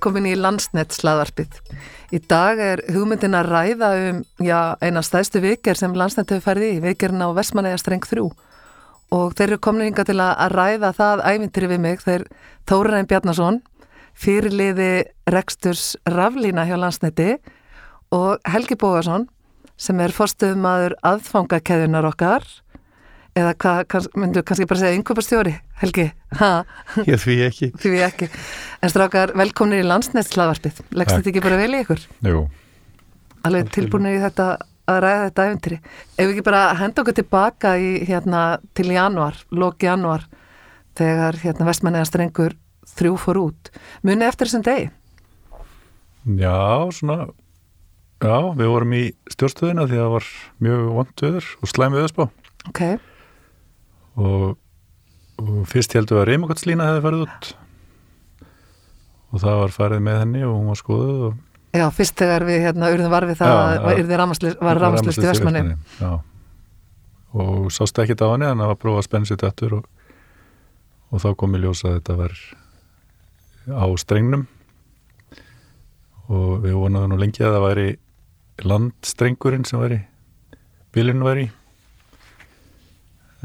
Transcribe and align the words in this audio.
velkomin 0.00 0.30
í 0.30 0.36
Landsnett 0.38 0.94
slaðvarpið. 0.96 1.58
Í 2.16 2.18
dag 2.24 2.56
er 2.56 2.80
hugmyndin 2.88 3.36
að 3.36 3.50
ræða 3.52 3.88
um 4.08 4.22
já, 4.40 4.72
eina 4.80 5.02
stæðstu 5.04 5.42
vikir 5.44 5.76
sem 5.76 5.92
Landsnett 5.92 6.30
hefur 6.32 6.54
færði 6.54 6.70
í, 6.72 6.78
vikirna 6.80 7.28
á 7.28 7.36
Vestmanæja 7.36 7.76
streng 7.82 8.06
3 8.08 8.24
og 9.12 9.34
þeir 9.36 9.50
eru 9.50 9.58
komin 9.60 9.90
yngar 9.90 10.08
til 10.08 10.16
að 10.24 10.54
ræða 10.54 10.94
það 10.96 11.24
ævintri 11.28 11.68
við 11.68 11.82
mig. 11.84 12.00
Þeir 12.00 12.24
Tóraræn 12.64 13.10
Bjarnason, 13.10 13.60
fyrirliði 14.16 15.04
Reksturs 15.28 15.98
Raflína 16.08 16.64
hjá 16.64 16.78
Landsnetti 16.80 17.34
og 18.16 18.40
Helgi 18.48 18.80
Bógarsson 18.80 19.28
sem 19.76 20.00
er 20.00 20.16
fórstuðumadur 20.16 20.96
aðfangakeðunar 21.12 22.08
okkar 22.08 22.48
eða 23.38 23.52
hvað, 23.62 24.08
myndu 24.18 24.42
kannski 24.46 24.66
bara 24.70 24.80
segja 24.82 24.98
yngvöpastjóri, 24.98 25.52
Helgi? 25.80 26.06
Já, 26.40 26.64
því 27.24 27.36
ekki. 27.46 27.70
Því 27.82 28.02
ekki. 28.06 28.30
En 28.82 28.92
strákar, 28.92 29.34
velkominir 29.38 29.84
í 29.84 29.88
landsnættslaðvarpið. 29.88 30.82
Leggst 30.96 31.18
þetta 31.18 31.32
ekki 31.32 31.44
bara 31.44 31.60
vel 31.60 31.70
í 31.72 31.82
ykkur? 31.84 32.02
Jú. 32.26 32.42
Alveg 33.46 33.70
tilbúinir 33.74 34.18
í 34.18 34.22
þetta 34.24 34.48
að 34.90 35.02
ræða 35.04 35.26
þetta 35.28 35.46
æfintýri. 35.48 35.78
Ef 36.16 36.24
við 36.24 36.32
ekki 36.34 36.46
bara 36.50 36.62
henda 36.80 37.04
okkur 37.04 37.16
tilbaka 37.20 37.74
í, 37.80 37.90
hérna, 38.08 38.44
til 38.76 38.88
januar, 38.90 39.38
loki 39.54 39.88
januar, 39.88 40.26
þegar 40.98 41.38
hérna, 41.44 41.68
vestmennega 41.68 42.08
strengur 42.08 42.56
þrjú 42.96 43.14
fór 43.20 43.40
út. 43.44 43.70
Muni 44.06 44.26
eftir 44.26 44.50
þessum 44.50 44.66
degi? 44.66 44.90
Já, 46.40 46.90
svona, 46.92 47.30
já, 48.20 48.34
við 48.58 48.72
vorum 48.74 48.98
í 48.98 49.04
stjórnstöðina 49.32 49.86
því 49.88 49.96
að 49.96 50.04
það 50.04 50.14
var 50.16 50.28
mjög 50.66 50.90
vond 50.98 51.24
viður 51.24 51.54
og 51.60 51.72
slæmi 51.72 52.00
viðspá. 52.00 52.26
Ok. 52.68 52.82
Og, 54.20 54.46
og 55.40 55.60
fyrst 55.70 55.94
heldur 55.96 56.18
við 56.18 56.22
að 56.24 56.28
Reymagotslína 56.30 56.88
hefði 56.88 57.04
farið 57.06 57.26
út 57.26 57.52
og 59.30 59.42
það 59.44 59.60
var 59.60 59.72
farið 59.74 60.02
með 60.04 60.18
henni 60.24 60.42
og 60.42 60.56
hún 60.56 60.72
var 60.72 60.80
skoðuð 60.80 61.22
og 61.28 61.38
Já, 61.70 61.84
fyrst 61.94 62.16
þegar 62.18 62.42
við 62.48 62.64
hérna 62.64 62.88
urðum 62.90 63.12
varfið 63.12 63.36
það 63.38 63.52
Já, 63.54 63.58
að 63.86 64.08
ramaslist, 64.18 64.56
var 64.58 64.80
ramaslist 64.82 65.20
í 65.22 65.26
Vestmanni. 65.28 65.76
Já, 66.00 66.10
og 67.38 67.68
sást 67.70 68.00
ekki 68.02 68.16
á 68.18 68.26
henni 68.26 68.48
en 68.48 68.58
það 68.58 68.72
var 68.72 68.80
prófað 68.82 68.98
að 68.98 69.06
spenna 69.06 69.30
sér 69.30 69.38
dættur 69.44 69.76
og, 69.78 69.84
og 71.14 71.22
þá 71.22 71.28
kom 71.38 71.54
í 71.54 71.60
ljósa 71.62 71.92
að 71.92 72.00
þetta 72.00 72.16
var 72.18 72.34
á 73.70 73.86
strengnum 74.02 74.48
og 76.26 76.66
við 76.66 76.74
vonaðum 76.80 77.14
nú 77.14 77.20
lengi 77.22 77.46
að 77.46 77.54
það 77.54 77.66
væri 77.68 77.86
landstrengurinn 78.66 79.66
sem 79.68 79.78
væri 79.78 80.00
bílinn 80.90 81.22
væri. 81.22 81.46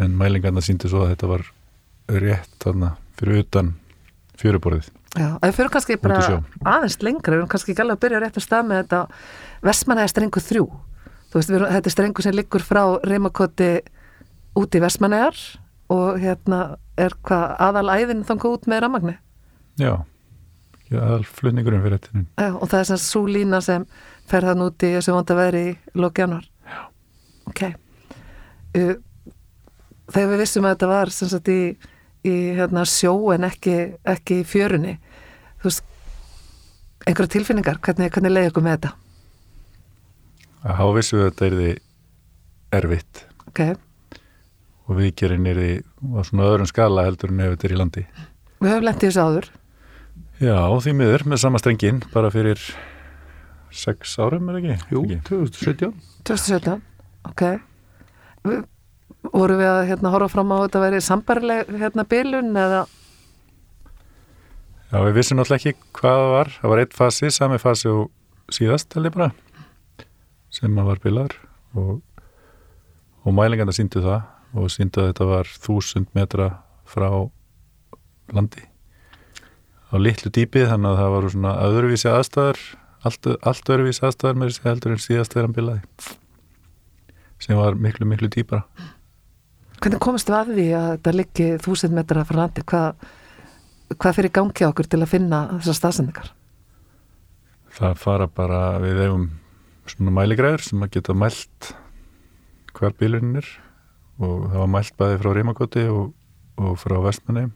En 0.01 0.17
mælingarna 0.19 0.63
síndi 0.63 0.91
svo 0.91 1.05
að 1.05 1.15
þetta 1.15 1.31
var 1.31 1.47
rétt 2.25 2.55
þarna 2.61 2.95
fyrir 3.19 3.45
utan 3.45 3.73
fjöruborðið 4.39 4.91
Já, 5.15 5.29
að 5.39 5.45
við 5.47 5.53
fyrir 5.55 5.71
kannski 5.71 5.95
bara 6.03 6.23
aðeins 6.67 6.97
lengra, 6.99 7.31
við 7.31 7.39
erum 7.39 7.51
kannski 7.51 7.71
ekki 7.71 7.83
alveg 7.85 7.95
að 7.95 8.01
byrja 8.03 8.17
á 8.19 8.23
réttum 8.25 8.43
stað 8.43 8.65
með 8.67 8.81
þetta 8.81 8.97
Vestmanæja 9.63 10.11
strengu 10.11 10.41
þrjú. 10.43 10.65
Þú 11.31 11.39
veist, 11.39 11.51
við 11.51 11.57
erum, 11.59 11.69
þetta 11.71 11.89
er 11.89 11.93
strengu 11.93 12.25
sem 12.25 12.35
liggur 12.35 12.65
frá 12.65 12.81
Reymakoti 13.07 13.69
út 14.59 14.75
í 14.75 14.81
Vestmanæjar 14.83 15.39
og 15.95 16.19
hérna 16.19 16.59
er 16.99 17.15
hvað 17.23 17.55
aðal 17.63 17.85
æðin 17.95 18.25
þanga 18.27 18.51
út 18.57 18.67
með 18.67 18.83
ramagni. 18.83 19.15
Já, 19.79 19.93
já 20.91 21.01
flutningurinn 21.37 21.83
fyrir 21.85 22.03
þetta 22.03 22.25
Já, 22.35 22.51
og 22.51 22.67
það 22.67 22.79
er 22.81 22.91
sem 22.91 23.01
svo 23.05 23.23
lína 23.31 23.63
sem 23.63 23.87
fer 24.27 24.49
þann 24.49 24.67
út 24.67 24.83
í 24.83 24.93
þessu 24.97 25.15
vonda 25.15 25.39
veðri 25.39 25.65
í 25.69 25.75
loki 25.95 26.25
januar. 26.25 26.51
Já. 26.67 26.79
Ok. 27.53 27.63
Uh, 28.75 28.95
þegar 30.11 30.29
við 30.33 30.41
vissum 30.43 30.65
að 30.67 30.75
þetta 30.75 30.89
var 30.91 31.11
sem 31.15 31.31
sagt 31.31 31.49
í, 31.53 31.59
í 32.25 32.35
hérna, 32.57 32.85
sjó 32.89 33.15
en 33.35 33.47
ekki, 33.47 33.75
ekki 34.15 34.41
í 34.41 34.45
fjörunni, 34.47 34.97
þú 35.61 35.69
veist, 35.71 35.83
einhverja 37.05 37.33
tilfinningar, 37.37 37.81
hvernig, 37.85 38.11
hvernig 38.13 38.33
leiði 38.35 38.51
ykkur 38.53 38.65
með 38.65 38.77
þetta? 38.77 38.93
að 40.65 40.79
há 40.79 40.85
vissu 40.95 41.17
að 41.21 41.27
þetta 41.27 41.45
er 41.45 41.55
því 41.59 41.67
erfitt 42.79 43.19
Ok, 43.51 43.59
og 44.89 44.97
viðgerinn 44.97 45.45
er 45.51 45.59
því 45.61 45.73
á 46.17 46.19
svona 46.25 46.47
öðrum 46.49 46.69
skala 46.69 47.03
heldur 47.05 47.29
en 47.33 47.43
ef 47.45 47.53
þetta 47.53 47.67
er 47.69 47.75
í 47.75 47.77
landi 47.81 48.03
við 48.63 48.71
höfum 48.71 48.87
lendið 48.87 49.05
þessu 49.11 49.21
áður. 49.27 49.47
Já, 50.41 50.57
því 50.81 50.93
miður 50.97 51.25
með 51.29 51.41
sama 51.43 51.61
strengin 51.61 52.01
bara 52.11 52.31
fyrir 52.33 52.61
sex 53.75 54.15
árum 54.17 54.49
er 54.49 54.57
ekki? 54.61 54.77
Jú, 54.95 55.03
Ekki? 55.05 55.19
2017 55.29 55.93
2017, 56.25 56.81
ok. 57.29 57.43
Voru 59.31 59.57
við 59.59 59.69
að 59.71 59.87
hérna, 59.89 60.11
horfa 60.13 60.33
fram 60.35 60.53
á 60.53 60.55
að 60.57 60.63
þetta 60.67 60.83
væri 60.83 61.01
sambarileg 61.03 61.73
hérna, 61.79 62.05
bilun 62.09 62.51
eða, 62.59 62.85
Já, 64.95 65.01
við 65.01 65.17
vissum 65.17 65.39
náttúrulega 65.39 65.71
ekki 65.71 65.87
hvað 65.97 66.19
það 66.21 66.29
var. 66.31 66.49
Það 66.55 66.71
var 66.71 66.81
eitt 66.83 66.93
fasi, 66.95 67.29
sami 67.33 67.57
fasi 67.59 67.89
og 67.91 68.53
síðast 68.53 68.93
ég 68.95 69.09
bara 69.11 69.31
sem 70.53 70.77
að 70.79 70.87
var 70.87 71.01
bilar 71.03 71.33
og, 71.75 71.97
og 73.25 73.35
mælinganda 73.35 73.73
síndu 73.75 74.03
það 74.05 74.55
og 74.55 74.71
síndu 74.71 75.01
að 75.01 75.09
þetta 75.09 75.27
var 75.27 75.49
þúsund 75.65 76.07
metra 76.15 76.47
frá 76.87 77.09
landi. 78.31 78.63
Á 79.91 79.99
litlu 79.99 80.31
dýpið 80.31 80.69
þannig 80.71 80.93
að 80.93 81.01
það 81.01 81.13
var 81.15 81.27
svona 81.33 81.55
öðruvísi 81.65 82.11
aðstæður 82.13 82.61
allt, 83.09 83.31
allt 83.41 83.73
öðruvísi 83.75 84.05
aðstæður 84.05 84.39
með 84.39 84.53
þessi 84.53 84.67
heldur 84.69 84.95
en 84.95 85.03
síðast 85.03 85.35
þegar 85.35 85.49
hann 85.49 85.57
bilaði 85.59 86.13
sem 87.43 87.59
var 87.59 87.75
miklu 87.75 88.07
miklu 88.07 88.31
dýpara 88.31 88.63
hvernig 89.85 90.01
komist 90.01 90.31
við 90.31 90.39
að 90.39 90.55
því 90.55 90.69
að 90.73 90.89
þetta 90.95 91.13
liggi 91.19 91.51
þúsund 91.61 91.93
metra 91.93 92.25
frá 92.25 92.41
landi? 92.41 92.65
Hvað, 92.65 93.05
hvað 93.93 94.17
fyrir 94.17 94.33
gangi 94.33 94.65
okkur 94.65 94.89
til 94.89 95.03
að 95.03 95.13
finna 95.13 95.45
þessar 95.59 95.79
staðsendingar? 95.83 96.33
það 97.75 97.97
fara 97.99 98.27
bara 98.31 98.61
við 98.83 99.01
eigum 99.05 99.25
svona 99.89 100.13
mæligræður 100.15 100.63
sem 100.63 100.83
að 100.85 100.93
geta 100.95 101.15
mælt 101.17 101.73
hver 102.75 102.95
bílurinn 102.99 103.39
er 103.41 103.49
og 104.23 104.47
það 104.47 104.61
var 104.61 104.71
mælt 104.71 104.95
bæði 104.99 105.17
frá 105.21 105.33
Rímakoti 105.35 105.83
og, 105.91 106.13
og 106.61 106.77
frá 106.79 106.95
Vestmanni 107.03 107.49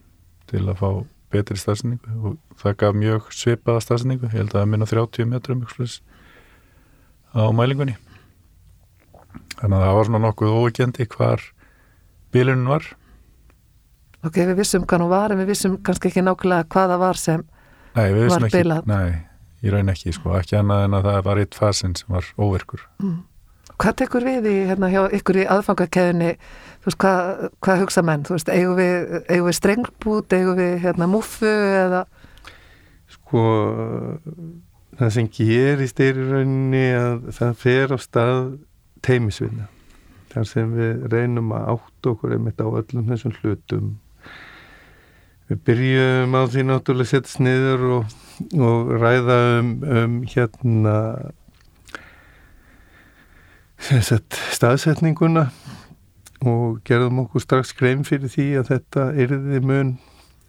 til 0.50 0.66
að 0.66 0.76
fá 0.82 0.88
betri 1.32 1.56
stafsendingu 1.60 2.16
og 2.26 2.60
það 2.60 2.76
gaf 2.82 2.98
mjög 2.98 3.30
svipaða 3.32 3.84
stafsendingu 3.86 4.28
ég 4.28 4.36
held 4.36 4.52
að 4.52 4.58
það 4.58 4.70
minna 4.74 4.90
30 4.90 5.30
metrum 5.30 5.64
á 7.30 7.42
mælingunni 7.54 7.96
þannig 9.56 9.76
að 9.78 9.84
það 9.86 9.96
var 9.96 10.10
svona 10.10 10.22
nokkuð 10.26 10.56
óveikendi 10.58 11.08
hvar 11.14 11.46
bílurinn 12.34 12.68
var? 12.70 12.84
Ok, 14.26 14.36
við 14.36 14.54
vissum 14.60 14.84
hvað 14.84 15.02
hún 15.04 15.10
var 15.14 15.32
en 15.34 15.40
við 15.40 15.50
vissum 15.54 15.78
kannski 15.86 16.10
ekki 16.10 16.24
nákvæmlega 16.26 16.68
hvað 16.74 16.94
það 16.94 17.02
var 17.06 17.20
sem 17.20 17.42
Nei, 17.96 18.06
við 18.12 18.22
vissum 18.26 18.36
Var 18.36 18.46
ekki, 18.50 18.58
bilað. 18.60 18.86
nei, 18.90 19.08
ég 19.64 19.74
raun 19.74 19.92
ekki 19.94 20.12
sko, 20.14 20.34
ekki 20.38 20.58
annað 20.60 20.84
en 20.86 20.96
að 20.98 21.08
það 21.10 21.20
var 21.30 21.42
eitt 21.42 21.58
fasin 21.58 21.96
sem 21.98 22.14
var 22.14 22.28
óverkur 22.38 22.84
Hvað 23.80 23.94
tekur 23.96 24.26
við 24.28 24.46
í, 24.50 24.54
hérna, 24.68 24.90
hjá 24.92 25.06
ykkur 25.16 25.38
í 25.40 25.44
aðfangakeðinni, 25.48 26.34
þú 26.82 26.90
veist, 26.90 26.98
hvað, 27.00 27.44
hvað 27.64 27.78
hugsa 27.80 28.02
menn, 28.04 28.26
þú 28.28 28.34
veist, 28.36 28.50
eigum 28.52 28.74
við, 28.76 29.14
eigum 29.32 29.46
við 29.48 29.56
strengbút, 29.56 30.34
eigum 30.36 30.58
við, 30.58 30.74
hérna, 30.84 31.08
muffu 31.08 31.48
eða, 31.48 32.02
Sko 33.10 33.44
það 35.00 35.12
sem 35.16 35.28
gerist 35.32 36.00
er 36.04 36.18
í 36.20 36.26
rauninni 36.28 36.84
að 36.98 37.30
það 37.38 37.54
fer 37.64 37.94
á 37.96 37.98
stað 38.04 38.40
teimisvinna 39.06 39.68
þar 40.30 40.46
sem 40.48 40.70
við 40.76 41.04
reynum 41.12 41.50
að 41.56 41.66
átta 41.74 42.12
okkur 42.14 42.36
einmitt 42.36 42.62
á 42.62 42.66
öllum 42.68 43.08
þessum 43.10 43.34
hlutum. 43.40 43.90
Við 45.50 45.62
byrjum 45.66 46.36
á 46.38 46.42
því 46.46 46.64
náttúrulega 46.68 47.08
að 47.08 47.10
setja 47.10 47.34
sniður 47.34 47.86
og, 47.96 48.16
og 48.62 48.92
ræða 49.02 49.38
um, 49.58 49.70
um 49.82 50.18
hérna 50.30 50.96
staðsetninguna 53.80 55.48
og 56.46 56.78
gerðum 56.86 57.24
okkur 57.24 57.42
strax 57.44 57.72
grein 57.76 58.04
fyrir 58.06 58.30
því 58.32 58.46
að 58.60 58.70
þetta 58.74 59.06
yrði 59.24 59.60
mun 59.64 59.96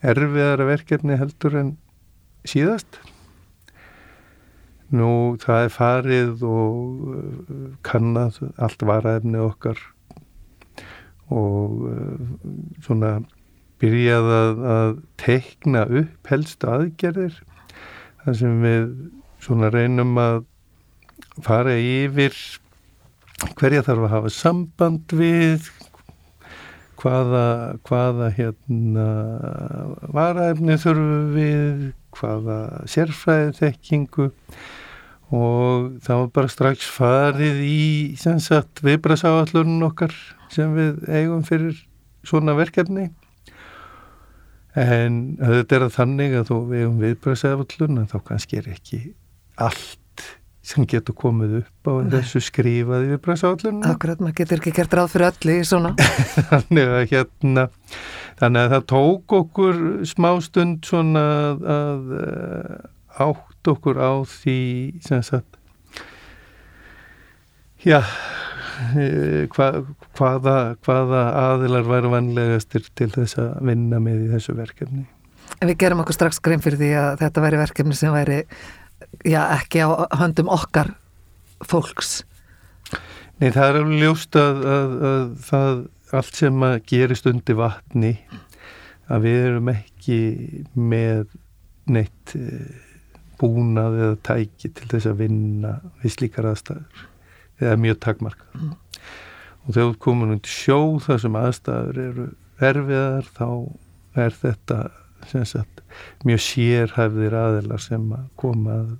erfiðara 0.01 0.67
verkefni 0.69 1.17
heldur 1.19 1.57
en 1.59 1.73
síðast 2.47 2.99
nú 4.95 5.11
það 5.41 5.65
er 5.65 5.73
farið 5.75 6.45
og 6.47 7.11
uh, 7.15 7.67
kannað 7.87 8.41
allt 8.61 8.85
varaefni 8.87 9.41
okkar 9.41 9.79
og 11.31 11.85
uh, 11.89 12.25
svona 12.83 13.19
byrjað 13.81 14.31
að, 14.37 14.63
að 14.75 14.95
teikna 15.21 15.85
upp 16.01 16.31
helstu 16.31 16.69
aðgerðir 16.69 17.37
þar 18.23 18.37
sem 18.37 18.59
við 18.61 18.89
svona 19.41 19.71
reynum 19.73 20.17
að 20.21 20.43
fara 21.41 21.77
yfir 21.79 22.35
hverja 23.57 23.81
þarf 23.85 24.05
að 24.05 24.13
hafa 24.13 24.33
samband 24.35 25.15
við 25.17 25.71
hvaða, 27.01 27.45
hvaða 27.87 28.29
hérna 28.35 29.07
varaefni 30.13 30.77
þurfum 30.81 31.33
við 31.33 31.87
hvaða 32.17 32.59
sérfræði 32.91 33.55
þekkingu 33.57 34.29
og 35.31 35.87
það 36.03 36.21
var 36.21 36.29
bara 36.35 36.51
strax 36.51 36.87
farið 36.91 37.63
í 37.63 37.79
viðbrasáallurinn 38.19 39.87
okkar 39.87 40.13
sem 40.51 40.73
við 40.75 41.01
eigum 41.07 41.45
fyrir 41.47 41.77
svona 42.27 42.55
verkefni. 42.57 43.09
En 44.77 45.21
þetta 45.39 45.77
er 45.77 45.85
að 45.87 45.95
þannig 45.97 46.35
að 46.39 46.51
þú 46.51 46.59
við 46.69 46.85
um 46.87 47.01
viðbröðsefallun 47.01 48.05
þá 48.11 48.17
kannski 48.27 48.59
er 48.61 48.69
ekki 48.71 49.01
allt 49.59 49.97
sem 50.63 50.85
getur 50.87 51.15
komið 51.17 51.57
upp 51.63 51.89
á 51.89 51.93
Nei. 51.99 52.11
þessu 52.13 52.39
skrifaði 52.45 53.09
viðbröðsefallun 53.15 53.81
Akkurat, 53.89 54.21
maður 54.21 54.37
getur 54.43 54.61
ekki 54.61 54.75
gert 54.77 54.95
ráð 54.95 55.13
fyrir 55.15 55.31
öllu 55.31 55.55
í 55.57 55.65
svona. 55.67 55.93
Þannig 56.51 56.91
að 56.91 57.05
hérna 57.11 57.65
þannig 58.41 58.61
að 58.61 58.75
það 58.75 58.85
tók 58.91 59.35
okkur 59.39 59.81
smástund 60.11 60.87
svona 60.87 61.25
að, 61.49 61.65
að 61.75 62.13
eh, 62.19 62.77
átt 63.61 63.69
okkur 63.75 63.97
á 64.01 64.25
því 64.25 64.57
sem 65.05 65.21
sagt 65.21 65.59
já 67.85 68.01
eh, 68.97 69.45
hva, 69.53 69.85
hvaða, 70.17 70.55
hvaða 70.81 71.21
aðilar 71.37 71.85
væru 71.85 72.11
vanlegastir 72.15 72.89
til 72.97 73.11
þess 73.13 73.37
að 73.37 73.61
vinna 73.69 74.01
með 74.01 74.25
í 74.25 74.31
þessu 74.33 74.57
verkefni? 74.57 75.05
En 75.61 75.69
við 75.69 75.77
gerum 75.83 76.01
okkur 76.01 76.17
strax 76.17 76.41
grein 76.41 76.63
fyrir 76.63 76.81
því 76.81 76.91
að 76.97 77.21
þetta 77.21 77.45
væri 77.45 77.61
verkefni 77.61 77.97
sem 77.97 78.13
væri 78.15 78.41
já, 79.29 79.41
ekki 79.59 79.85
á 79.85 80.09
höndum 80.17 80.49
okkar 80.49 80.95
fólks. 81.61 82.23
Nei, 83.41 83.51
það 83.53 83.65
er 83.67 83.81
alveg 83.81 84.01
ljóst 84.01 84.37
að, 84.41 84.61
að, 84.65 84.95
að 85.11 85.25
það 85.45 85.83
allt 86.17 86.37
sem 86.41 86.63
að 86.65 86.79
gerist 86.89 87.29
undir 87.29 87.61
vatni 87.61 88.15
að 89.11 89.27
við 89.27 89.43
erum 89.45 89.69
ekki 89.73 90.21
með 90.73 91.35
neitt 91.91 92.33
eh, 92.37 92.89
búnað 93.41 93.97
eða 94.05 94.17
tæki 94.29 94.71
til 94.77 94.87
þess 94.93 95.09
að 95.11 95.19
vinna 95.25 95.73
við 96.03 96.15
slíkar 96.15 96.47
aðstæður 96.51 97.05
eða 97.61 97.77
mjög 97.83 97.99
takmarkað 98.07 98.47
Mm. 98.61 98.71
og 99.65 99.73
þegar 99.75 99.91
þú 99.91 99.97
komin 100.05 100.33
undir 100.35 100.51
sjó 100.55 100.79
þar 101.05 101.19
sem 101.25 101.35
aðstæður 101.41 101.99
eru 102.07 102.25
erfiðar 102.61 103.27
þá 103.37 103.47
er 104.21 104.35
þetta 104.41 104.79
sem 105.29 105.45
sagt, 105.45 105.81
mjög 106.25 106.39
sérhæfðir 106.41 107.35
aðilar 107.37 107.81
sem 107.83 108.07
að 108.15 108.23
koma 108.41 108.73
að 108.79 108.91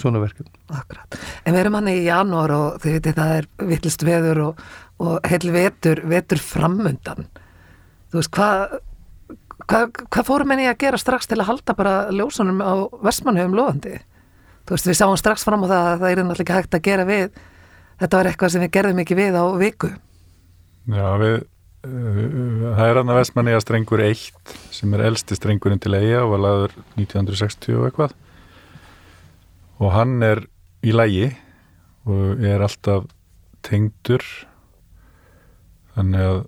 svona 0.00 0.20
verkefni 0.20 0.52
Akkurat. 0.72 1.16
En 1.44 1.54
við 1.54 1.60
erum 1.62 1.74
hann 1.78 1.88
í 1.92 1.96
janúar 2.04 2.52
og 2.56 2.78
þið 2.82 2.94
veitir 2.98 3.16
það 3.16 3.32
er 3.38 3.48
vittlist 3.70 4.04
veður 4.08 4.40
og, 4.46 4.62
og 5.04 5.28
heil 5.28 5.50
vetur, 5.52 6.00
vetur 6.08 6.40
framundan. 6.40 7.26
Þú 8.12 8.20
veist, 8.20 8.32
hvað 8.36 8.76
hva, 9.68 9.82
hva 9.88 10.24
fórum 10.26 10.54
enni 10.54 10.68
að 10.70 10.80
gera 10.84 11.00
strax 11.00 11.30
til 11.30 11.40
að 11.40 11.48
halda 11.50 11.76
bara 11.78 11.94
ljósunum 12.14 12.62
á 12.62 12.72
vestmannhefum 13.04 13.56
loðandi? 13.58 13.98
Þú 14.62 14.76
veist, 14.76 14.88
við 14.90 14.98
sáum 14.98 15.16
strax 15.18 15.46
fram 15.46 15.64
á 15.64 15.66
það 15.66 15.86
að 15.86 16.02
það 16.02 16.08
er 16.10 16.20
náttúrulega 16.22 16.42
ekki 16.44 16.58
hægt 16.58 16.76
að 16.78 16.84
gera 16.86 17.06
við. 17.08 17.40
Þetta 18.02 18.18
var 18.18 18.30
eitthvað 18.30 18.52
sem 18.54 18.62
við 18.62 18.74
gerðum 18.76 19.00
ekki 19.02 19.18
við 19.18 19.38
á 19.38 19.44
viku. 19.58 19.90
Já, 20.92 21.06
við, 21.22 21.34
uh, 21.86 22.20
það 22.78 22.84
er 22.86 23.00
hann 23.00 23.12
að 23.14 23.18
Vestmanni 23.20 23.56
að 23.56 23.64
strengur 23.66 24.04
1 24.06 24.54
sem 24.74 24.94
er 24.96 25.06
elsti 25.08 25.38
strengurinn 25.38 25.82
til 25.82 25.94
eiga 25.94 26.22
og 26.24 26.34
var 26.34 26.44
laður 26.46 26.76
1960 26.98 27.78
og 27.78 27.88
eitthvað 27.88 28.16
og 29.82 29.90
hann 29.94 30.16
er 30.22 30.44
í 30.86 30.94
lægi 30.94 31.28
og 32.10 32.42
er 32.46 32.62
alltaf 32.62 33.06
tengdur 33.66 34.24
þannig 35.96 36.26
að 36.26 36.40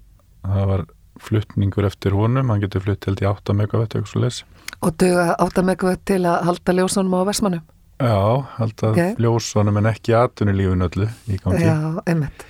það 0.44 0.68
var 0.70 0.84
fluttningur 1.20 1.86
eftir 1.86 2.14
honum, 2.16 2.50
hann 2.50 2.62
getur 2.62 2.82
flutt 2.84 3.06
held 3.06 3.22
í 3.22 3.28
8 3.28 3.54
megawatt 3.56 3.94
eitthvað 3.94 4.10
svo 4.10 4.24
leys 4.24 4.42
Og 4.84 4.92
duga 5.00 5.34
áttameguvett 5.40 6.02
til 6.04 6.24
að 6.28 6.42
halda 6.44 6.72
ljósunum 6.76 7.14
á 7.16 7.20
vestmannum. 7.28 7.62
Já, 8.02 8.18
Ok. 8.58 8.82
okay. 8.90 9.14
ljósonum 9.22 9.78
en 9.80 9.86
ekki 9.86 10.12
atunulífun 10.18 10.82
öllu 10.88 11.06
í 11.30 11.38
gangi 11.40 11.62
Já, 11.64 12.02
einmitt. 12.10 12.44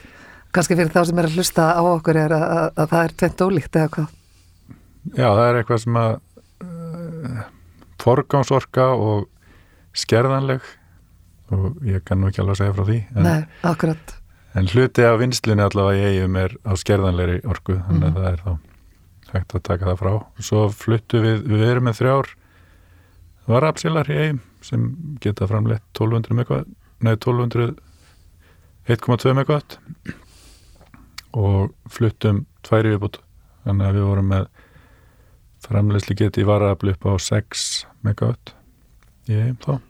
Kanski 0.55 0.77
fyrir 0.79 0.91
þá 0.95 1.05
sem 1.07 1.19
er 1.19 1.29
að 1.29 1.37
hlusta 1.37 1.67
á 1.77 1.83
okkur 1.83 2.17
er 2.17 2.33
að, 2.33 2.43
að, 2.43 2.71
að 2.79 2.89
það 2.95 3.05
er 3.05 3.15
tvent 3.21 3.45
ólíkt 3.45 3.77
eða 3.77 3.91
hvað. 3.97 4.09
Já, 5.15 5.29
það 5.29 5.45
er 5.49 5.59
eitthvað 5.61 5.83
sem 5.85 5.99
að 6.01 6.13
uh, 6.65 7.45
forgangsorka 8.05 8.89
og 8.97 9.29
skerðanleg 9.95 10.61
og 11.55 11.83
ég 11.87 12.03
kann 12.07 12.23
nú 12.23 12.31
ekki 12.31 12.41
alveg 12.43 12.57
að 12.57 12.63
segja 12.63 12.75
frá 12.79 12.87
því 12.89 12.99
en, 13.15 13.27
Nei, 13.29 13.41
akkurat. 13.71 14.15
En 14.55 14.67
hluti 14.71 15.03
af 15.05 15.19
vinslunni 15.21 15.63
allavega 15.65 16.09
í 16.09 16.15
eigum 16.21 16.37
er 16.39 16.55
á 16.63 16.73
skerðanlegri 16.79 17.41
orku 17.51 17.77
þannig 17.89 18.05
að 18.05 18.15
Mhm. 18.15 18.15
það 18.15 18.33
er 18.33 18.41
þá 18.45 18.59
hægt 19.35 19.55
að 19.55 19.63
taka 19.67 19.85
það 19.87 19.99
frá. 19.99 20.13
Svo 20.39 20.69
fluttu 20.71 21.21
við, 21.25 21.43
við 21.51 21.63
erum 21.71 21.85
með 21.89 21.99
þrjár 22.01 22.29
varafsilar 23.49 24.07
í 24.11 24.19
eigum 24.21 24.41
sem 24.63 24.85
geta 25.21 25.47
framleitt 25.51 25.83
1200 25.93 26.35
megawatt 26.39 26.69
nei 27.01 27.17
1200 27.17 27.75
1,2 28.89 29.35
megawatt 29.35 29.79
og 31.35 31.73
fluttum 31.91 32.45
tværi 32.65 32.95
viðbútt 32.95 33.19
þannig 33.65 33.89
að 33.91 33.95
við 33.99 34.07
vorum 34.09 34.29
með 34.31 34.47
framleiðslu 35.65 36.17
geti 36.21 36.45
varafli 36.47 36.93
upp 36.95 37.05
á 37.09 37.13
6 37.19 37.87
megawatt 38.05 38.55
í 39.29 39.35
eigum 39.41 39.59
þá 39.65 39.81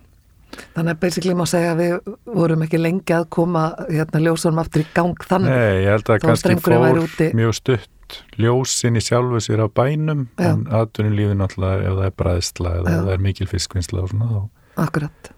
Þannig 0.75 0.95
að 0.95 1.01
basically 1.03 1.35
má 1.39 1.45
segja 1.49 1.73
að 1.75 1.83
við 1.83 2.15
vorum 2.35 2.65
ekki 2.67 2.81
lengi 2.81 3.17
að 3.17 3.27
koma 3.37 3.65
hérna, 3.89 4.23
ljósunum 4.27 4.63
aftur 4.63 4.85
í 4.85 4.87
gang 4.95 5.27
þannig. 5.29 5.51
Nei, 5.55 5.83
ég 5.85 5.91
held 5.95 6.15
að 6.15 6.23
kannski 6.25 6.57
fór 6.63 7.03
mjög 7.35 7.59
stutt 7.59 7.91
ljósin 8.39 8.99
í 8.99 9.03
sjálfu 9.03 9.41
sér 9.43 9.65
á 9.65 9.69
bænum 9.71 10.27
Já. 10.37 10.51
en 10.53 10.67
aðtunum 10.69 11.17
lífi 11.17 11.37
náttúrulega 11.39 11.89
ef 11.89 11.97
það 11.99 12.07
er 12.09 12.15
bræðsla 12.21 12.75
eða 12.81 12.95
það 12.99 13.11
er 13.15 13.25
mikil 13.27 13.49
fiskvinnsla 13.51 14.05
og 14.05 14.13
svona 14.13 14.29
þá, 14.31 14.41
Akkurat. 14.85 15.33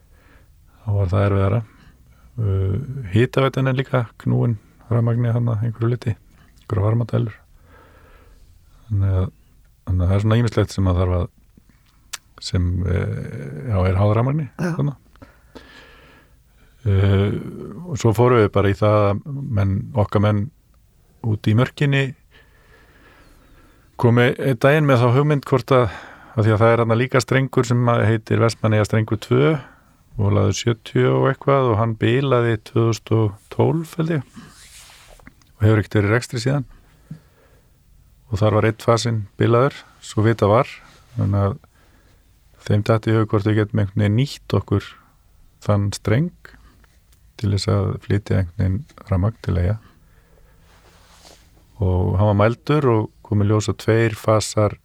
þá 0.82 0.90
var 0.96 1.10
það 1.12 1.26
erfiðara 1.28 1.62
uh, 1.62 2.76
Hítaveitin 3.14 3.70
er 3.70 3.78
líka 3.78 4.04
knúin 4.22 4.58
rafmagni 4.90 5.32
hann 5.34 5.50
að 5.52 5.66
einhverju 5.68 5.92
liti 5.92 6.14
einhverju 6.16 6.86
varmadælur 6.88 7.38
þannig 8.88 9.16
að, 9.22 9.32
þannig 9.86 10.04
að 10.04 10.06
það 10.06 10.16
er 10.18 10.24
svona 10.26 10.40
ímislegt 10.42 10.76
sem 10.76 10.92
að 10.92 11.02
þarf 11.02 11.18
að 11.20 11.26
sem 12.46 12.70
uh, 12.84 12.94
já, 13.70 13.78
er 13.80 14.00
háð 14.00 14.16
rafmagni 14.18 14.48
Já. 14.50 14.72
þannig 14.78 14.94
Uh, 16.86 17.32
og 17.90 17.98
svo 17.98 18.12
fórum 18.14 18.44
við 18.44 18.52
bara 18.54 18.70
í 18.70 18.76
það 18.78 19.00
að 19.08 19.22
menn, 19.58 19.72
okkar 19.98 20.22
menn 20.22 20.44
út 21.26 21.48
í 21.50 21.54
mörkinni 21.58 22.04
komi 23.98 24.28
einn 24.30 24.60
daginn 24.60 24.86
með 24.86 25.02
þá 25.02 25.06
hugmynd 25.16 25.46
hvort 25.48 25.72
að, 25.74 25.86
að 26.36 26.46
því 26.46 26.52
að 26.54 26.60
það 26.62 26.72
er 26.72 26.82
hann 26.82 26.98
líka 27.00 27.22
strengur 27.24 27.66
sem 27.66 27.90
heitir 28.06 28.42
Vestmanneja 28.42 28.86
strengur 28.86 29.18
2 29.24 29.40
og 30.16 30.32
laður 30.32 30.58
70 30.60 31.08
og 31.10 31.28
eitthvað 31.30 31.70
og 31.72 31.78
hann 31.80 31.96
bilaði 32.00 32.58
2012 32.70 33.96
held 33.98 34.14
ég 34.18 34.36
og 35.56 35.64
hefur 35.64 35.80
ekkert 35.80 35.98
verið 35.98 36.12
rekstri 36.12 36.42
síðan. 36.42 36.66
Og 38.28 38.40
þar 38.40 38.58
var 38.58 38.66
eitt 38.68 38.84
fasin 38.84 39.22
bilaður, 39.40 39.78
svo 40.04 40.24
vita 40.26 40.48
var 40.50 40.68
þannig 41.16 41.42
að 41.46 41.56
þeim 42.66 42.84
dætti 42.84 43.14
hug 43.16 43.28
hvort 43.30 43.46
við 43.48 43.60
getum 43.62 43.80
einhvern 43.80 44.02
veginn 44.02 44.18
nýtt 44.20 44.56
okkur 44.58 44.88
þann 45.64 45.88
streng 45.96 46.55
til 47.40 47.52
þess 47.54 47.70
að 47.72 47.90
flytja 48.06 48.40
einhvern 48.40 48.56
veginn 48.60 49.10
ramagn 49.10 49.38
til 49.44 49.58
eiga 49.60 49.76
og 51.76 52.16
hann 52.16 52.30
var 52.30 52.38
mældur 52.40 52.88
og 52.92 53.02
komið 53.26 53.52
ljós 53.52 53.70
að 53.72 53.80
tveir 53.84 54.16
fasar 54.16 54.78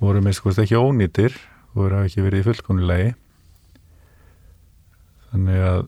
voru 0.00 0.22
með 0.24 0.38
skoðast 0.38 0.64
ekki 0.64 0.80
ónýtir 0.80 1.36
og 1.72 1.82
voru 1.82 2.02
ekki 2.04 2.24
verið 2.24 2.42
í 2.42 2.46
fullkonulegi 2.46 3.10
þannig 5.32 5.66
að 5.70 5.82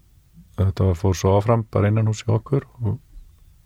þetta 0.59 0.89
var 0.91 0.99
fór 0.99 1.17
svo 1.17 1.37
áfram 1.39 1.65
bara 1.73 1.91
innan 1.93 2.11
hús 2.11 2.25
í 2.27 2.33
okkur 2.35 2.67
og, 2.83 2.99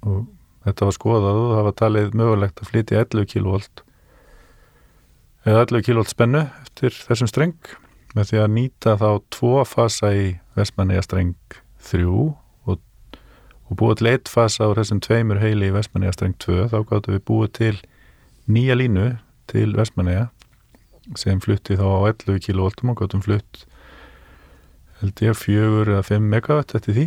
og 0.07 0.27
þetta 0.67 0.89
var 0.89 0.97
skoðað 0.99 1.41
og 1.41 1.55
það 1.57 1.67
var 1.69 1.79
talið 1.81 2.19
mögulegt 2.21 2.63
að 2.63 2.71
flytja 2.71 3.05
11 3.07 3.31
kV 3.33 3.57
eða 5.43 5.65
11 5.65 5.87
kV 5.89 6.05
spennu 6.11 6.45
eftir 6.63 6.99
þessum 7.09 7.31
streng 7.31 7.73
með 8.17 8.31
því 8.31 8.41
að 8.43 8.53
nýta 8.57 8.95
þá 9.01 9.09
tvo 9.33 9.65
fasa 9.69 10.13
í 10.17 10.27
Vestmanneja 10.59 11.05
streng 11.07 11.59
3 11.89 12.05
og, 12.13 12.79
og 13.69 13.79
búið 13.81 14.03
til 14.03 14.11
eitt 14.13 14.31
fasa 14.33 14.69
á 14.69 14.77
þessum 14.77 15.01
tveimur 15.05 15.43
heili 15.43 15.71
í 15.71 15.75
Vestmanneja 15.75 16.15
streng 16.17 16.37
2 16.45 16.69
þá 16.73 16.79
gáttu 16.91 17.17
við 17.17 17.27
búið 17.31 17.53
til 17.59 17.75
nýja 18.53 18.79
línu 18.79 19.09
til 19.51 19.73
Vestmanneja 19.77 20.29
sem 21.19 21.41
flutti 21.43 21.77
þá 21.81 21.87
á 21.89 22.01
11 22.13 22.43
kV 22.47 22.67
og 22.69 22.99
gáttum 23.01 23.25
flutt 23.25 23.65
held 25.03 25.25
ég 25.25 25.39
fjögur 25.39 25.91
eða 25.97 26.05
5 26.07 26.31
megawatt 26.31 26.77
eftir 26.79 26.97
því. 26.97 27.07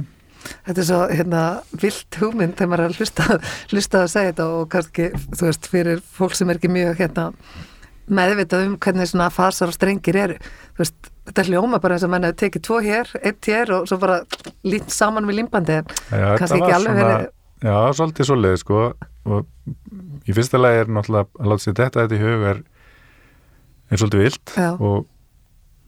Þetta 0.66 0.82
er 0.82 0.88
svo 0.90 0.98
hérna 1.10 1.44
vilt 1.82 2.18
hugmynd 2.22 2.58
þegar 2.58 2.70
maður 2.70 2.84
er 2.84 2.92
að 2.92 3.00
hlusta, 3.00 3.38
hlusta 3.72 4.02
að 4.04 4.12
segja 4.14 4.34
þetta 4.34 4.50
og 4.58 4.68
kannski, 4.74 5.08
þú 5.32 5.48
veist, 5.48 5.70
fyrir 5.72 6.04
fólk 6.18 6.36
sem 6.38 6.52
er 6.52 6.60
ekki 6.60 6.72
mjög 6.74 7.00
hérna 7.00 7.30
meðvitað 8.10 8.66
um 8.68 8.76
hvernig 8.78 9.08
svona 9.10 9.30
fasar 9.34 9.72
og 9.72 9.76
strengir 9.76 10.16
eru. 10.20 10.36
Veist, 10.78 11.10
þetta 11.26 11.46
hljóma 11.48 11.80
bara 11.82 11.96
eins 11.98 12.04
og 12.06 12.12
menn 12.14 12.28
hefur 12.28 12.38
tekið 12.44 12.64
tvo 12.68 12.80
hér, 12.86 13.10
eitt 13.26 13.50
hér 13.50 13.72
og 13.80 13.88
svo 13.90 13.98
bara 14.02 14.20
lít 14.68 14.92
saman 14.94 15.26
við 15.30 15.40
limbandi 15.42 15.80
kannski 16.12 16.60
ekki 16.62 16.76
alveg 16.78 17.00
verið, 17.02 17.28
Já, 17.66 17.78
svolítið 17.98 18.28
svoleið 18.30 18.58
sko 18.62 18.80
og 19.26 20.28
í 20.30 20.34
fyrsta 20.36 20.60
lagi 20.60 20.84
er 20.84 20.90
náttúrulega 20.92 21.30
að 21.40 21.50
láta 21.50 21.64
sér 21.64 21.78
þetta 21.80 22.04
þetta 22.04 22.18
í 22.18 22.22
hug 22.22 22.44
er, 22.52 22.60
er 23.90 24.02
svolítið 24.02 24.22
vilt 24.26 24.54
og, 24.76 25.06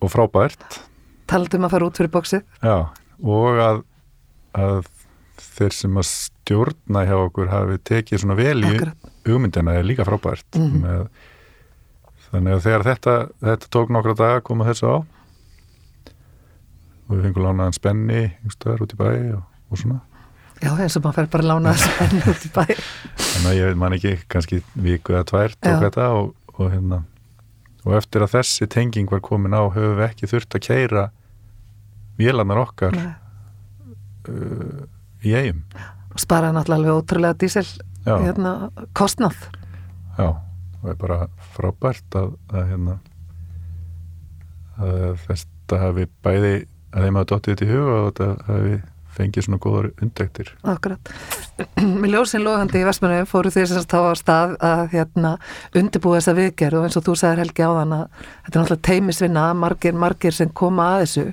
og 0.02 0.14
frábært 0.14 0.80
talandum 1.28 1.68
að 1.68 1.74
fara 1.76 1.90
út 1.92 1.98
fyrir 2.00 2.14
bóksið. 2.14 2.46
Já, 2.64 2.78
og 3.20 3.60
að, 3.62 3.82
að 4.56 4.78
þeir 5.58 5.74
sem 5.76 5.98
að 6.00 6.08
stjórna 6.10 7.04
hjá 7.06 7.16
okkur 7.20 7.50
hafi 7.52 7.78
tekið 7.92 8.22
svona 8.24 8.38
vel 8.40 8.62
í 8.64 8.78
hugmyndina 9.28 9.76
er 9.78 9.86
líka 9.86 10.06
frábært 10.08 10.48
Mhm. 10.58 10.80
með 10.86 11.10
þannig 12.32 12.58
að 12.58 12.64
þegar 12.66 12.86
þetta, 12.88 13.16
þetta 13.46 13.72
tók 13.78 13.94
nokkra 13.96 14.16
daga 14.18 14.40
að 14.40 14.46
koma 14.50 14.68
þessu 14.68 14.92
á 14.92 14.98
og 17.08 17.12
við 17.16 17.26
fengum 17.28 17.46
lánaðan 17.48 17.78
spenni 17.78 18.22
einhverstaðar 18.28 18.84
út 18.84 18.94
í 18.94 19.00
bæ 19.00 19.10
og, 19.38 19.44
og 19.72 19.82
svona. 19.82 20.00
Já, 20.58 20.72
eins 20.74 20.98
og 20.98 21.04
maður 21.06 21.20
fer 21.20 21.30
bara 21.36 21.46
að 21.46 21.52
lána 21.52 21.76
þessu 21.78 21.92
enn 22.06 22.32
út 22.34 22.48
í 22.48 22.52
bæ. 22.56 22.64
Þannig 23.22 23.52
að 23.52 23.60
ég 23.60 23.78
man 23.84 23.96
ekki, 23.98 24.16
kannski 24.32 24.60
viku 24.74 25.16
eða 25.16 25.30
tvær 25.32 25.56
tók 25.56 25.78
Já. 25.78 25.84
þetta 25.86 26.10
og, 26.18 26.34
og 26.58 26.74
hérna 26.74 27.04
og 27.88 27.96
eftir 27.96 28.26
að 28.26 28.34
þessi 28.36 28.68
tenging 28.68 29.08
var 29.12 29.22
komin 29.24 29.56
á 29.56 29.64
höfum 29.72 29.96
við 30.02 30.08
ekki 30.10 30.28
þurft 30.28 30.58
að 30.58 30.66
keira 30.68 31.04
vélarnar 32.20 32.60
okkar 32.66 32.98
uh, 32.98 34.82
í 35.24 35.32
eigum 35.38 35.64
og 36.18 36.20
sparaði 36.24 36.58
náttúrulega 36.58 36.98
ótrúlega 36.98 37.38
dísil 37.38 37.68
já, 38.08 38.16
hérna, 38.24 38.72
kostnað. 38.98 39.38
Já, 40.18 40.34
og 40.84 40.92
er 40.92 41.00
bara 41.00 41.20
frábært 41.56 42.18
að, 42.18 42.34
að 42.54 42.68
hérna 42.72 42.98
að 44.78 45.24
þetta 45.26 45.82
hafi 45.82 46.06
bæði 46.26 46.54
að 46.94 47.08
þeim 47.08 47.20
hafa 47.20 47.30
dottið 47.32 47.54
þetta 47.54 47.66
í 47.66 47.72
huga 47.74 47.98
og 47.98 48.08
þetta 48.08 48.30
hafi 48.48 48.78
fengið 49.18 49.48
svona 49.48 49.60
góðar 49.62 49.88
undektir 50.04 50.52
Akkurat. 50.68 51.12
Með 52.02 52.12
ljósin 52.14 52.44
logandi 52.46 52.82
í 52.82 52.86
Vestmannu 52.86 53.26
fóru 53.30 53.52
sem 53.54 53.66
þá 53.66 53.98
á 53.98 54.14
stað 54.20 54.54
að 54.64 54.84
hérna, 54.94 55.32
undirbúa 55.78 56.20
þessa 56.20 56.36
viðgerð 56.38 56.80
og 56.80 56.88
eins 56.88 57.00
og 57.00 57.08
þú 57.08 57.16
sagðir 57.18 57.44
Helgi 57.46 57.66
á 57.66 57.72
þann 57.80 57.96
að 57.98 58.04
þetta 58.20 58.54
er 58.54 58.62
náttúrulega 58.62 58.88
teimisvinna, 58.90 59.48
margir, 59.58 59.98
margir 59.98 60.38
sem 60.38 60.54
koma 60.62 60.92
að 60.94 61.04
þessu. 61.04 61.26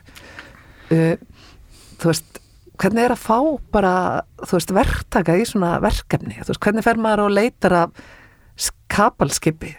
Uh, 0.95 1.61
þú 2.01 2.11
veist, 2.11 2.41
hvernig 2.81 3.05
er 3.05 3.15
að 3.15 3.25
fá 3.27 3.39
bara, 3.75 3.95
þú 4.43 4.59
veist, 4.59 4.75
verktaka 4.81 5.37
í 5.37 5.47
svona 5.49 5.77
verkefni? 5.85 6.41
Þú 6.41 6.55
veist, 6.55 6.65
hvernig 6.65 6.89
fer 6.89 7.01
maður 7.01 7.27
og 7.27 7.37
leitar 7.37 7.79
af 7.85 8.05
kapalskipi? 8.95 9.75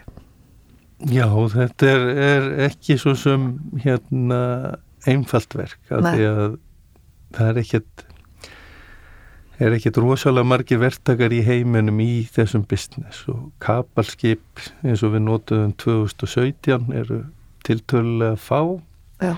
Já, 1.12 1.28
þetta 1.52 1.88
er, 1.92 2.04
er 2.24 2.50
ekki 2.70 2.96
svo 3.00 3.12
sem 3.18 3.48
hérna 3.82 4.40
einfalt 5.06 5.56
verk 5.56 5.92
af 5.92 6.04
Nei. 6.04 6.12
því 6.14 6.28
að 6.30 6.54
það 7.36 7.50
er 7.50 7.60
ekkert 7.62 8.06
er 9.56 9.76
ekkert 9.76 10.00
rosalega 10.00 10.48
margir 10.48 10.80
verktakar 10.80 11.32
í 11.32 11.42
heiminum 11.44 12.00
í 12.04 12.26
þessum 12.32 12.64
business 12.68 13.24
og 13.32 13.50
kapalskip 13.62 14.64
eins 14.84 15.04
og 15.06 15.14
við 15.14 15.24
notuðum 15.28 15.72
2017 15.80 16.92
eru 16.96 17.22
tiltölulega 17.66 18.40
fá 18.40 18.60
Já, 19.22 19.36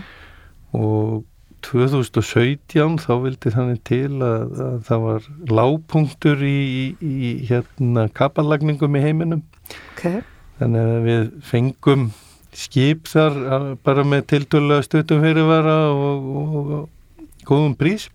og 0.74 1.26
2017 1.66 2.98
þá 3.02 3.12
vildi 3.24 3.52
þannig 3.54 3.80
til 3.88 4.20
að, 4.24 4.60
að 4.64 4.76
það 4.88 5.04
var 5.04 5.28
lágpunktur 5.58 6.44
í, 6.46 6.58
í, 7.00 7.12
í 7.30 7.32
hérna 7.48 8.08
kapallagningum 8.14 8.98
í 8.98 9.02
heiminum 9.04 9.42
ok. 9.94 10.22
þannig 10.60 10.92
að 10.94 11.08
við 11.08 11.26
fengum 11.50 12.06
skip 12.58 13.10
þar 13.10 13.36
bara 13.84 14.04
með 14.08 14.24
tiltölulega 14.32 14.86
stötum 14.86 15.20
fyrirvara 15.24 15.76
og, 15.92 16.30
og, 16.42 16.72
og 16.78 17.44
góðum 17.48 17.76
prís 17.78 18.08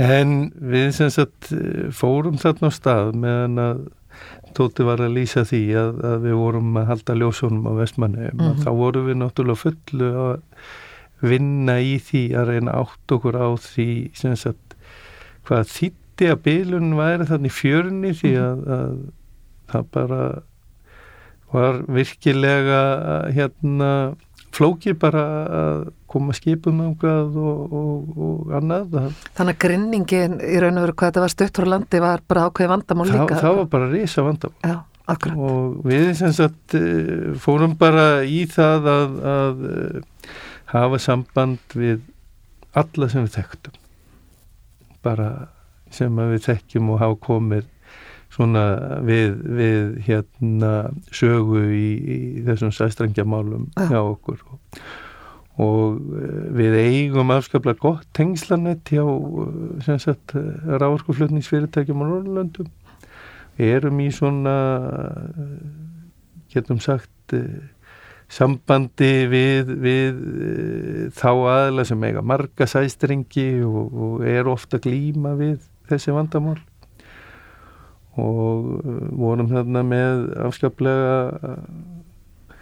en 0.00 0.50
við 0.56 0.90
sem 0.96 1.10
sagt 1.12 1.52
eh, 1.54 1.88
fórum 1.92 2.38
þarna 2.40 2.70
á 2.72 2.76
stað 2.76 3.16
meðan 3.20 3.64
að 3.68 3.88
Tóti 4.50 4.82
var 4.82 4.98
að 4.98 5.12
lýsa 5.14 5.44
því 5.46 5.60
að, 5.78 5.98
að 6.02 6.24
við 6.26 6.32
vorum 6.40 6.78
að 6.80 6.88
halda 6.90 7.14
ljósunum 7.20 7.68
á 7.70 7.72
vestmanni 7.78 8.24
mm 8.32 8.40
Mhm. 8.40 8.62
þá 8.64 8.70
vorum 8.74 9.06
við 9.06 9.16
náttúrulega 9.20 9.62
fullu 9.62 10.08
að 10.24 10.40
vinna 11.20 11.78
í 11.82 11.96
því 12.02 12.24
að 12.40 12.52
reyna 12.54 12.76
átt 12.80 13.14
okkur 13.16 13.36
á 13.36 13.48
því 13.60 13.90
sem 14.16 14.36
sagt 14.38 14.76
hvað 15.48 15.72
þýtti 15.74 16.30
að 16.32 16.42
bylun 16.46 16.94
væri 16.98 17.28
þannig 17.28 17.54
fjörni 17.56 18.14
því 18.16 18.34
að, 18.40 18.64
að 18.76 18.96
það 19.70 19.90
bara 19.96 20.22
var 21.50 21.80
virkilega 21.90 22.82
hérna 23.34 23.90
flóki 24.54 24.94
bara 24.98 25.24
að 25.60 25.80
koma 26.10 26.34
skipum 26.34 26.80
ángað 26.82 27.36
og, 27.38 27.74
og, 27.80 28.20
og 28.26 28.54
annað 28.58 28.96
Þannig 29.38 29.52
að 29.54 29.58
grinningin 29.64 30.38
í 30.42 30.56
raun 30.62 30.78
og 30.80 30.86
veru 30.86 30.96
hvað 30.98 31.12
þetta 31.12 31.24
var 31.24 31.34
stutt 31.34 31.60
frá 31.60 31.68
landi 31.70 32.02
var 32.02 32.24
bara 32.30 32.46
ákveði 32.48 32.70
vandamál 32.72 33.06
það, 33.10 33.20
líka. 33.20 33.42
það 33.44 33.58
var 33.60 33.68
bara 33.74 33.90
risa 33.92 34.24
vandam 34.26 34.54
Já, 34.66 34.76
akkurat. 35.14 35.44
og 35.50 35.76
við 35.86 36.08
sem 36.18 36.34
sagt 36.34 36.76
eh, 36.78 37.30
fórum 37.42 37.76
bara 37.78 38.08
í 38.26 38.42
það 38.50 38.90
að, 38.94 39.20
að 39.34 39.62
hafa 40.70 41.00
samband 41.02 41.74
við 41.74 42.00
alla 42.78 43.10
sem 43.10 43.26
við 43.26 43.36
þekktum. 43.40 43.76
Bara 45.04 45.28
sem 45.90 46.16
við 46.16 46.46
þekkjum 46.46 46.94
og 46.94 47.02
hafa 47.02 47.18
komið 47.26 47.68
svona 48.30 48.64
við, 49.06 49.38
við 49.58 49.86
hérna 50.06 50.72
sögu 51.14 51.62
í, 51.74 51.86
í 51.98 52.18
þessum 52.46 52.72
sæstrangjamálum 52.74 53.68
Já. 53.74 53.88
hjá 53.90 54.00
okkur. 54.04 54.38
Og, 54.46 54.58
og 55.60 55.98
við 56.56 56.72
eigum 56.84 57.34
afskaplega 57.34 57.82
gott 57.82 58.06
tengslanett 58.16 58.86
hjá 58.94 59.04
ráðskuflutningsfyrirtækjum 59.90 62.04
á 62.06 62.06
Norrlöndum 62.06 62.70
erum 63.60 63.98
í 64.00 64.08
svona 64.14 64.56
getum 66.54 66.78
sagt 66.82 67.34
sambandi 68.30 69.26
við, 69.30 69.70
við 69.82 70.18
eh, 70.46 71.04
þá 71.16 71.30
aðla 71.50 71.84
sem 71.88 72.04
eiga 72.06 72.22
marga 72.22 72.68
sæstrengi 72.70 73.48
og, 73.66 73.90
og 73.90 74.26
er 74.26 74.50
ofta 74.50 74.78
glíma 74.82 75.34
við 75.38 75.58
þessi 75.90 76.14
vandamál. 76.14 76.58
Og 78.20 78.82
eh, 78.84 79.06
vorum 79.18 79.50
þarna 79.50 79.82
með 79.86 80.28
afskaplega 80.46 81.16
eh, 81.50 82.60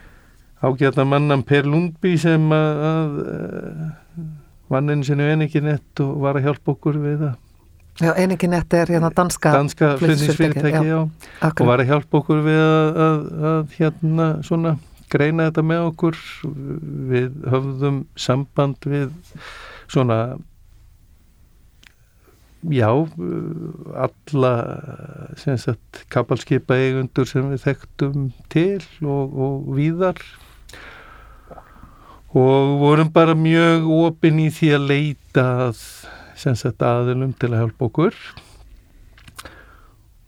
ágæta 0.64 1.04
mannan 1.06 1.44
Per 1.46 1.68
Lundby 1.68 2.16
sem 2.20 2.48
að, 2.54 2.86
að 2.92 3.20
eh, 3.24 4.24
vann 4.72 4.90
einu 4.92 5.06
sinni 5.06 5.28
ekki 5.46 5.62
nett 5.64 6.04
og 6.04 6.16
var 6.24 6.38
að 6.38 6.48
hjálpa 6.48 6.74
okkur 6.74 6.98
við 7.02 7.20
það. 7.26 7.36
Já, 7.98 8.12
einingin 8.14 8.54
þetta 8.54 8.78
er 8.78 8.90
hérna 8.94 9.08
danska, 9.10 9.52
danska 9.56 9.86
já, 9.98 10.98
og 11.50 11.64
var 11.66 11.80
að 11.82 11.88
hjálpa 11.88 12.20
okkur 12.20 12.44
við 12.44 12.60
að, 12.62 13.00
að, 13.02 13.24
að 13.50 13.72
hérna 13.74 14.26
svona 14.46 14.76
greina 15.12 15.48
þetta 15.48 15.64
með 15.66 15.86
okkur. 15.92 16.20
Við 17.12 17.40
höfðum 17.54 18.04
samband 18.18 18.88
við 18.88 19.10
svona 19.88 20.38
já 22.68 22.90
alla 23.94 24.52
sem 25.38 25.58
sagt 25.58 26.02
kapalskipa 26.10 26.74
eigundur 26.74 27.28
sem 27.30 27.46
við 27.52 27.62
þekktum 27.68 28.28
til 28.50 28.82
og, 29.06 29.38
og 29.38 29.70
víðar. 29.78 30.20
Og 32.36 32.74
vorum 32.82 33.08
bara 33.14 33.36
mjög 33.38 33.86
opinn 33.88 34.42
í 34.42 34.50
því 34.52 34.74
að 34.76 34.88
leita 34.90 35.46
að 35.68 35.80
sem 36.38 36.54
sagt 36.58 36.82
aðilum 36.84 37.32
til 37.38 37.52
að 37.52 37.62
hjálpa 37.62 37.88
okkur. 37.88 38.18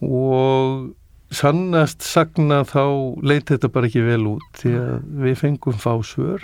Og 0.01 0.89
sannast 1.35 2.03
sagna 2.03 2.63
þá 2.67 2.83
leiti 3.23 3.55
þetta 3.55 3.71
bara 3.73 3.91
ekki 3.91 4.03
vel 4.07 4.23
út 4.33 4.63
því 4.63 4.73
að 4.81 5.05
við 5.25 5.37
fengum 5.39 5.79
fá 5.79 5.93
svör 6.07 6.43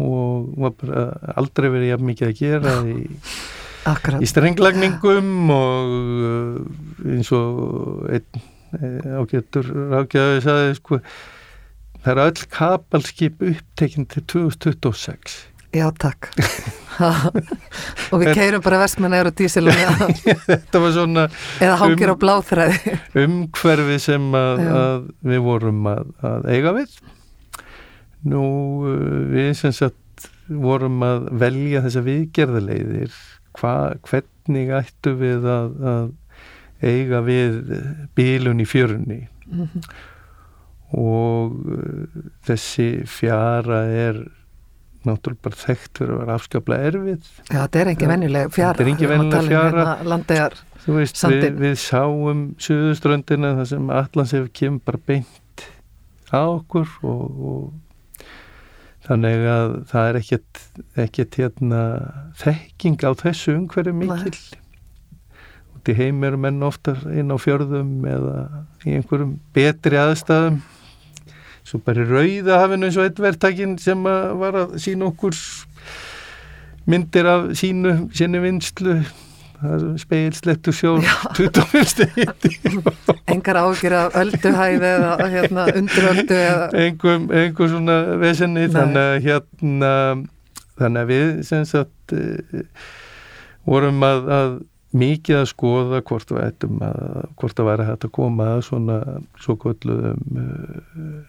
og 0.00 0.72
aldrei 1.36 1.68
verið 1.68 1.90
jafn 1.90 2.08
mikið 2.08 2.30
að 2.30 2.38
gera 2.40 2.74
í, 2.88 2.96
í 4.24 4.30
strenglagningum 4.30 5.52
og 5.52 5.92
uh, 6.30 7.12
eins 7.12 7.32
og 7.36 8.08
einn 8.08 8.42
eh, 8.80 9.20
ágættur 9.20 9.68
rákjaði 9.92 10.42
sagði 10.46 10.74
sko 10.80 11.02
það 12.02 12.12
er 12.14 12.22
öll 12.24 12.46
kapalskip 12.56 13.44
upptekinn 13.52 14.08
til 14.08 14.24
2026 14.32 15.40
Já, 15.72 15.88
takk. 15.96 16.32
og 17.00 18.20
við 18.20 18.32
keirum 18.36 18.62
bara 18.64 18.80
vestmenn 18.82 19.14
og 19.20 19.30
dísilum 19.38 19.76
þetta 20.48 20.82
var 20.82 20.94
svona 20.96 21.24
eða 21.62 21.78
hangir 21.80 22.12
Um- 22.12 22.16
á 22.18 22.22
bláþræði. 22.24 22.94
umhverfi 23.24 23.98
sem 24.02 24.28
að, 24.36 24.62
að 24.82 25.08
við 25.32 25.42
vorum 25.46 25.82
að, 25.92 26.12
að 26.32 26.48
eiga 26.52 26.74
við 26.76 26.96
nú 28.32 28.44
uh, 28.86 29.18
við 29.32 29.52
sem 29.58 29.72
sagt 29.74 30.28
vorum 30.52 31.00
að 31.06 31.28
velja 31.40 31.80
þessa 31.86 32.02
viðgerðaleiðir 32.06 33.14
hva, 33.58 33.74
hvernig 34.08 34.72
ættu 34.82 35.14
við 35.20 35.46
að, 35.48 35.72
að 35.92 36.10
eiga 36.82 37.20
við 37.26 37.60
bílun 38.18 38.62
í 38.64 38.68
fjörunni 38.68 39.20
Mhm. 39.52 39.82
og 40.96 41.56
uh, 41.66 42.22
þessi 42.46 42.86
fjara 43.10 43.82
er 43.90 44.20
náttúrulega 45.08 45.46
bara 45.46 45.60
þekkt 45.60 46.00
fyrir 46.00 46.14
að 46.14 46.20
vera 46.22 46.36
afskaplega 46.38 46.90
erfið 46.90 47.28
Já, 47.48 47.56
þetta 47.56 47.82
er 47.82 47.90
engin 47.92 48.12
venjuleg 48.12 48.52
fjara. 48.54 48.72
Þetta 48.78 48.84
er 48.84 48.90
venjuleg 48.90 49.22
tala 49.22 49.42
um 49.42 49.52
fjara. 49.52 49.70
Hérna, 49.72 50.10
landegar. 50.12 50.58
Veist, 50.82 51.22
við, 51.30 51.46
við 51.62 51.76
sáum 51.78 52.42
suðuströndina 52.62 53.54
þar 53.60 53.70
sem 53.70 53.94
Atlas 53.94 54.34
hefur 54.34 54.50
kemur 54.58 54.84
bara 54.88 55.02
beint 55.12 55.66
að 56.32 56.56
okkur 56.56 56.96
og, 57.06 57.44
og 57.52 59.06
þannig 59.06 59.46
að 59.52 59.76
það 59.92 60.08
er 60.08 60.18
ekkert, 60.22 60.64
ekkert 61.04 61.38
hérna, 61.40 61.84
þekking 62.40 63.06
á 63.06 63.10
þessu 63.22 63.56
umhverju 63.58 63.94
mikil 63.98 64.36
út 65.76 65.90
í 65.90 65.96
heim 65.98 66.22
eru 66.26 66.38
menn 66.38 66.62
ofta 66.62 66.94
inn 67.10 67.34
á 67.34 67.36
fjörðum 67.42 68.04
eða 68.06 68.36
í 68.86 68.94
einhverjum 68.98 69.36
betri 69.54 69.98
aðstæðum 69.98 70.60
svo 71.66 71.80
bara 71.84 72.06
rauða 72.06 72.62
hafinu 72.62 72.88
eins 72.88 72.98
og 72.98 73.08
eitt 73.08 73.20
verðtækin 73.22 73.76
sem 73.80 74.06
að 74.08 74.32
var 74.42 74.60
að 74.64 74.78
sína 74.82 75.10
okkur 75.10 75.36
myndir 76.90 77.28
af 77.30 77.52
sínu 77.58 77.96
sinni 78.16 78.40
vinslu 78.42 79.02
speilslettu 79.96 80.72
sjón 80.74 81.04
25 81.36 81.84
stegi 81.92 82.26
engar 83.30 83.60
ágjur 83.60 83.94
af 83.94 84.16
ölduhæði 84.18 84.88
eða 84.88 85.28
hérna, 85.30 85.66
unduröldu 85.78 86.34
eða... 86.38 86.66
engum, 86.82 87.28
engum 87.30 87.70
svona 87.70 87.98
vesenni. 88.20 88.66
Þannig 88.72 89.02
að 89.04 89.14
hérna 89.26 89.92
þannig 90.80 91.00
að 91.04 91.12
við 91.12 91.30
sem 91.46 91.64
sagt 91.68 92.16
uh, 92.16 92.66
vorum 93.68 94.02
að, 94.06 94.30
að 94.38 94.52
mikið 94.98 95.38
að 95.40 95.50
skoða 95.52 96.02
hvort 96.08 96.34
við 96.34 96.46
ættum 96.48 96.82
að 96.84 97.52
það 97.54 97.84
hægt 97.86 98.08
að 98.08 98.14
koma 98.18 98.48
að 98.56 98.64
svona 98.68 98.98
svo 99.40 99.56
kvölduðum 99.62 100.42
uh, 100.42 101.20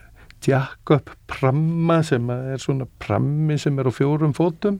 jack-up 0.47 1.11
pramma 1.29 2.01
sem 2.05 2.29
er 2.33 2.61
svona 2.61 2.87
prammi 2.99 3.57
sem 3.61 3.79
er 3.79 3.89
á 3.89 3.93
fjórum 3.93 4.35
fótum 4.35 4.79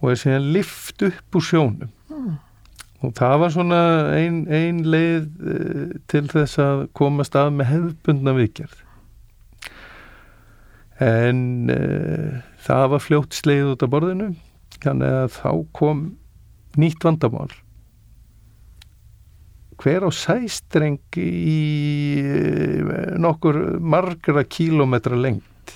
og 0.00 0.12
er 0.12 0.20
síðan 0.20 0.52
lift 0.54 1.02
upp 1.04 1.36
úr 1.36 1.44
sjónum. 1.44 1.90
Mm. 2.10 2.38
og 3.00 3.12
það 3.16 3.34
var 3.40 3.52
svona 3.54 3.80
ein, 4.16 4.42
ein 4.52 4.82
leið 4.84 5.26
uh, 5.40 5.96
til 6.10 6.26
þess 6.28 6.60
að 6.60 6.86
komast 6.96 7.36
að 7.38 7.52
með 7.56 7.70
hefðbundna 7.70 8.34
vikjörð 8.36 8.86
en 11.00 11.42
uh, 11.72 12.40
það 12.60 12.86
var 12.94 13.04
fljótt 13.04 13.38
sleið 13.38 13.72
út 13.72 13.86
af 13.86 13.92
borðinu 13.94 14.30
þannig 14.82 15.16
að 15.22 15.32
þá 15.38 15.50
kom 15.76 16.04
nýtt 16.80 17.06
vandamál 17.06 17.50
hver 19.80 20.04
á 20.04 20.10
sæstreng 20.12 21.20
í 21.20 21.60
uh, 22.20 23.16
nokkur 23.20 23.60
margra 23.80 24.44
kílometra 24.44 25.16
lengt 25.16 25.74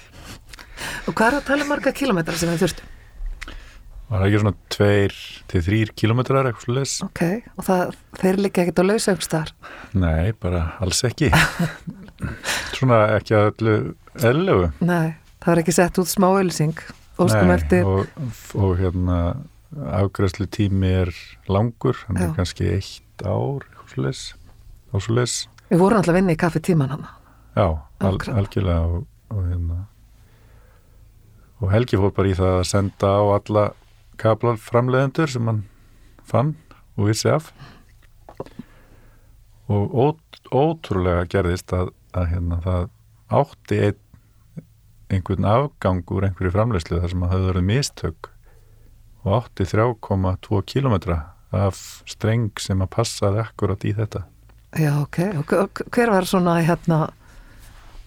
Og 1.09 1.13
hvað 1.13 1.27
er 1.27 1.39
að 1.39 1.47
tala 1.49 1.65
um 1.65 1.73
marga 1.73 1.93
kílometra 1.97 2.37
sem 2.39 2.51
við 2.53 2.65
þurftum? 2.65 2.91
Var 4.05 4.21
það 4.21 4.27
ekki 4.29 4.41
svona 4.41 4.53
tveir 4.75 5.15
til 5.51 5.61
þrýr 5.65 5.93
kílometrar 5.97 6.49
eitthvað 6.49 6.67
sluðis? 6.67 6.95
Ok, 7.07 7.23
og 7.57 7.67
það, 7.67 7.95
þeir 8.21 8.41
líka 8.45 8.63
ekkert 8.63 8.81
á 8.81 8.85
lausaukstar? 8.85 9.53
Nei, 9.97 10.35
bara 10.41 10.63
alls 10.85 11.01
ekki. 11.09 11.31
svona 12.77 13.01
ekki 13.17 13.37
að 13.37 13.49
öllu 13.51 13.77
eðlögu. 14.21 14.69
Nei, 14.85 15.17
það 15.41 15.51
var 15.51 15.63
ekki 15.65 15.77
sett 15.77 16.01
út 16.03 16.13
smá 16.13 16.29
ölsing. 16.31 16.85
Óskum 17.21 17.53
eftir. 17.55 17.89
Og, 17.89 18.25
og 18.61 18.77
hérna 18.81 19.19
afgræslu 19.99 20.47
tími 20.53 20.93
er 21.03 21.13
langur, 21.51 21.99
hann 22.09 22.21
er 22.21 22.37
kannski 22.37 22.69
eitt 22.77 23.25
ár 23.25 23.65
eitthvað 23.85 23.95
sluðis. 23.95 24.23
Ásluðis. 24.95 25.35
Við 25.71 25.81
vorum 25.81 26.01
alltaf 26.01 26.17
vinni 26.17 26.35
í 26.35 26.39
kaffi 26.41 26.61
tíman 26.65 26.93
hann. 26.93 27.05
Já, 27.55 27.67
al, 28.01 28.17
algjörlega 28.19 28.87
og, 28.89 29.05
og 29.31 29.45
hérna 29.47 29.85
og 31.63 31.71
Helgi 31.73 31.97
fór 31.97 32.13
bara 32.13 32.29
í 32.31 32.37
það 32.37 32.59
að 32.59 32.67
senda 32.69 33.11
á 33.15 33.23
alla 33.37 33.65
kablarframleðendur 34.21 35.31
sem 35.31 35.49
hann 35.49 35.63
fann 36.27 36.55
og 36.99 37.09
vissi 37.09 37.31
af 37.31 37.53
og 39.73 39.95
ó, 39.95 40.07
ótrúlega 40.51 41.25
gerðist 41.31 41.73
að, 41.73 41.93
að 42.13 42.29
hérna, 42.35 42.61
það 42.65 42.89
átti 43.41 43.81
ein, 43.87 44.01
einhvern 45.15 45.49
afgang 45.49 46.05
úr 46.13 46.29
einhverju 46.29 46.53
framleðslu 46.53 47.01
þar 47.01 47.15
sem 47.15 47.25
að 47.25 47.37
það 47.37 47.49
verið 47.53 47.69
mistök 47.71 48.31
og 49.25 49.39
átti 49.39 49.69
3,2 49.71 50.61
kilometra 50.75 51.21
af 51.59 51.81
streng 52.09 52.51
sem 52.61 52.83
að 52.83 52.93
passaði 52.97 53.43
akkurat 53.45 53.85
í 53.87 53.95
þetta. 53.97 54.25
Já, 54.75 54.91
ok, 54.99 55.19
og 55.39 55.83
hver 55.95 56.11
var 56.11 56.27
svona 56.27 56.57
hérna, 56.67 57.01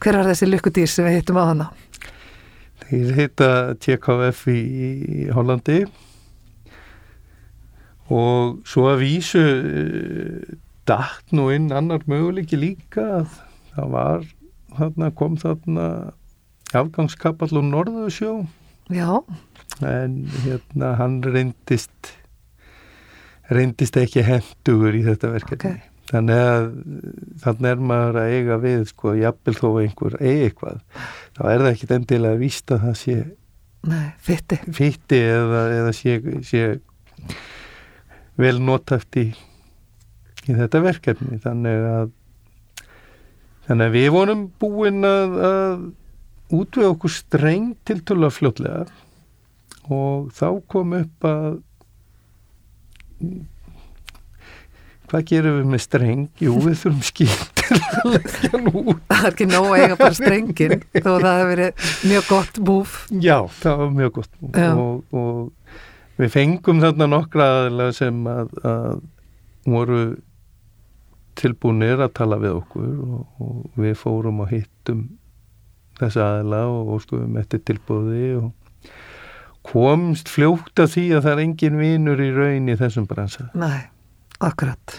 hver 0.03 0.19
var 0.19 0.27
þessi 0.31 0.49
lykkudýr 0.49 0.91
sem 0.91 1.07
við 1.07 1.21
hittum 1.21 1.39
á 1.39 1.43
hana? 1.47 1.69
Þeir 2.87 3.13
heita 3.17 3.49
TKF 3.83 4.43
í, 4.51 4.59
í 4.59 5.29
Hollandi. 5.35 5.81
Og 8.11 8.61
svo 8.67 8.85
að 8.91 9.01
vísu 9.03 9.41
uh, 9.43 10.57
dætt 10.87 11.35
nú 11.35 11.49
inn 11.51 11.71
annar 11.75 12.05
möguleiki 12.07 12.59
líka 12.59 13.25
það 13.73 13.89
var 13.91 14.23
þarna, 14.77 15.09
kom 15.11 15.35
þarna 15.39 15.87
afgangskapall 16.77 17.51
og 17.59 17.67
norðusjó 17.67 18.37
Já. 18.87 19.19
En 19.83 20.21
hérna 20.45 20.93
hann 20.95 21.19
reyndist 21.25 22.13
reyndist 23.53 23.97
ekki 23.99 24.25
hendugur 24.27 24.97
í 24.97 25.03
þetta 25.05 25.31
verkefni. 25.33 25.73
Okay. 25.77 25.93
þannig 26.07 26.41
að 26.43 26.69
þannig 27.43 27.69
er 27.71 27.83
maður 27.91 28.21
að 28.21 28.33
eiga 28.35 28.57
við 28.63 28.85
sko, 28.91 29.13
jafnvel 29.17 29.57
þó 29.57 29.67
einhver 29.81 30.15
eigi 30.21 30.47
eitthvað 30.47 30.79
þá 31.37 31.43
er 31.51 31.63
það 31.63 31.71
ekkit 31.73 31.93
endilega 31.97 32.37
að 32.37 32.43
vísta 32.45 32.79
það 32.83 32.97
sé 33.01 33.17
Nei, 33.87 34.07
fytti 34.19 34.57
fytti 34.73 35.19
eða, 35.21 35.61
eða 35.77 35.91
sé, 35.95 36.17
sé 36.43 36.63
vel 38.37 38.57
notæft 38.61 39.17
í, 39.19 39.27
í 40.47 40.55
þetta 40.55 40.81
verkefni. 40.83 41.39
Þannig 41.43 41.85
að 41.91 42.11
þannig 43.67 43.89
að 43.89 43.97
við 43.97 44.09
vonum 44.15 44.43
búin 44.61 45.07
að, 45.07 45.37
að 45.49 46.57
útvega 46.57 46.93
okkur 46.93 47.13
streng 47.13 47.73
til 47.87 47.99
tulla 48.07 48.31
fljótlega 48.31 48.85
og 49.91 50.29
þá 50.35 50.47
kom 50.71 50.93
upp 50.95 51.27
að 51.27 51.57
hvað 55.07 55.25
gerum 55.31 55.57
við 55.59 55.69
með 55.71 55.83
streng? 55.83 56.23
Jú, 56.43 56.55
við 56.63 56.79
þurfum 56.81 57.03
skýttir 57.07 57.83
að 58.01 58.09
leggja 58.13 58.61
nú 58.63 58.83
Það 59.07 59.19
er 59.19 59.29
ekki 59.31 59.47
nóg 59.49 59.67
að 59.67 59.83
eiga 59.83 59.99
bara 59.99 60.17
strengin 60.17 60.79
þó 60.91 61.11
það 61.11 61.27
hefur 61.31 61.51
verið 61.53 61.85
mjög 62.11 62.31
gott 62.31 62.61
búf. 62.69 62.95
Já, 63.11 63.37
það 63.61 63.83
var 63.83 63.93
mjög 64.01 64.15
gott 64.19 64.33
búf. 64.41 64.59
Og, 64.67 65.19
og 65.21 66.21
við 66.21 66.33
fengum 66.33 66.81
þarna 66.83 67.09
nokkra 67.11 67.49
aðeins 67.61 68.01
sem 68.01 68.23
að, 68.31 68.51
að 68.67 69.05
voru 69.67 70.01
tilbúinir 71.37 72.01
að 72.01 72.13
tala 72.17 72.39
við 72.41 72.57
okkur 72.57 72.91
og, 73.05 73.25
og 73.43 73.81
við 73.81 73.97
fórum 73.99 74.41
og 74.43 74.51
hittum 74.51 75.07
þessa 75.97 76.31
aðela 76.33 76.63
og, 76.69 76.95
skoðum 77.03 77.37
eftir 77.41 77.61
tilbúði 77.65 78.31
og 78.41 78.51
komst 79.67 80.31
fljótt 80.31 80.79
af 80.79 80.93
því 80.95 81.05
að 81.17 81.23
það 81.25 81.31
er 81.33 81.43
engin 81.43 81.79
vinur 81.81 82.23
í 82.23 82.31
raun 82.35 82.71
í 82.71 82.77
þessum 82.79 83.07
bransa. 83.09 83.49
Nei, 83.57 83.87
akkurat. 84.39 84.97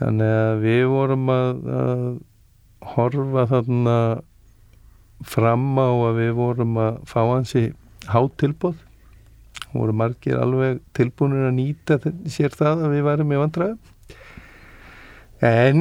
Þannig 0.00 0.32
að 0.40 0.64
við 0.64 0.84
vorum 0.90 1.28
að, 1.32 1.60
að 1.80 2.06
horfa 2.94 3.46
þarna 3.52 3.98
fram 5.24 5.70
á 5.78 5.88
að 5.88 6.18
við 6.18 6.32
vorum 6.36 6.80
að 6.82 6.98
fá 7.08 7.20
hansi 7.22 7.68
hátilbóð 8.10 8.82
voru 9.74 9.94
margir 9.96 10.38
alveg 10.38 10.80
tilbúinir 10.96 11.48
að 11.48 11.56
nýta 11.56 11.98
sér 12.30 12.54
það 12.54 12.86
að 12.86 12.94
við 12.94 13.04
værum 13.08 13.30
með 13.30 13.42
vandræðum. 13.42 13.80
En 15.44 15.80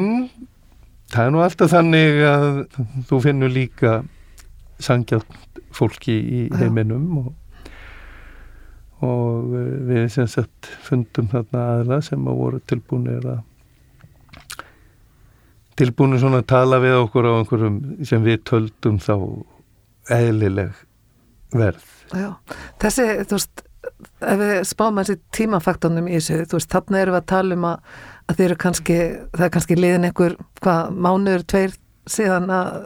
það 1.14 1.28
er 1.28 1.34
nú 1.34 1.44
alltaf 1.44 1.72
þannig 1.74 2.22
að 2.28 2.50
þú 3.10 3.20
finnur 3.28 3.54
líka 3.54 3.94
sangjátt 4.84 5.62
fólki 5.74 6.16
í 6.18 6.42
heiminum 6.58 7.06
og, 7.22 7.30
og 9.04 9.56
við 9.88 10.06
sem 10.14 10.30
sagt 10.32 10.70
fundum 10.86 11.30
þarna 11.32 11.66
aðla 11.78 12.00
sem 12.06 12.30
að 12.30 12.40
voru 12.40 12.62
tilbúinir 12.70 13.28
að 13.34 13.42
tilbúinir 15.80 16.22
svona 16.22 16.44
að 16.44 16.50
tala 16.54 16.80
við 16.84 16.96
okkur 17.02 17.28
á 17.28 17.32
einhverjum 17.40 17.78
sem 18.06 18.24
við 18.26 18.42
töldum 18.50 19.00
þá 19.02 19.16
eðlileg 20.14 20.74
verð. 21.54 21.86
Já, 22.14 22.30
þessi, 22.82 23.08
þú 23.26 23.38
veist 23.40 23.64
ef 24.24 24.42
við 24.42 24.52
spáum 24.70 25.00
þessi 25.02 25.20
tímafaktornum 25.36 26.10
í 26.10 26.18
þessu, 26.18 26.44
þú 26.50 26.60
veist, 26.60 26.72
þarna 26.74 27.02
erum 27.02 27.16
við 27.16 27.22
að 27.22 27.30
tala 27.34 27.58
um 27.58 27.70
að, 27.70 27.94
að 28.28 28.40
þeir 28.40 28.48
eru 28.50 28.60
kannski, 28.64 29.00
það 29.34 29.46
er 29.48 29.54
kannski 29.56 29.80
liðin 29.80 30.10
einhver, 30.10 30.36
hvað, 30.62 31.00
mánuður, 31.06 31.46
tveir 31.54 31.78
síðan 32.14 32.52
að 32.54 32.78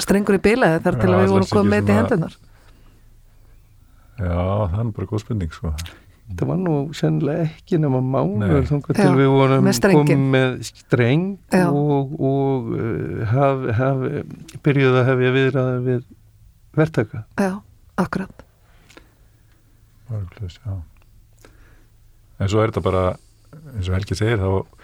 strengur 0.00 0.38
í 0.38 0.44
bilaði 0.44 0.82
þar 0.84 1.00
til 1.00 1.10
að 1.10 1.20
við 1.20 1.34
vorum 1.34 1.50
komið 1.50 1.70
með 1.70 1.80
þetta 1.80 1.92
í 1.92 2.00
hendunar 2.00 2.38
Já, 4.20 4.36
það 4.70 4.80
er 4.82 4.92
bara 4.98 5.10
góð 5.10 5.24
spurning, 5.24 5.52
sko 5.54 5.74
Það 6.30 6.46
var 6.46 6.58
nú 6.60 6.74
sennilega 6.94 7.46
ekki 7.48 7.80
nema 7.82 7.98
mánuður 8.06 8.68
þannig 8.68 8.98
til 9.00 9.08
við 9.18 9.30
vorum 9.32 9.70
komið 9.82 10.20
með 10.34 10.52
streng 10.68 11.24
Já. 11.50 11.64
og, 11.66 12.12
og 12.20 12.68
uh, 12.76 13.24
haf, 13.32 13.64
haf, 13.80 14.04
byrjuð 14.62 15.00
að 15.00 15.10
hefja 15.10 15.32
viðraði 15.38 15.80
við 15.88 16.04
verktaka 16.78 17.24
Já, 17.34 17.50
akkurat 17.98 18.46
Varglöðs, 20.10 20.60
já. 20.62 20.78
En 22.40 22.48
svo 22.50 22.62
er 22.62 22.72
þetta 22.72 22.82
bara, 22.82 23.02
eins 23.76 23.90
og 23.90 23.94
Helgi 23.94 24.16
segir, 24.18 24.40
þá 24.42 24.80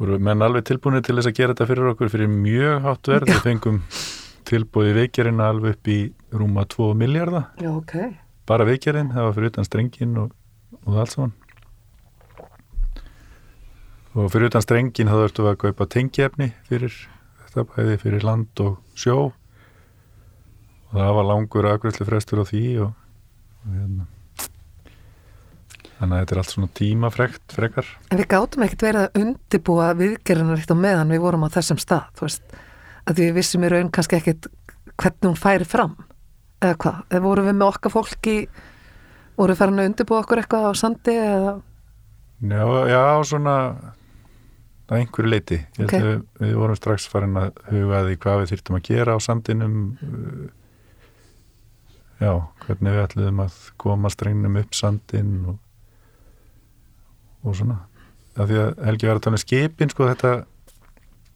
voru 0.00 0.16
menn 0.22 0.42
alveg 0.42 0.64
tilbúinir 0.66 1.04
til 1.06 1.18
þess 1.18 1.30
að 1.30 1.36
gera 1.36 1.54
þetta 1.54 1.68
fyrir 1.68 1.90
okkur 1.92 2.10
fyrir 2.10 2.30
mjög 2.32 2.86
hátt 2.86 3.10
verð. 3.12 3.30
Við 3.30 3.44
fengum 3.44 3.82
tilbúið 4.50 4.96
veikjarinn 4.98 5.44
alveg 5.44 5.78
upp 5.78 5.90
í 5.90 6.00
rúma 6.34 6.66
2 6.70 6.90
miljardar. 6.98 7.48
Já, 7.62 7.70
ok. 7.72 7.94
Bara 8.50 8.66
veikjarinn, 8.68 9.12
það 9.14 9.28
var 9.28 9.38
fyrir 9.38 9.54
utan 9.54 9.68
strengin 9.68 10.18
og, 10.24 10.34
og 10.84 10.98
allt 10.98 11.14
saman. 11.14 11.36
Og 14.18 14.26
fyrir 14.32 14.50
utan 14.50 14.66
strengin 14.66 15.10
þá 15.10 15.16
þurftum 15.22 15.46
við 15.46 15.54
að 15.54 15.62
kaupa 15.64 15.88
tengjefni 15.94 16.52
fyrir 16.66 17.00
vakta 17.50 17.66
bæði 17.66 17.98
fyrir 17.98 18.24
land 18.24 18.60
og 18.62 18.78
sjó 18.94 19.18
og 20.90 20.94
það 20.94 21.12
var 21.16 21.26
langur 21.26 21.66
aðgröðslu 21.66 22.06
frestur 22.06 22.42
á 22.42 22.44
því 22.46 22.64
og, 22.84 22.92
og 23.66 23.74
hérna 23.74 24.06
þannig 25.98 26.14
að 26.14 26.20
þetta 26.20 26.34
er 26.34 26.40
allt 26.40 26.54
svona 26.54 26.70
tímafrekt 26.78 27.54
frekar 27.56 27.90
En 28.10 28.20
við 28.20 28.30
gátum 28.30 28.64
ekkert 28.66 28.86
verið 28.86 29.06
að 29.06 29.22
undibúa 29.24 29.90
viðgerðunar 29.98 30.62
eitt 30.62 30.70
á 30.70 30.78
meðan 30.78 31.14
við 31.14 31.24
vorum 31.26 31.46
á 31.46 31.54
þessum 31.56 31.80
stað, 31.82 32.06
þú 32.14 32.28
veist, 32.28 32.54
að 33.10 33.22
við 33.24 33.32
vissum 33.40 33.64
í 33.66 33.70
raun 33.72 33.90
kannski 33.94 34.18
ekkert 34.18 34.50
hvernig 35.00 35.26
hún 35.30 35.38
færi 35.40 35.66
fram, 35.68 35.94
eða 36.60 36.76
hvað, 36.82 37.00
eða 37.10 37.24
vorum 37.24 37.48
við 37.50 37.56
með 37.60 37.72
okkar 37.74 37.94
fólki, 37.94 38.36
vorum 39.38 39.54
við 39.54 39.60
farin 39.62 39.80
að 39.82 39.88
undibúa 39.90 40.20
okkur 40.24 40.42
eitthvað 40.42 40.68
á 40.68 40.72
sandi 40.78 41.16
eða, 41.16 41.56
Já, 42.40 42.64
já 42.88 43.02
svona 43.28 43.54
að 44.90 44.94
einhverju 44.96 45.28
leiti 45.30 45.58
ég 45.60 45.74
held 45.76 45.90
Ok. 45.90 45.96
að 45.98 46.06
við, 46.08 46.22
við 46.40 46.54
vorum 46.56 46.78
strax 46.78 47.04
farin 47.12 47.36
að 47.36 47.58
huga 47.68 47.98
að 47.98 48.06
því 48.08 48.14
hvað 48.24 48.38
við 48.40 48.48
þyrftum 48.54 48.78
að 48.78 48.86
gera 48.88 49.12
á 49.14 49.18
sandinum 49.20 49.74
uh, 50.00 50.46
já, 52.20 52.32
hvernig 52.64 52.96
við 52.96 53.02
ætluðum 53.04 53.42
að 53.44 53.58
koma 53.84 54.10
strengnum 54.12 54.56
upp 54.60 54.74
sandin 54.76 55.34
og, 55.52 55.58
og 57.44 57.56
svona. 57.60 57.78
Af 58.40 58.48
því 58.50 58.58
að 58.64 58.82
Helgi 58.88 59.08
var 59.10 59.20
að 59.20 59.24
tala 59.26 59.38
um 59.38 59.44
skipin 59.44 59.92
sko 59.92 60.08
þetta 60.10 60.32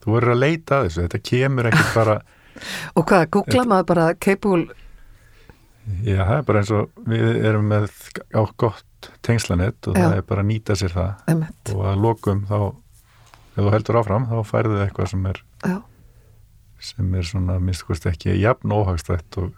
þú 0.05 0.15
verður 0.15 0.35
að 0.35 0.41
leita 0.45 0.79
að 0.79 0.87
þessu, 0.87 1.05
þetta 1.05 1.23
kemur 1.31 1.69
ekkert 1.71 1.93
bara 1.97 2.17
og 2.95 3.05
hvað, 3.09 3.27
googla 3.35 3.67
maður 3.67 3.87
bara 3.91 4.07
capable, 4.15 4.65
já, 6.05 6.21
það 6.21 6.37
er 6.37 6.45
bara 6.49 6.63
eins 6.63 6.73
og 6.77 7.05
við 7.11 7.45
erum 7.51 7.67
með 7.73 7.89
á 8.31 8.41
gott 8.55 9.11
tengslanett 9.25 9.89
og 9.89 9.97
Já. 9.97 10.07
það 10.07 10.15
er 10.17 10.25
bara 10.29 10.41
að 10.41 10.49
nýta 10.49 10.75
sér 10.79 10.93
það. 10.95 11.11
Emitt, 11.29 11.71
og 11.75 11.83
að 11.85 11.99
lokum 12.01 12.39
þá 12.49 12.57
ef 13.55 13.59
þú 13.59 13.71
heldur 13.75 13.99
áfram 14.01 14.25
þá 14.29 14.39
færðu 14.49 14.79
eitthvað 14.83 15.11
sem 15.11 15.27
er 15.29 15.41
já, 15.63 15.75
sem 16.89 17.13
er 17.15 17.29
svona 17.29 17.59
minnst 17.63 17.85
hvort 17.87 18.07
ekki 18.11 18.35
jafn 18.41 18.73
óhagstætt 18.75 19.39
og, 19.41 19.53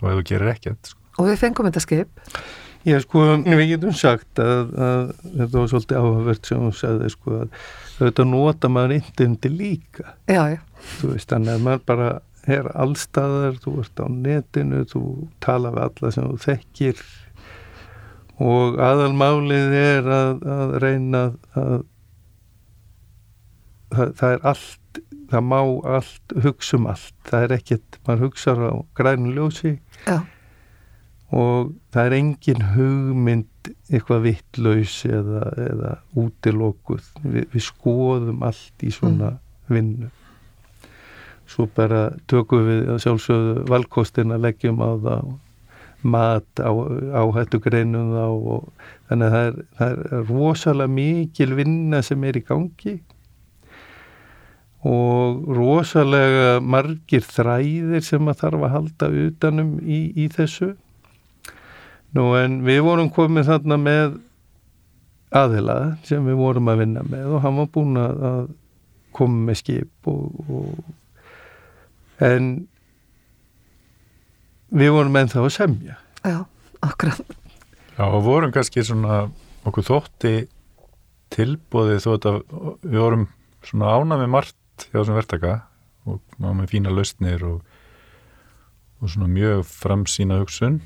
og 0.00 0.08
ef 0.10 0.18
þú 0.18 0.24
gerir 0.32 0.52
ekkert 0.54 0.92
sko. 0.92 1.00
og 1.18 1.30
við 1.30 1.38
fengum 1.44 1.68
þetta 1.68 1.84
skip, 1.84 2.24
Já, 2.82 2.96
sko, 3.04 3.22
við 3.46 3.68
getum 3.76 3.94
sagt 3.94 4.40
að, 4.42 4.72
að 4.74 5.12
þetta 5.22 5.52
var 5.54 5.70
svolítið 5.70 6.00
áhugavert 6.00 6.48
sem 6.48 6.64
þú 6.64 6.72
sagði, 6.80 7.10
sko, 7.14 7.36
að 7.44 7.56
þetta 8.00 8.26
nota 8.26 8.70
maður 8.72 8.96
interneti 8.96 9.52
líka, 9.52 10.16
já, 10.26 10.42
já, 10.56 10.60
þú 10.96 11.12
veist, 11.12 11.28
þannig 11.30 11.54
að 11.54 11.66
maður 11.68 11.84
bara 11.92 12.10
er 12.50 12.68
allstaðar, 12.74 13.58
þú 13.62 13.76
ert 13.84 14.02
á 14.02 14.06
netinu, 14.10 14.82
þú 14.90 15.04
tala 15.44 15.70
við 15.74 15.84
alla 15.86 16.12
sem 16.14 16.28
þú 16.30 16.40
þekkir. 16.42 17.02
Og 18.42 18.78
aðalmálið 18.82 19.76
er 19.78 20.08
að, 20.10 20.44
að 20.50 20.76
reyna 20.82 21.22
að 21.54 21.74
það, 23.92 24.14
það 24.18 24.28
er 24.34 24.46
allt, 24.52 25.02
það 25.32 25.48
má 25.52 25.58
allt, 25.96 26.36
hugsa 26.44 26.78
um 26.80 26.88
allt, 26.92 27.16
það 27.28 27.46
er 27.46 27.56
ekkert, 27.58 28.00
maður 28.08 28.26
hugsa 28.26 28.56
á 28.58 28.74
grænu 28.98 29.34
ljósi. 29.36 29.76
Já, 30.08 30.18
og 31.32 31.70
það 31.94 32.08
er 32.08 32.16
engin 32.18 32.66
hugmynd 32.74 33.70
eitthvað 33.88 34.26
vittlaus 34.26 34.96
eða, 35.08 35.44
eða 35.64 35.92
útilokuð. 36.18 37.06
Vi, 37.24 37.44
við 37.52 37.64
skoðum 37.64 38.42
allt 38.44 38.84
í 38.84 38.90
svona 38.92 39.36
vinnu. 39.72 40.10
Svo 41.48 41.68
bara 41.72 42.10
tökum 42.30 42.66
við 42.68 42.92
sjálfsögðu 43.04 43.64
valkostin 43.70 44.34
að 44.34 44.46
leggjum 44.48 44.82
á 44.84 44.92
það 45.06 45.32
mat 46.02 46.60
á, 46.60 46.72
áhættu 47.22 47.60
greinum 47.62 48.12
þá 48.12 48.26
og 48.26 48.68
þannig 49.08 49.26
að 49.26 49.32
það 49.32 49.46
er, 49.46 49.58
það 49.78 49.96
er 50.02 50.28
rosalega 50.28 50.94
mikil 50.98 51.50
vinna 51.56 52.02
sem 52.04 52.28
er 52.28 52.38
í 52.38 52.44
gangi. 52.44 52.96
Og 54.82 55.44
rosalega 55.54 56.56
margir 56.60 57.22
þræðir 57.24 58.02
sem 58.04 58.28
að 58.28 58.40
þarf 58.42 58.64
að 58.66 58.74
halda 58.76 59.12
utanum 59.28 59.76
í, 59.80 60.08
í 60.18 60.26
þessu 60.32 60.74
Nú 62.12 62.26
en 62.36 62.60
við 62.66 62.82
vorum 62.84 63.08
komið 63.12 63.48
þarna 63.48 63.78
með 63.80 64.18
aðila 65.32 65.76
sem 66.04 66.24
við 66.28 66.36
vorum 66.40 66.68
að 66.68 66.82
vinna 66.82 67.04
með 67.08 67.36
og 67.36 67.44
hann 67.46 67.60
var 67.60 67.70
búinn 67.72 68.00
að 68.00 68.50
koma 69.16 69.46
með 69.48 69.60
skip 69.62 70.10
og, 70.10 70.50
og 70.52 72.22
en 72.24 72.50
við 74.72 74.92
vorum 74.94 75.16
ennþá 75.20 75.44
að 75.44 75.54
semja. 75.56 75.96
já, 76.24 76.38
akkurat, 76.84 77.20
Já, 77.96 78.04
og 78.08 78.22
vorum 78.24 78.52
kannski 78.52 78.84
svona 78.84 79.26
okkur 79.68 79.84
þótti 79.84 80.34
tilbúðið 81.32 82.04
þó 82.04 82.12
að 82.16 82.38
við 82.84 83.00
vorum 83.00 83.26
svona 83.64 83.92
ánað 83.96 84.24
með 84.24 84.32
margt 84.36 84.86
hjá 84.88 84.96
þessum 84.98 85.18
verktaka 85.18 85.58
og 86.08 86.20
með 86.40 86.70
fína 86.72 86.92
lausnir 86.92 87.44
og, 87.46 87.60
og 89.00 89.12
svona 89.12 89.28
mjög 89.32 89.62
framsýna 89.68 90.40
hugsun 90.40 90.80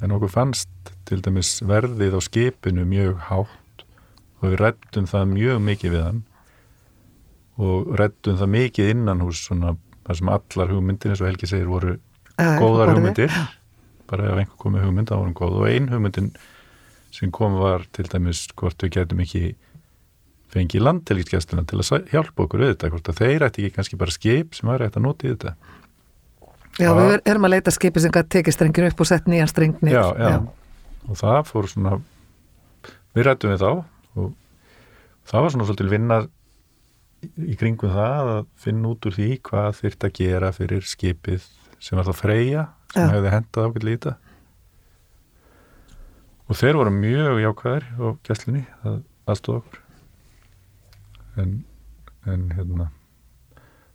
en 0.00 0.16
okkur 0.16 0.32
fannst 0.32 0.92
til 1.08 1.20
dæmis 1.24 1.58
verðið 1.66 2.16
á 2.16 2.20
skipinu 2.24 2.86
mjög 2.88 3.20
hátt 3.28 3.84
og 4.40 4.48
við 4.48 4.58
rættum 4.62 5.08
það 5.10 5.32
mjög 5.34 5.62
mikið 5.66 5.94
við 5.94 6.04
hann 6.06 6.20
og 7.60 7.94
rættum 8.00 8.38
það 8.40 8.52
mikið 8.56 8.92
innan 8.94 9.24
hús 9.24 9.42
svona 9.44 9.74
þar 10.06 10.20
sem 10.20 10.30
allar 10.34 10.72
hugmyndir 10.72 11.12
eins 11.12 11.22
og 11.22 11.28
Helgi 11.28 11.48
segir 11.50 11.68
voru 11.70 11.96
góðar 12.36 12.94
hugmyndir. 12.94 13.34
Bara 14.10 14.30
ef 14.30 14.40
einhver 14.40 14.60
komið 14.60 14.86
hugmynd 14.86 15.10
þá 15.10 15.16
var 15.16 15.26
hún 15.26 15.36
góð. 15.38 15.58
Og 15.60 15.66
ein 15.70 15.90
hugmyndin 15.92 16.30
sem 17.14 17.32
kom 17.34 17.58
var 17.60 17.84
til 17.94 18.08
dæmis 18.10 18.46
hvort 18.58 18.80
við 18.82 18.96
getum 18.96 19.20
ekki 19.22 19.52
fengið 20.50 20.82
landtelgisgæsluna 20.82 21.66
til 21.68 21.78
að 21.82 22.08
hjálpa 22.10 22.46
okkur 22.46 22.64
við 22.64 22.72
þetta, 22.72 22.90
hvort 22.90 23.10
að 23.12 23.20
þeir 23.20 23.44
ætti 23.46 23.66
ekki 23.66 23.76
kannski 23.76 23.98
bara 24.00 24.14
skip 24.14 24.56
sem 24.56 24.70
væri 24.70 24.88
hægt 24.88 24.98
að 24.98 25.04
nota 25.04 25.26
í 25.28 25.34
þetta 25.34 25.52
Já, 26.80 26.88
Já. 26.88 26.96
við 26.96 27.16
erum 27.32 27.46
að 27.46 27.54
leita 27.54 27.74
skipi 27.74 28.02
sem 28.02 28.14
tekið 28.14 28.56
strengin 28.56 28.88
upp 28.88 29.02
og 29.04 29.08
sett 29.10 29.28
nýjan 29.30 29.50
streng 29.50 29.76
niður. 29.84 30.00
já, 30.00 30.30
já. 30.30 30.38
og 31.10 31.20
það 31.20 31.40
fór 31.50 31.68
svona 31.70 31.96
við 33.14 33.26
rættum 33.26 33.54
við 33.54 33.64
þá 33.64 33.70
og 34.20 34.28
það 35.30 35.44
var 35.44 35.54
svona 35.54 35.68
svolítil 35.68 35.90
vinna 35.92 36.20
í 37.44 37.56
kringum 37.60 37.92
það 37.92 38.32
að 38.34 38.42
finna 38.64 38.92
út 38.94 39.06
úr 39.08 39.16
því 39.18 39.30
hvað 39.44 39.70
þyrft 39.82 40.06
að 40.08 40.14
gera 40.20 40.52
fyrir 40.56 40.86
skipið 40.88 41.46
sem 41.80 41.98
var 42.00 42.08
það 42.08 42.20
freyja 42.20 42.66
sem 42.94 43.04
Já. 43.04 43.12
hefði 43.14 43.34
hendað 43.36 43.80
í 43.80 43.84
þetta 43.90 44.14
og 46.50 46.58
þeir 46.58 46.80
voru 46.80 46.94
mjög 46.94 47.42
jákvæðir 47.44 47.84
á 48.00 48.06
gæslinni 48.26 48.64
að 48.82 48.96
aðstofa 49.30 49.60
okkur 49.60 49.84
en, 51.44 51.52
en 52.26 52.48
hérna 52.56 52.88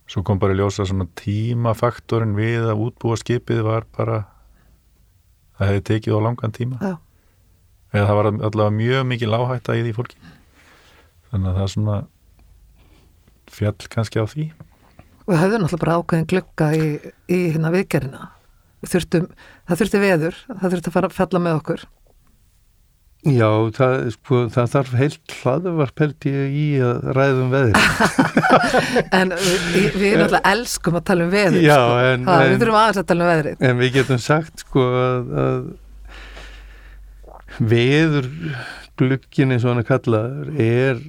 svo 0.06 0.22
kom 0.26 0.40
bara 0.42 0.54
í 0.54 0.60
ljósa 0.60 0.86
svona 0.86 1.08
tímafaktorin 1.18 2.36
við 2.38 2.68
að 2.70 2.84
útbúa 2.86 3.18
skipið 3.20 3.64
var 3.66 3.88
bara 3.96 4.22
það 5.58 5.72
hefði 5.72 5.86
tekið 5.90 6.18
á 6.18 6.20
langan 6.28 6.54
tíma 6.54 6.78
Já. 6.80 6.94
eða 7.96 8.06
það 8.06 8.20
var 8.20 8.30
allavega 8.32 8.76
mjög 8.76 9.10
mikið 9.12 9.32
láhætta 9.34 9.76
í 9.78 9.82
því 9.86 9.96
fólki 9.96 10.22
þannig 11.30 11.50
að 11.50 11.58
það 11.60 11.74
svona 11.74 11.98
fjall 13.56 13.92
kannski 13.92 14.22
á 14.22 14.26
því 14.30 14.48
Við 15.26 15.40
höfðum 15.42 15.64
náttúrulega 15.64 15.82
bara 15.82 15.94
ákveðin 15.98 16.26
glugga 16.30 16.66
í, 16.78 16.82
í 17.26 17.38
hérna 17.50 17.72
viðgerina. 17.74 18.28
Við 18.78 18.92
þurftum, 18.92 19.24
það 19.66 19.80
þurfti 19.80 20.00
veður, 20.04 20.36
það 20.52 20.66
þurfti 20.74 20.90
að 20.90 20.94
fara 20.94 21.08
að 21.10 21.16
falla 21.16 21.40
með 21.42 21.56
okkur. 21.58 21.82
Já, 23.26 23.48
það, 23.74 23.94
sko, 24.14 24.40
það 24.54 24.66
þarf 24.74 24.90
heilt 25.00 25.32
hlaðvarp 25.40 26.02
held 26.04 26.26
ég 26.30 26.52
í 26.54 26.66
að 26.86 27.06
ræðum 27.16 27.48
veðri. 27.50 27.80
En 29.18 29.32
við, 29.34 29.96
við 29.98 30.12
náttúrulega 30.20 30.52
elskum 30.52 30.98
að 31.00 31.04
tala 31.10 31.26
um 31.26 31.32
veður. 31.32 31.58
Já, 31.64 31.78
sko. 31.80 31.96
en- 32.12 32.26
Ha, 32.28 32.36
en- 32.44 32.52
við 32.52 32.60
þurfum 32.62 32.78
aðeins 32.82 33.00
að 33.02 33.08
tala 33.10 33.26
um 33.26 33.30
veðrið. 33.32 33.56
En 33.70 33.80
við 33.82 33.90
getum 33.96 34.20
sagt 34.22 34.62
sko 34.62 34.84
að, 35.00 35.34
að 35.46 35.62
veður 37.72 38.28
glukkin 39.00 39.52
eins 39.54 39.64
og 39.66 39.72
hann 39.74 39.82
er 39.82 39.88
kallaður 39.88 40.48
er 40.62 41.02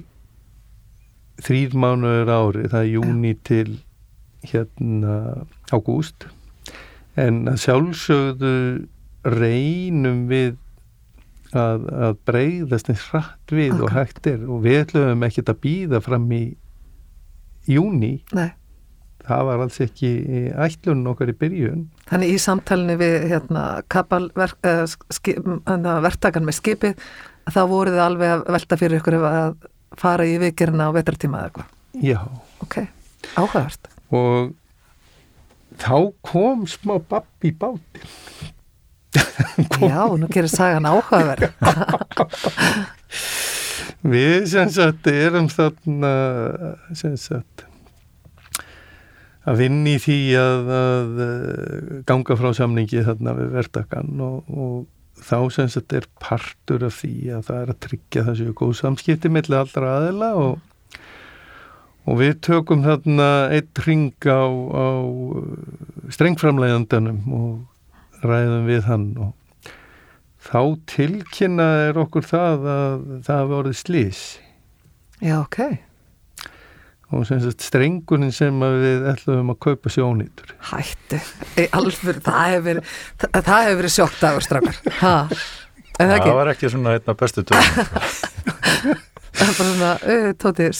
þrýr 1.44 1.74
mánuður 1.78 2.30
ári, 2.34 2.64
það 2.72 2.80
er 2.82 2.90
júni 2.96 3.32
til 3.46 3.68
hérna 4.48 5.14
ágúst 5.74 6.26
en 7.18 7.44
að 7.50 7.60
sjálfsögðu 7.64 8.52
reynum 9.28 10.24
við 10.30 10.56
að, 11.56 11.84
að 12.08 12.16
breyðast 12.28 12.90
eins 12.92 13.04
hratt 13.12 13.52
við 13.54 13.72
og 13.78 13.88
Akkurat. 13.88 14.08
hægt 14.12 14.26
er 14.32 14.42
og 14.48 14.62
við 14.66 14.80
ætlum 14.84 15.22
ekkert 15.28 15.52
að 15.54 15.60
býða 15.64 16.00
fram 16.04 16.26
í 16.36 16.42
júni, 17.68 18.12
Nei. 18.36 18.50
það 19.28 19.42
var 19.48 19.62
alls 19.64 19.78
ekki 19.84 20.10
ætlun 20.56 21.06
okkar 21.12 21.32
í 21.32 21.36
byrjun 21.40 21.82
Þannig 22.08 22.34
í 22.34 22.38
samtalinu 22.40 22.94
við 23.00 23.16
hérna, 23.32 23.64
hérna, 25.68 25.96
verktakan 26.04 26.46
með 26.48 26.56
skipið, 26.60 27.02
þá 27.52 27.60
voruð 27.68 27.98
þið 27.98 28.04
alveg 28.06 28.32
að 28.36 28.46
velta 28.56 28.78
fyrir 28.80 29.00
ykkur 29.02 29.18
að 29.20 29.58
fara 29.98 30.24
í 30.28 30.38
viðgerina 30.40 30.88
á 30.88 30.96
vetartíma 30.96 31.38
eða 31.42 31.50
eitthvað. 31.50 31.74
Já, 32.04 32.20
Ok, 32.64 32.74
áhugavert. 33.36 33.88
og 34.10 34.54
þá 35.78 35.94
kom 36.26 36.64
smá 36.66 36.96
babb 37.08 37.44
í 37.46 37.52
bátin 37.52 38.08
Já, 39.82 40.02
nú 40.18 40.28
gerir 40.32 40.50
sagan 40.52 40.88
áhugaverð. 40.88 41.50
við 44.02 44.44
sem 44.50 44.70
sagt 44.70 45.08
erum 45.10 45.48
þarna 45.50 46.12
sem 46.96 47.16
sagt 47.18 47.64
að 49.48 49.62
vinni 49.62 49.96
í 49.96 50.02
því 50.02 50.20
að, 50.38 50.70
að 50.76 51.20
eh, 51.24 51.90
ganga 52.08 52.36
frá 52.38 52.50
samningi 52.56 53.04
þarna 53.06 53.34
við 53.38 53.52
verðtakann 53.56 54.22
og, 54.24 54.50
og 54.52 55.24
þá 55.24 55.38
sem 55.54 55.70
þetta 55.72 56.00
er 56.00 56.08
partur 56.22 56.84
af 56.86 56.98
því 57.00 57.14
að 57.34 57.46
það 57.48 57.62
er 57.62 57.72
að 57.72 57.80
tryggja 57.86 58.26
þessu 58.28 58.54
góð 58.60 58.74
samskipti 58.82 59.32
millir 59.32 59.62
allra 59.62 59.94
aðila 59.96 60.28
og, 60.38 60.60
og 62.04 62.20
við 62.20 62.36
tökum 62.44 62.84
þarna 62.86 63.30
eitt 63.56 63.82
ring 63.86 64.12
á, 64.28 64.44
á 64.46 64.86
strengframlegandanum 66.14 67.24
og 67.40 67.50
ræðum 68.24 68.68
við 68.68 68.86
hann 68.88 69.08
og 69.22 69.34
þá 70.48 70.60
tilkynna 70.88 71.66
er 71.88 72.00
okkur 72.00 72.26
það 72.26 72.68
að 72.72 73.04
það 73.26 73.42
hafi 73.42 73.56
orðið 73.58 73.78
slís 73.82 74.22
Já, 75.18 75.34
ok. 75.42 75.58
og 77.10 77.26
sem 77.28 77.40
sagt 77.42 77.66
strengurinn 77.66 78.34
sem 78.34 78.62
við 78.62 79.08
ætlum 79.12 79.52
að 79.54 79.60
kaupa 79.66 79.92
sjónýtur 79.92 80.54
Hættu. 80.70 81.20
Alveg, 81.74 82.22
það 82.22 82.42
hefur 82.52 82.66
verið, 82.70 82.96
það, 83.18 83.40
það 83.50 83.66
hefur 83.66 83.80
verið 83.82 83.94
strákar. 84.46 84.80
Ha, 85.02 85.14
en 85.28 86.02
það 86.04 86.14
það 86.14 86.18
ekki? 86.20 86.34
var 86.40 86.52
ekki 86.54 86.72
svona 86.74 86.96
einna 86.98 87.18
bestu 87.18 87.46
tökum 87.48 89.04
Það 89.38 89.46
er 89.46 89.54
bara 89.54 89.68
svona, 89.68 89.88
auðvitað 90.02 90.38
tóttis. 90.42 90.78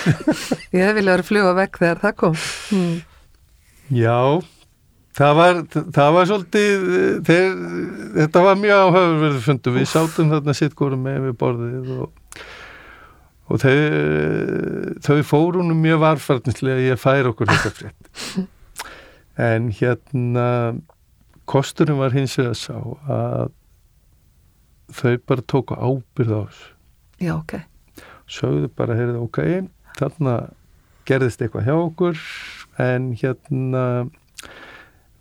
Ég 0.76 0.84
hef 0.84 0.92
viljað 0.94 1.16
verið 1.16 1.22
að 1.24 1.26
fljúa 1.26 1.54
vekk 1.56 1.78
þegar 1.80 2.00
það 2.02 2.12
kom. 2.20 2.36
Hmm. 2.68 2.92
Já, 3.90 4.18
það 5.18 5.36
var, 5.38 5.60
það 5.96 6.16
var 6.16 6.28
svolítið, 6.30 6.86
þeir, 7.28 7.54
þetta 8.16 8.44
var 8.46 8.60
mjög 8.60 8.82
áhugaverðu 8.86 9.42
fundu, 9.46 9.74
við 9.76 9.88
sátum 9.92 10.32
þarna 10.32 10.56
sitt 10.56 10.76
górum 10.78 11.04
með 11.06 11.26
við 11.26 11.36
borðið 11.42 11.90
og, 11.98 12.44
og 13.48 13.62
þau, 13.62 13.74
þau 15.04 15.18
fórunum 15.28 15.82
mjög 15.84 16.02
varfarnislega 16.06 16.94
að 16.94 17.02
færa 17.02 17.32
okkur 17.34 17.52
þetta 17.52 17.76
frétt. 17.80 18.12
En 19.40 19.70
hérna, 19.72 20.46
kosturinn 21.48 21.96
var 21.96 22.12
hins 22.12 22.34
vegar 22.36 22.52
sá 22.60 22.76
að 23.08 23.46
þau 24.92 25.14
bara 25.24 25.44
tóku 25.48 25.72
ábyrð 25.72 26.34
á 26.36 26.40
þessu. 26.44 26.66
Já, 27.22 27.32
ok. 27.38 27.54
sögðu 28.28 28.68
bara, 28.76 28.96
heyrðu, 28.98 29.22
ok, 29.24 29.40
þarna 29.96 30.34
gerðist 31.08 31.40
eitthvað 31.42 31.66
hjá 31.68 31.74
okkur 31.78 32.20
en 32.84 33.08
hérna 33.18 33.84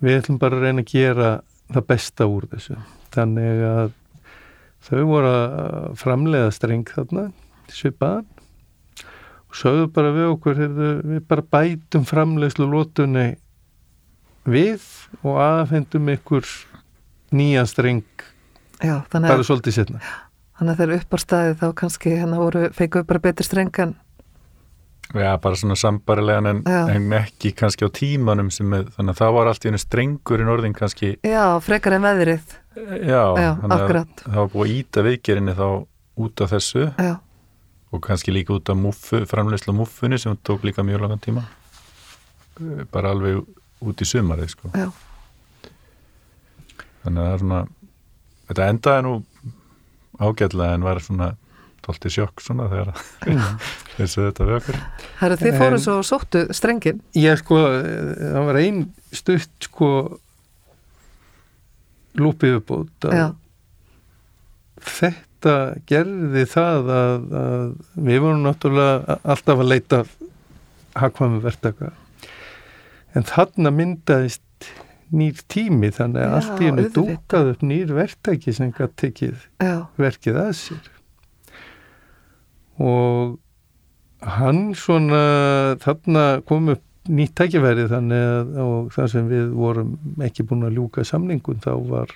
við 0.01 0.17
ætlum 0.19 0.39
bara 0.41 0.57
að 0.57 0.67
reyna 0.67 0.83
að 0.83 0.91
gera 0.91 1.31
það 1.71 1.87
besta 1.91 2.27
úr 2.29 2.47
þessu. 2.51 2.77
Þannig 3.13 3.63
að 3.67 3.91
þau 4.87 5.01
voru 5.09 5.31
að 5.31 5.97
framleiða 6.01 6.53
streng 6.55 6.89
þarna, 6.89 7.27
svipaðan 7.71 8.27
og 9.51 9.57
sögðu 9.59 9.87
bara 9.93 10.11
við 10.15 10.27
okkur, 10.31 10.57
heyrðu, 10.57 10.89
við 11.11 11.23
bara 11.27 11.45
bætum 11.53 12.05
framleiðslu 12.07 12.67
lótunni 12.71 13.27
við 14.47 14.83
og 15.21 15.37
aðfendum 15.43 16.09
ykkur 16.15 16.47
nýjan 17.35 17.69
streng 17.69 18.05
Já, 18.81 19.03
bara 19.11 19.43
svolítið 19.45 19.75
setna. 19.75 19.99
þannig 20.57 20.73
að 20.73 20.79
þeir 20.81 20.93
upp 20.95 21.13
á 21.13 21.17
staði 21.21 21.57
þá 21.59 21.67
kannski 21.83 22.15
hérna 22.15 22.39
voru, 22.41 22.63
fengu 22.73 23.03
bara 23.05 23.21
betri 23.21 23.45
strengan. 23.45 23.93
Já, 25.11 25.33
bara 25.43 25.55
svona 25.59 25.75
sambarilegan 25.75 26.45
en, 26.47 26.59
en 26.67 27.13
ekki 27.17 27.51
kannski 27.57 27.83
á 27.83 27.89
tímanum 27.91 28.47
sem 28.53 28.71
er, 28.77 28.85
þannig 28.95 29.11
að 29.15 29.19
það 29.19 29.33
var 29.35 29.49
allt 29.51 29.65
í 29.65 29.67
hennu 29.67 29.81
strengurinn 29.81 30.51
orðin 30.53 30.75
kannski, 30.77 31.09
Já, 31.27 31.43
frekar 31.65 31.97
en 31.97 32.05
veðrið. 32.05 32.53
já, 33.03 33.23
Já, 33.35 33.49
akkurat. 33.67 34.23
það 34.23 34.37
var 34.39 34.51
búið 34.53 34.69
að 34.69 34.75
íta 34.77 35.03
viðgerinni 35.09 35.55
þá 35.57 35.65
út 36.21 36.41
af 36.45 36.53
þessu 36.53 36.85
Já, 36.95 37.15
og 37.91 38.03
kannski 38.05 38.31
líka 38.31 38.55
út 38.55 38.69
af 38.71 38.77
múffu, 38.79 39.19
framleyslu 39.27 39.73
múffunni 39.75 40.19
sem 40.21 40.37
tók 40.47 40.63
líka 40.63 40.83
mjög 40.87 41.03
langan 41.07 41.19
tíma 41.27 41.43
Eh, 42.61 42.83
bara 42.91 43.09
alveg 43.15 43.41
út 43.81 44.01
í 44.03 44.05
sumarið 44.05 44.49
sko. 44.53 44.69
já, 44.75 44.87
þannig 47.03 47.21
að 47.21 47.27
það 47.27 47.33
er 47.33 47.39
svona 47.41 47.61
þetta 48.51 48.65
endaði 48.73 49.05
nú 49.07 49.13
ágætlega 50.21 50.75
en 50.77 50.85
var 50.85 50.99
svona 51.01 51.29
tólti 51.85 52.11
sjokk 52.13 52.41
svona 52.43 52.67
þegar 52.71 52.91
þessu 53.97 54.23
þetta 54.25 54.47
við 54.47 54.57
okkur. 54.59 54.79
Herru, 55.21 55.37
þið 55.41 55.57
fóru 55.61 55.79
svo 55.81 55.95
sóttu 56.05 56.43
strengin. 56.55 57.01
Ég 57.17 57.39
sko, 57.41 57.61
eh, 57.77 58.11
það 58.21 58.49
var 58.49 58.59
ein 58.61 58.83
stutt 59.15 59.69
sko 59.69 59.91
lúpið 62.19 62.57
uppbútt 62.59 63.07
Já, 63.07 63.27
þetta 64.83 65.55
gerði 65.89 66.45
það 66.51 66.93
að, 66.97 67.25
að 67.41 67.65
við 68.09 68.21
vorum 68.25 68.45
náttúrulega 68.45 69.17
alltaf 69.23 69.63
að 69.63 69.71
leita 69.71 70.03
hagkvæmu 70.99 71.41
verktaka. 71.43 71.93
En 73.15 73.27
þarna 73.27 73.71
myndaðist 73.75 74.71
nýr 75.11 75.39
tími 75.51 75.91
þannig 75.91 76.23
að 76.23 76.35
allt 76.37 76.61
í 76.63 76.69
hennu 76.69 76.87
dúkað 76.95 77.53
upp 77.53 77.63
nýr 77.67 77.91
verktaki 77.95 78.53
sem 78.55 78.71
gætt 78.75 78.95
tekið 78.99 79.37
já, 79.59 79.75
verkið 79.99 80.39
að 80.39 80.51
sér 80.61 80.91
og 82.81 83.37
hann 84.21 84.71
svona 84.77 85.21
þarna 85.81 86.25
kom 86.47 86.73
upp 86.75 86.83
nýtt 87.09 87.33
tækifæri 87.39 87.87
þannig 87.89 88.25
að 88.31 88.57
og 88.61 88.91
þar 88.93 89.07
sem 89.09 89.29
við 89.29 89.53
vorum 89.57 89.95
ekki 90.21 90.45
búin 90.45 90.67
að 90.67 90.75
ljúka 90.77 91.05
samningun 91.07 91.61
þá 91.63 91.71
var, 91.89 92.13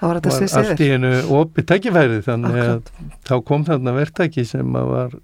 það 0.00 0.08
var 0.08 0.20
þetta 0.24 0.32
var 0.38 0.60
allt 0.62 0.80
í 0.80 0.88
hennu 0.94 1.12
opið 1.36 1.68
tækifæri 1.72 2.22
þannig 2.24 2.56
Akkurat. 2.62 2.92
að 2.96 3.26
þá 3.28 3.34
kom 3.50 3.66
þarna 3.68 3.96
verktaki 3.98 4.46
sem 4.48 4.78
að 4.80 4.92
var 4.94 5.18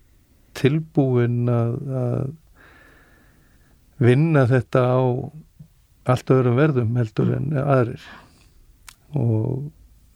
tilbúin 0.61 1.48
að, 1.48 1.78
að 2.02 2.26
vinna 4.02 4.44
þetta 4.50 4.85
á 4.85 5.00
allt 6.12 6.35
öðrum 6.35 6.59
verðum 6.59 6.98
heldur 6.98 7.33
en 7.38 7.52
aðrir 7.62 8.05
og 9.16 9.70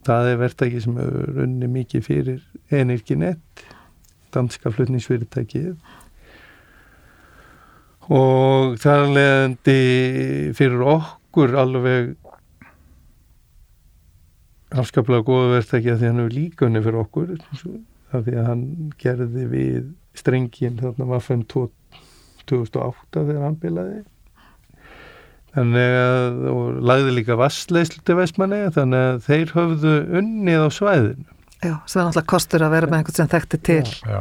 það 0.07 0.31
er 0.33 0.40
verktaki 0.40 0.83
sem 0.83 0.99
hefur 1.01 1.42
unni 1.45 1.69
mikið 1.71 2.07
fyrir 2.07 2.45
Energinet 2.75 3.64
danska 4.35 4.71
flutningsfyrirtækið. 4.75 5.75
Og 8.16 8.77
það 8.79 9.03
er 9.03 9.12
leðandi 9.16 9.81
fyrir 10.55 10.85
okkur 10.95 11.57
alveg 11.59 12.14
afskaplega 14.77 15.27
góða 15.27 15.55
verktaki 15.57 15.92
að 15.92 16.03
því 16.03 16.11
hann 16.11 16.21
hefur 16.23 16.37
líka 16.37 16.66
unni 16.69 16.83
fyrir 16.85 17.01
okkur 17.03 17.33
af 18.14 18.27
því 18.27 18.37
að 18.37 18.51
hann 18.51 18.66
gerði 19.01 19.47
við 19.51 19.88
strengin 20.16 20.79
þarna 20.81 21.09
var 21.11 21.25
2008 21.27 23.25
þegar 23.27 23.42
hann 23.42 23.59
bilaði 23.62 24.05
þannig 25.57 25.95
að 25.99 26.40
og 26.53 26.81
lagði 26.90 27.14
líka 27.16 27.37
vassleislu 27.40 28.03
til 28.07 28.19
Vestmanni 28.21 28.62
þannig 28.77 29.05
að 29.11 29.21
þeir 29.27 29.55
höfðu 29.57 29.95
unnið 30.21 30.64
á 30.64 30.69
svæðinu. 30.77 31.29
Já, 31.64 31.75
sem 31.88 32.01
er 32.03 32.09
náttúrulega 32.11 32.31
kostur 32.35 32.64
að 32.66 32.75
vera 32.77 32.90
með 32.90 33.01
einhvern 33.01 33.16
sem 33.16 33.31
þekkti 33.33 33.61
til. 33.64 33.95
já, 34.05 34.21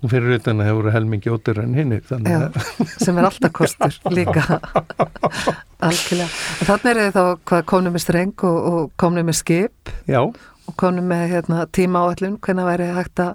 og 0.00 0.10
fyrir 0.10 0.36
utan 0.40 0.60
að 0.60 0.70
hefur 0.70 0.90
helmingi 0.94 1.30
ótur 1.32 1.60
en 1.62 1.74
hinni 1.76 2.00
þannig 2.08 2.34
Já, 2.34 2.40
að 2.48 2.94
sem 3.04 3.20
er 3.20 3.28
alltaf 3.28 3.52
kostur 3.56 3.98
líka. 4.18 4.44
Algjörlega. 5.80 6.28
Þannig 6.66 6.90
er 6.90 7.00
þið 7.00 7.12
þá 7.16 7.24
hvað 7.50 7.66
komnum 7.72 7.96
með 7.96 8.04
streng 8.04 8.46
og, 8.50 8.58
og 8.72 8.90
komnum 9.00 9.30
með 9.30 9.38
skip? 9.40 9.92
Já, 10.10 10.20
og 10.70 10.76
komnum 10.80 11.08
með 11.10 11.26
hérna, 11.34 11.64
tíma 11.72 12.04
áallun 12.06 12.38
hvernig 12.42 12.68
væri 12.68 12.90
hægt 12.94 13.22
að, 13.22 13.34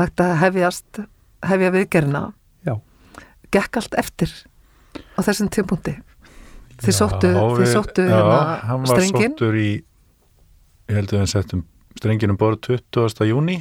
hægt 0.00 0.22
að 0.24 0.34
hefjast, 0.42 1.00
hefja 1.46 1.72
viðgerina 1.74 2.22
já, 2.66 2.74
gekk 3.54 3.78
allt 3.82 3.98
eftir 4.00 4.32
á 5.16 5.20
þessum 5.24 5.50
tímpunkti 5.52 5.96
þið 6.82 6.96
sóttu, 6.98 7.30
hérna 7.32 8.40
hann 8.68 8.84
var 8.84 8.92
strengin 8.92 9.32
sóttur 9.32 9.56
í 9.56 9.70
ég 10.86 11.00
held 11.00 11.14
að 11.14 11.22
við 11.22 11.32
settum 11.32 11.64
strengin 11.96 12.34
um 12.34 12.38
borð 12.40 12.60
20. 12.68 13.24
júni 13.30 13.56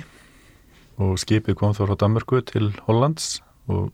og 1.02 1.16
skipið 1.20 1.58
kom 1.60 1.74
þá 1.76 1.86
frá 1.88 1.96
Danmörku 2.04 2.42
til 2.48 2.70
Hollands 2.88 3.40
og 3.72 3.90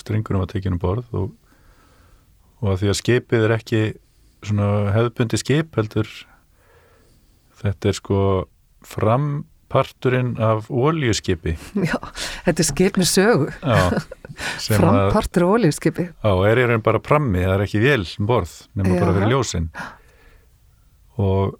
strengunum 0.00 0.42
var 0.42 0.50
tekin 0.52 0.76
um 0.76 0.82
borð 0.82 1.08
og, 1.16 1.30
og 2.60 2.72
að 2.72 2.82
því 2.82 2.92
að 2.92 3.00
skipið 3.00 3.46
er 3.46 3.56
ekki 3.58 3.82
svona 4.42 4.68
hefðbundi 4.96 5.40
skip 5.40 5.76
heldur 5.78 6.08
þetta 7.62 7.92
er 7.92 7.98
sko 7.98 8.20
framparturinn 9.72 10.34
af 10.42 10.68
oljuskipi 10.70 11.54
já, 11.88 11.96
þetta 12.44 12.60
er 12.62 12.68
skip 12.68 12.98
með 13.00 13.08
sögu. 13.08 13.48
Að 13.64 13.96
frampartur 14.76 15.44
og 15.46 15.54
olíuskipi. 15.58 16.06
Já, 16.12 16.32
er 16.48 16.60
ég 16.62 16.68
raun 16.70 16.84
bara 16.84 17.00
prammi, 17.04 17.40
það 17.44 17.54
er 17.56 17.64
ekki 17.66 17.80
vél 17.82 18.04
um 18.20 18.28
borð, 18.28 18.52
nema 18.76 18.98
bara 19.00 19.14
fyrir 19.16 19.32
ljósin. 19.32 19.66
Og 21.20 21.56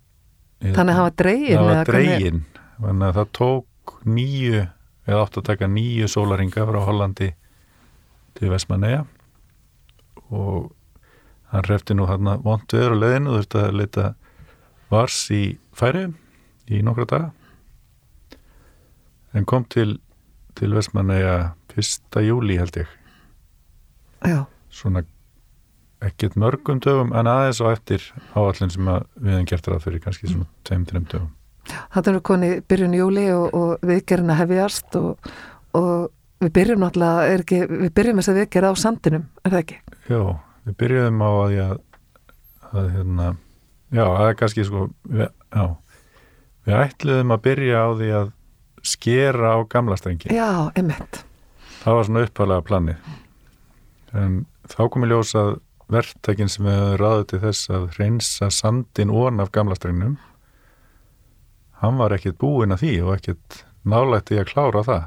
þannig 0.63 0.93
að 0.95 1.01
hafa 1.01 1.15
dregin 1.23 1.59
það 1.59 1.85
hvernig- 1.85 2.19
dregin. 2.19 2.45
Þannig 2.83 3.09
að 3.09 3.19
það 3.21 3.33
tók 3.39 3.97
nýju 4.09 4.63
eða 5.07 5.25
átt 5.27 5.37
að 5.41 5.47
taka 5.51 5.67
nýju 5.69 6.09
sólaringa 6.11 6.67
frá 6.69 6.81
Hollandi 6.87 7.33
til 8.39 8.51
Vestmanneja 8.53 9.05
og 10.33 10.71
hann 11.53 11.67
hrefti 11.67 11.95
nú 11.95 12.07
hann 12.09 12.25
vont 12.43 12.73
veður 12.73 12.95
á 12.97 13.01
leiðinu 13.03 13.33
og 13.33 13.43
þurfti 13.43 13.61
að 13.63 13.77
leita 13.81 14.05
vars 14.93 15.19
í 15.35 15.43
færi 15.77 16.07
í 16.73 16.81
nokkra 16.87 17.05
daga 17.11 17.31
en 19.35 19.49
kom 19.49 19.65
til 19.65 19.99
til 20.59 20.75
Vestmanneja 20.77 21.55
1. 21.77 22.21
júli 22.27 22.59
held 22.61 22.77
ég 22.83 22.89
Já, 24.23 24.45
svona 24.71 25.03
ekkert 26.03 26.37
mörgum 26.39 26.81
dögum 26.83 27.13
en 27.17 27.31
aðeins 27.31 27.63
á 27.63 27.67
eftir 27.73 28.05
áallin 28.35 28.71
sem 28.71 28.89
við 28.89 29.33
hefum 29.33 29.47
gert 29.49 29.71
ráð 29.71 29.87
fyrir 29.87 30.03
kannski 30.05 30.29
svona 30.31 30.49
tveim, 30.67 30.85
þreim 30.87 31.07
dögum 31.11 31.31
þetta 31.95 32.13
er 32.13 32.21
koni 32.27 32.51
byrjun 32.69 32.99
júli 32.99 33.29
og, 33.35 33.55
og 33.55 33.87
viðgerina 33.87 34.37
hefjast 34.41 34.99
og, 34.99 35.31
og 35.79 36.11
við 36.43 36.53
byrjum 36.59 36.83
náttúrulega, 36.83 37.39
ekki, 37.39 37.61
við 37.71 37.93
byrjum 37.97 38.21
þess 38.21 38.33
að 38.33 38.39
viðgerða 38.41 38.73
á 38.75 38.83
sandinum, 38.83 39.27
er 39.43 39.55
það 39.55 39.63
ekki? 39.63 39.79
Já, 40.11 40.21
við 40.67 40.77
byrjuðum 40.83 41.23
á 41.23 41.31
að, 41.31 41.55
ég, 41.57 41.75
að 42.73 42.89
hérna, 42.97 43.29
já, 43.95 44.05
það 44.05 44.29
er 44.29 44.39
kannski 44.41 44.67
sko, 44.67 44.87
við, 45.07 45.29
já, 45.55 45.65
við 46.67 46.79
ætluðum 46.81 47.37
að 47.37 47.45
byrja 47.47 47.83
á 47.83 47.89
því 48.01 48.11
að 48.19 48.33
skera 48.83 49.55
á 49.57 49.59
gamla 49.69 49.97
strengi. 49.97 50.29
Já, 50.35 50.71
emitt. 50.79 51.23
Það 51.83 51.95
var 51.99 52.05
svona 52.09 52.25
upphalega 52.27 52.67
planið. 52.69 52.97
En 54.13 54.41
þá 54.69 54.81
kom 54.93 55.03
ég 55.07 55.13
ljós 55.15 55.35
að 55.39 55.55
verktakinn 55.93 56.49
sem 56.49 56.65
við 56.67 56.77
höfum 56.79 57.01
ráðið 57.03 57.27
til 57.33 57.41
þess 57.43 57.71
að 57.71 57.89
reynsa 57.99 58.51
sandin 58.51 59.11
ón 59.13 59.41
af 59.43 59.51
gamla 59.53 59.75
strengnum, 59.77 60.19
hann 61.83 61.99
var 61.99 62.15
ekkert 62.17 62.39
búinn 62.41 62.73
að 62.75 62.85
því 62.85 62.93
og 63.07 63.17
ekkert 63.17 63.63
nálægt 63.85 64.31
í 64.33 64.39
að 64.41 64.51
klára 64.53 64.85
það. 64.87 65.03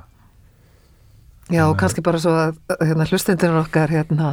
Já, 1.53 1.61
og 1.69 1.77
kannski 1.77 2.01
bara 2.05 2.19
svo 2.21 2.33
að 2.33 2.57
hérna, 2.81 3.05
hlustendunum 3.05 3.61
okkar 3.61 3.91
hérna, 3.93 4.29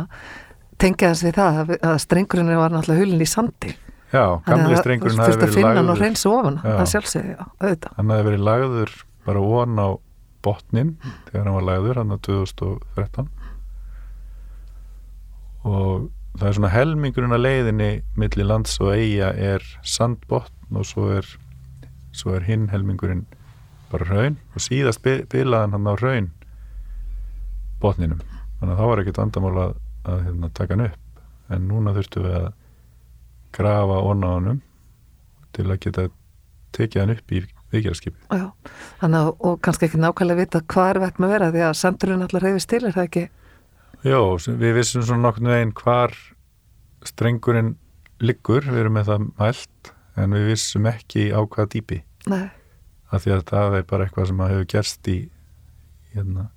tengja 0.80 1.12
þess 1.12 1.26
við 1.28 1.36
það 1.38 1.58
að- 1.62 1.78
að 1.92 1.98
strengurinn 2.06 2.56
var 2.56 2.70
náttúrulega 2.72 3.02
hulin 3.04 3.20
í 3.22 3.28
sandi. 3.28 3.74
Já, 4.12 4.24
gamli 4.44 4.76
strengurinn 4.76 5.18
hafi 5.20 5.32
verið 5.32 5.40
verið 5.44 5.54
finna 5.54 5.68
hann 5.74 5.88
og 5.88 5.96
lagður. 5.96 6.02
reynsa 6.04 6.28
ofan, 6.32 6.58
það 6.62 6.88
sjálfsögði, 6.92 7.36
já, 7.36 7.44
auðvitað. 7.60 7.96
Hann 7.96 8.10
hafi 8.10 8.24
verið 8.28 8.42
lagður 8.48 8.90
bara 9.26 9.40
ón 9.42 9.78
á 9.78 9.88
botnin 10.42 10.96
þegar 11.30 11.44
hann 11.46 11.54
var 11.60 11.66
lagður, 11.68 12.00
hann 12.02 12.14
á 12.14 12.18
2013 12.26 13.28
og 15.68 16.08
það 16.40 16.48
er 16.48 16.56
svona 16.56 16.72
helmingurinn 16.72 17.36
að 17.36 17.44
leiðinni 17.44 17.90
milli 18.18 18.46
lands 18.46 18.74
og 18.82 18.94
eiga 18.96 19.30
er 19.36 19.64
sandbotn 19.86 20.78
og 20.80 20.86
svo 20.88 21.08
er, 21.18 21.28
svo 22.16 22.34
er 22.36 22.46
hinn 22.48 22.66
helmingurinn 22.72 23.24
bara 23.92 24.08
raun 24.08 24.38
og 24.56 24.64
síðast 24.64 25.02
bi- 25.04 25.22
bilaðan 25.30 25.76
hann 25.76 25.90
á 25.90 25.94
raun 26.00 26.30
botninum. 27.82 28.20
Þannig 28.58 28.72
að 28.74 28.78
það 28.80 28.88
var 28.92 29.00
ekkert 29.02 29.18
vandamál 29.20 29.56
að, 29.58 29.72
að 30.06 30.20
hérna, 30.26 30.50
taka 30.54 30.76
hann 30.76 30.84
upp. 30.86 31.22
En 31.52 31.64
núna 31.68 31.92
þurftum 31.96 32.26
við 32.28 32.36
að 32.38 32.50
grafa 33.58 33.96
ón 34.08 34.22
á 34.24 34.30
hannum 34.32 34.60
til 35.52 35.66
að 35.68 35.80
geta 35.84 36.04
tekið 36.72 37.02
hann 37.02 37.14
upp 37.16 37.34
í 37.36 37.40
vikjarskipi 37.72 38.38
Já, 38.38 38.46
þannig 39.02 39.18
að, 39.22 39.30
og 39.48 39.60
kannski 39.64 39.88
ekki 39.88 40.00
nákvæmlega 40.02 40.42
vita 40.44 40.62
hvað 40.72 40.90
er 40.94 41.00
vekk 41.06 41.20
með 41.24 41.32
vera 41.36 41.50
því 41.54 41.64
að 41.68 41.78
sandurinn 41.82 42.24
alltaf 42.26 42.44
reyfist 42.44 42.70
til, 42.72 42.82
er 42.88 42.96
það 42.96 43.08
ekki? 43.08 43.24
Sem- 44.42 44.58
við 44.60 44.74
vissum 44.80 45.04
svona 45.06 45.26
nokkurnu 45.28 45.52
veginn 45.54 45.74
hvar 45.82 46.16
strengurinn 47.06 47.74
liggur, 48.22 48.62
við 48.66 48.84
erum 48.84 48.96
með 48.98 49.10
það 49.10 49.26
mælt 49.40 49.92
en 50.22 50.34
við 50.36 50.48
vissum 50.52 50.86
ekki 50.90 51.28
á 51.34 51.40
hvaða 51.42 51.68
dýpi. 51.74 52.00
Nei, 52.30 52.44
af 53.12 53.24
því 53.24 53.32
að 53.36 53.44
það 53.50 53.76
er 53.78 53.86
bara 53.90 54.06
eitthvað 54.06 54.28
sem 54.30 54.42
að 54.44 54.52
hefur 54.54 54.68
gerst 54.72 55.08
í 55.10 55.16
hérna, 56.14 56.48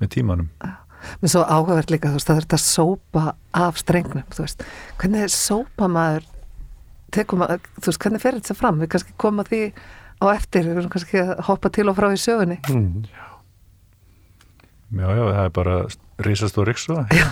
með 0.00 0.12
tímanum. 0.16 0.48
Mér 1.22 1.30
svo 1.30 1.44
áhugavert 1.46 1.92
líka, 1.92 2.10
þú 2.10 2.18
veist, 2.18 2.26
það 2.30 2.40
er 2.40 2.46
þetta 2.48 2.60
sópa 2.64 3.24
af 3.54 3.78
strengnum, 3.78 4.24
þú 4.34 4.42
veist, 4.42 4.64
hvernig 4.98 5.30
sópa 5.30 5.86
maður, 5.94 6.26
tekum 7.14 7.42
maður, 7.44 7.62
þú 7.78 7.90
veist, 7.92 8.00
hvernig 8.02 8.24
fer 8.24 8.38
þetta 8.40 8.56
fram? 8.58 8.80
Við 8.82 8.90
kannski 8.94 9.14
koma 9.22 9.44
því 9.46 9.60
á 10.18 10.26
eftir, 10.34 10.68
kannski 10.90 11.22
að 11.22 11.40
hoppa 11.48 11.70
til 11.74 11.88
og 11.90 11.96
frá 11.98 12.10
í 12.12 12.20
sögunni. 12.20 12.58
Mm. 12.70 13.06
Já, 14.88 15.08
já, 15.12 15.24
það 15.28 15.44
er 15.44 15.50
bara 15.52 15.78
risast 16.24 16.58
og 16.58 16.64
riksu 16.68 16.94
það 16.96 17.10
Já, 17.18 17.26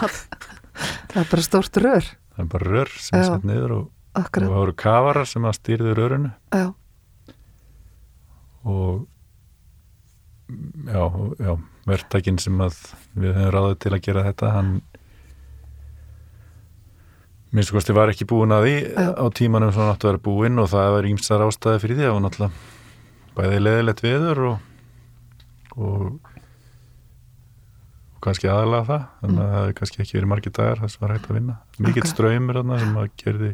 það 1.08 1.20
er 1.22 1.28
bara 1.30 1.44
stórt 1.46 1.78
rör, 1.80 2.08
er 2.36 2.48
bara 2.52 2.68
rör 2.68 2.90
sem 3.00 3.16
Já. 3.16 3.22
er 3.22 3.28
sett 3.30 3.46
niður 3.48 3.76
og, 3.78 3.86
það 4.28 4.50
voru 4.52 4.74
kafarar 4.76 5.28
sem 5.30 5.46
að 5.48 5.56
stýrðu 5.56 5.94
rörinu 5.96 6.32
já, 6.52 6.66
og 8.68 9.06
já, 10.92 11.00
já 11.40 11.52
verktakinn 11.86 12.40
sem 12.42 12.60
að 12.60 12.76
við 13.16 13.32
hefum 13.38 13.54
ráðið 13.56 13.78
til 13.86 13.94
að 13.94 14.04
gera 14.04 14.26
þetta 14.28 14.52
hann 14.52 14.70
minnst 17.56 17.72
kosti 17.72 17.94
var 17.96 18.12
ekki 18.12 18.26
búin 18.28 18.52
að 18.52 18.66
því 18.66 18.76
Já. 18.92 19.06
á 19.16 19.24
tímanum 19.38 19.72
sem 19.72 19.80
hann 19.82 19.92
átti 19.94 20.06
að 20.06 20.12
vera 20.12 20.24
búinn 20.28 20.60
og 20.62 20.68
það 20.72 20.88
var 20.96 21.08
ímsar 21.10 21.44
ástæði 21.46 21.82
fyrir 21.84 22.00
því 22.02 22.08
og 22.12 22.18
náttúrulega 22.26 22.64
bæði 23.36 23.60
leðilegt 23.62 24.02
viður 24.04 24.42
og, 24.50 24.56
og 25.76 26.02
og 28.16 28.20
kannski 28.24 28.48
aðalega 28.50 28.86
það 28.88 29.06
þannig 29.22 29.40
að 29.42 29.50
það 29.52 29.58
hefði 29.60 29.76
kannski 29.80 30.02
ekki 30.04 30.16
verið 30.18 30.30
margir 30.32 30.54
dagar 30.56 30.82
þess 30.84 31.00
var 31.02 31.14
hægt 31.14 31.30
að 31.30 31.38
vinna 31.38 31.56
mikill 31.84 32.04
Ok. 32.04 32.10
ströymur 32.12 32.60
þarna 32.60 32.78
sem 32.82 33.00
að 33.02 33.10
gerði 33.22 33.50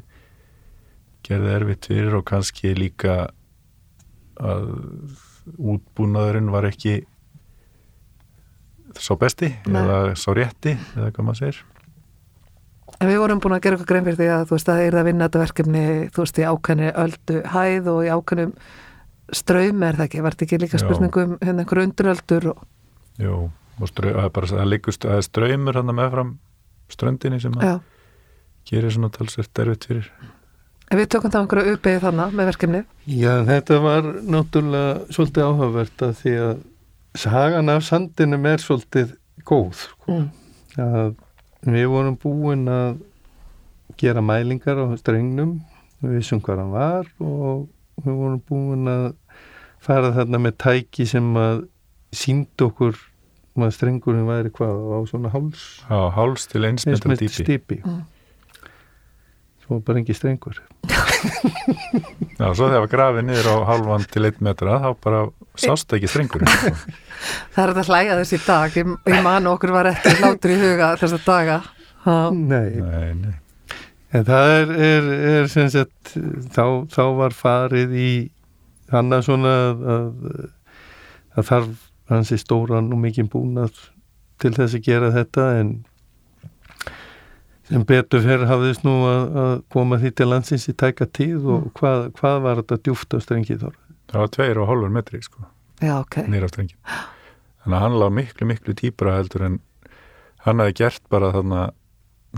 gerði 1.26 1.54
erfitt 1.56 1.88
fyrir 1.90 2.18
og 2.18 2.24
kannski 2.30 2.74
líka 2.78 3.16
að 4.42 4.68
útbúnaðurinn 5.58 6.50
var 6.54 6.66
ekki 6.70 7.00
sá 9.02 9.12
besti 9.18 9.50
Nei. 9.66 9.78
eða 9.82 9.98
sá 10.20 10.28
rétti 10.36 10.74
eða 10.96 11.10
hvað 11.10 11.26
maður 11.26 11.40
segir 11.42 11.62
En 13.00 13.08
við 13.10 13.18
vorum 13.22 13.40
búin 13.42 13.54
að 13.56 13.62
gera 13.64 13.76
eitthvað 13.76 13.90
grein 13.92 14.04
fyrir 14.06 14.18
því 14.20 14.28
að 14.34 14.44
þú 14.50 14.56
veist 14.56 14.68
að 14.68 14.76
það 14.78 14.86
er 14.88 14.96
að 15.00 15.06
vinna 15.08 15.26
þetta 15.28 15.42
verkefni 15.42 15.84
þú 16.14 16.22
veist 16.24 16.38
í 16.38 16.44
ákveðni 16.52 16.90
öldu 17.04 17.38
hæð 17.54 17.88
og 17.92 18.00
í 18.06 18.10
ákveðnum 18.12 18.52
ströym 19.32 19.82
er 19.88 19.96
það 19.98 20.06
ekki, 20.08 20.22
var 20.26 20.36
þetta 20.36 20.46
ekki 20.48 20.60
líka 20.62 20.78
Já. 20.78 20.82
spurningum 20.84 21.32
hérna 21.40 21.64
einhver 21.64 21.80
unduröldur 21.86 22.46
og 22.52 22.62
Jú, 23.22 23.38
og 23.80 23.88
strau, 23.90 24.12
það 24.12 24.24
er 24.28 24.34
bara 24.36 24.50
það 24.52 24.68
liggur 24.72 24.94
st- 24.96 25.08
það 25.08 25.18
er 25.22 25.26
ströymur 25.28 25.78
hann 25.80 25.94
meðfram 25.96 26.30
ströndinni 26.92 27.40
sem 27.42 27.56
að 27.58 27.80
gerir 28.68 28.92
svona 28.94 29.10
talsvert 29.14 29.62
erfitt 29.64 29.88
fyrir 29.88 30.10
en 30.92 31.00
við 31.00 31.08
tökum 31.14 31.32
það 31.32 31.42
einhverju 31.46 31.74
uppið 31.78 31.98
þannig 32.04 32.36
með 32.38 32.50
verkefni 32.52 32.82
Já, 33.08 33.32
þetta 33.48 33.78
var 33.86 34.10
náttúrulega 34.36 34.92
svolítið 35.16 35.48
áhugavert 35.48 36.04
að 36.06 36.14
því 36.20 36.34
að 36.46 36.54
sagan 37.24 37.72
af 37.72 37.82
sandinum 37.88 38.46
er 38.48 38.62
svolítið 38.62 39.10
góð. 39.48 39.72
Sko. 39.82 40.12
mm. 40.12 40.28
Að 40.80 41.10
við 41.66 41.88
vorum 41.92 42.18
búin 42.18 42.66
að 42.70 43.02
gera 44.00 44.22
mælingar 44.24 44.80
á 44.82 44.86
strengnum, 44.98 45.60
við 46.02 46.18
vissum 46.18 46.40
hvað 46.42 46.64
hann 46.64 46.74
var 46.74 47.10
og 47.22 47.68
við 48.02 48.18
vorum 48.18 48.42
búin 48.48 48.90
að 48.90 49.08
fara 49.82 50.12
þarna 50.16 50.40
með 50.42 50.58
tæki 50.62 51.06
sem 51.10 51.32
að 51.38 51.66
sínd 52.12 52.66
okkur 52.66 52.98
að 53.62 53.74
strengurinn 53.76 54.28
væri 54.28 54.52
hvað 54.54 54.80
á 54.96 54.98
svona 55.10 55.32
háls 55.32 55.62
á 55.92 56.08
háls 56.16 56.46
til 56.48 56.64
eins 56.64 56.86
metra 56.86 56.96
eins 56.96 57.08
með 57.10 57.22
dýpi 57.24 57.44
stipi. 57.44 57.78
Mm. 57.84 58.00
Svo 59.72 59.78
bara 59.80 60.02
engi 60.02 60.12
strengur. 60.12 60.58
Já, 61.22 62.48
svo 62.52 62.66
þegar 62.68 62.88
grafið 62.90 63.24
niður 63.24 63.46
á 63.48 63.56
hálfan 63.70 64.02
til 64.10 64.26
einn 64.28 64.40
metra 64.44 64.74
þá 64.82 64.88
bara 65.00 65.20
sást 65.56 65.94
ekki 65.96 66.10
strengurinn 66.10 66.50
sko. 66.50 66.72
það 67.54 67.62
er 67.62 67.72
þetta 67.72 67.84
hlæja 67.88 68.16
þess 68.18 68.34
í 68.36 68.40
dag 68.44 68.76
ég, 68.76 68.90
ég 69.08 69.22
man 69.24 69.48
okkur 69.48 69.72
var 69.72 69.88
ekki 69.92 70.12
hlátur 70.18 70.52
í 70.52 70.58
huga 70.60 70.90
þessa 71.00 71.20
daga 71.24 71.56
ha. 72.04 72.16
Nei, 72.34 72.82
Nei, 72.82 73.14
nei 73.20 73.38
En 74.12 74.26
það 74.28 74.50
er, 74.58 74.74
er, 74.84 75.06
er 75.30 75.46
sem 75.48 75.70
sagt, 75.72 76.10
þá, 76.52 76.84
þá 76.92 77.04
var 77.16 77.32
farið 77.32 77.94
í 77.96 78.10
hann 78.92 79.14
að 79.16 79.22
svona 79.24 79.52
að, 79.70 79.86
að, 79.94 80.42
að 81.32 81.46
þarf 81.48 81.86
hansi 82.12 82.36
stóran 82.42 82.90
og 82.92 83.00
mikinn 83.00 83.30
búnað 83.32 83.78
til 84.42 84.52
þess 84.52 84.76
að 84.76 84.84
gera 84.90 85.08
þetta 85.14 85.46
en 85.62 85.72
sem 87.72 87.86
betur 87.88 88.22
fyrir 88.24 88.46
hafðist 88.50 88.84
nú 88.86 88.94
að, 89.08 89.40
að 89.42 89.52
koma 89.72 89.98
því 90.02 90.12
til 90.18 90.28
landsins 90.28 90.68
í 90.68 90.76
tæka 90.76 91.08
tíð 91.08 91.48
og 91.54 91.66
hvað, 91.78 92.06
hvað 92.18 92.38
var 92.46 92.62
þetta 92.62 92.80
djúft 92.84 93.16
á 93.16 93.18
strengi 93.24 93.58
þar? 93.60 93.76
það 94.12 94.24
var 94.24 94.32
tveir 94.36 94.60
og 94.62 94.70
hálfur 94.70 94.92
metri 94.92 95.22
sko, 95.24 95.44
já, 95.80 95.94
ok, 95.98 96.18
nýra 96.28 96.50
strengin 96.52 96.78
þannig 97.62 97.76
að 97.78 97.84
hann 97.86 98.00
lág 98.02 98.16
miklu, 98.18 98.48
miklu 98.50 98.74
dýpra 98.78 99.16
heldur 99.20 99.46
en 99.48 99.60
hann 100.46 100.62
hefði 100.62 100.78
gert 100.82 101.04
bara 101.12 101.32
þarna 101.34 101.70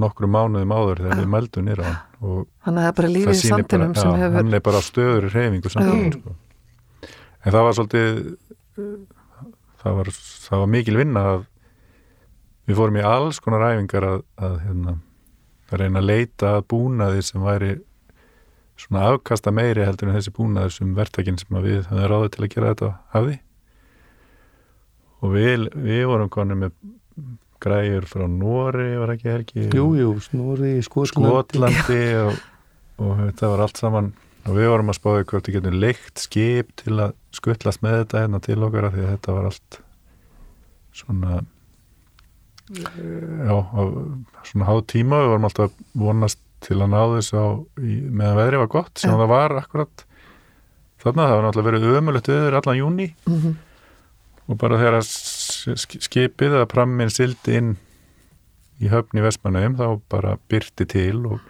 nokkru 0.01 0.29
mánuðum 0.31 0.75
áður 0.75 1.05
þegar 1.05 1.21
við 1.21 1.31
mældum 1.31 1.69
nýra 1.69 1.87
hann. 1.87 1.99
Og 2.25 2.39
þannig 2.67 2.81
að 2.81 2.85
það 2.85 2.89
er 2.91 2.97
bara 2.99 3.11
lífið 3.15 3.45
í 3.45 3.51
bara, 3.55 3.89
sem 4.01 4.17
hefur 4.21 4.39
hann 4.39 4.59
er 4.59 4.65
bara 4.65 4.81
á 4.81 4.85
stöður 4.85 5.27
reyfingu 5.31 5.73
sandinum 5.73 6.15
sko. 6.19 6.35
en 7.45 7.55
það 7.55 7.67
var 7.69 7.77
svolítið 7.79 8.23
það 9.85 9.99
var, 10.01 10.13
það 10.47 10.63
var 10.65 10.73
mikil 10.75 10.97
vinna 10.99 11.25
að 11.35 11.45
við 12.65 12.81
fórum 12.81 12.99
í 12.99 13.05
alls 13.07 13.41
konar 13.45 13.65
ræfingar 13.65 14.09
að, 14.09 14.23
að, 14.41 14.55
hérna, 14.65 14.97
að 15.75 15.83
reyna 15.83 16.03
að 16.03 16.11
leita 16.11 16.55
að 16.59 16.67
búnaði 16.73 17.25
sem 17.27 17.45
væri 17.45 17.73
svona 18.81 19.09
afkasta 19.13 19.53
meiri 19.55 19.87
heldur 19.87 20.11
en 20.11 20.19
þessi 20.19 20.35
búnaður 20.35 20.75
sem 20.75 20.95
verktakinn 20.97 21.39
sem 21.39 21.59
við 21.61 21.85
höfum 21.91 22.09
ráðið 22.11 22.35
til 22.35 22.45
að 22.45 22.53
gera 22.55 22.73
þetta 22.73 22.91
hafði 23.15 23.39
og 25.25 25.33
við, 25.33 25.69
við 25.85 26.05
vorum 26.11 26.33
konið 26.33 26.61
með 26.65 26.77
græjur 27.65 28.09
frá 28.09 28.27
Nóri 28.29 28.91
var 29.01 29.15
ekki 29.15 29.31
helgi? 29.31 29.69
Jú, 29.73 29.87
jú, 29.97 30.11
snúri 30.25 30.77
í 30.79 30.85
Skotlandi. 30.85 31.57
Skotlandi 31.57 32.03
og, 32.21 32.43
og 33.01 33.23
þetta 33.23 33.51
var 33.55 33.65
allt 33.65 33.81
saman. 33.81 34.13
Og 34.45 34.59
við 34.59 34.69
vorum 34.69 34.93
að 34.93 34.99
spáði 34.99 35.27
hvort 35.31 35.49
við 35.49 35.57
getum 35.57 35.79
leikt 35.81 36.21
skip 36.21 36.75
til 36.83 36.99
að 37.01 37.15
skuttlast 37.33 37.81
með 37.85 38.03
þetta 38.03 38.25
hérna 38.27 38.41
til 38.45 38.59
okkar 38.67 38.91
af 38.91 38.97
því 38.97 39.05
að 39.07 39.13
þetta 39.15 39.37
var 39.39 39.49
allt 39.49 39.79
svona 40.95 41.39
já, 42.73 43.57
svona 44.49 44.69
háð 44.71 44.83
tíma 44.95 45.19
við 45.21 45.31
vorum 45.35 45.49
alltaf 45.51 45.75
vonast 46.01 46.41
til 46.65 46.79
að 46.81 46.91
ná 46.95 47.01
þess 47.17 47.35
á 47.37 47.45
í, 47.85 47.95
meðan 48.09 48.39
veðri 48.41 48.61
var 48.63 48.71
gott 48.73 48.99
sem 49.03 49.13
það 49.13 49.29
var 49.35 49.53
akkurat 49.61 50.05
þarna, 51.05 51.27
það 51.29 51.35
var 51.37 51.45
náttúrulega 51.45 51.71
verið 51.71 51.99
ömulegt 52.01 52.31
viður 52.33 52.57
allan 52.61 52.79
júni 52.81 53.09
Mhm. 53.29 53.57
og 54.49 54.59
bara 54.61 54.79
þegar 54.81 55.03
skipið 55.05 56.57
að 56.63 56.69
prammin 56.73 57.11
sildi 57.13 57.57
inn 57.61 57.75
í 58.81 58.89
höfn 58.93 59.21
í 59.21 59.23
Vestmannaum 59.25 59.77
þá 59.79 60.01
bara 60.09 60.39
byrti 60.49 60.87
til 60.89 61.27
og 61.27 61.41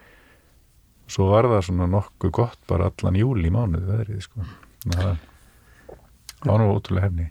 svo 1.06 1.30
var 1.30 1.44
það 1.50 1.62
svona 1.68 1.86
nokkuð 1.90 2.30
gott 2.32 2.58
bara 2.68 2.90
allan 2.90 3.14
júli 3.18 3.50
mánuði 3.54 3.86
veðrið 3.86 4.22
sko. 4.26 4.44
Það 4.90 5.16
var 6.44 6.58
nú 6.60 6.68
ótrúlega 6.74 7.06
hefni 7.08 7.30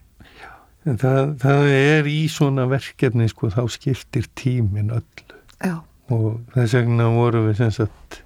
En 0.85 0.97
það, 0.99 1.33
það 1.39 1.69
er 1.77 2.07
í 2.11 2.19
svona 2.31 2.65
verkefni 2.67 3.29
sko, 3.31 3.47
þá 3.53 3.61
skiptir 3.71 4.25
tímin 4.35 4.91
öllu. 4.91 5.37
Já, 5.63 5.77
og 6.11 6.41
þess 6.55 6.75
vegna 6.75 7.05
voru 7.15 7.45
við 7.47 7.61
sem 7.61 7.71
sagt 7.71 8.19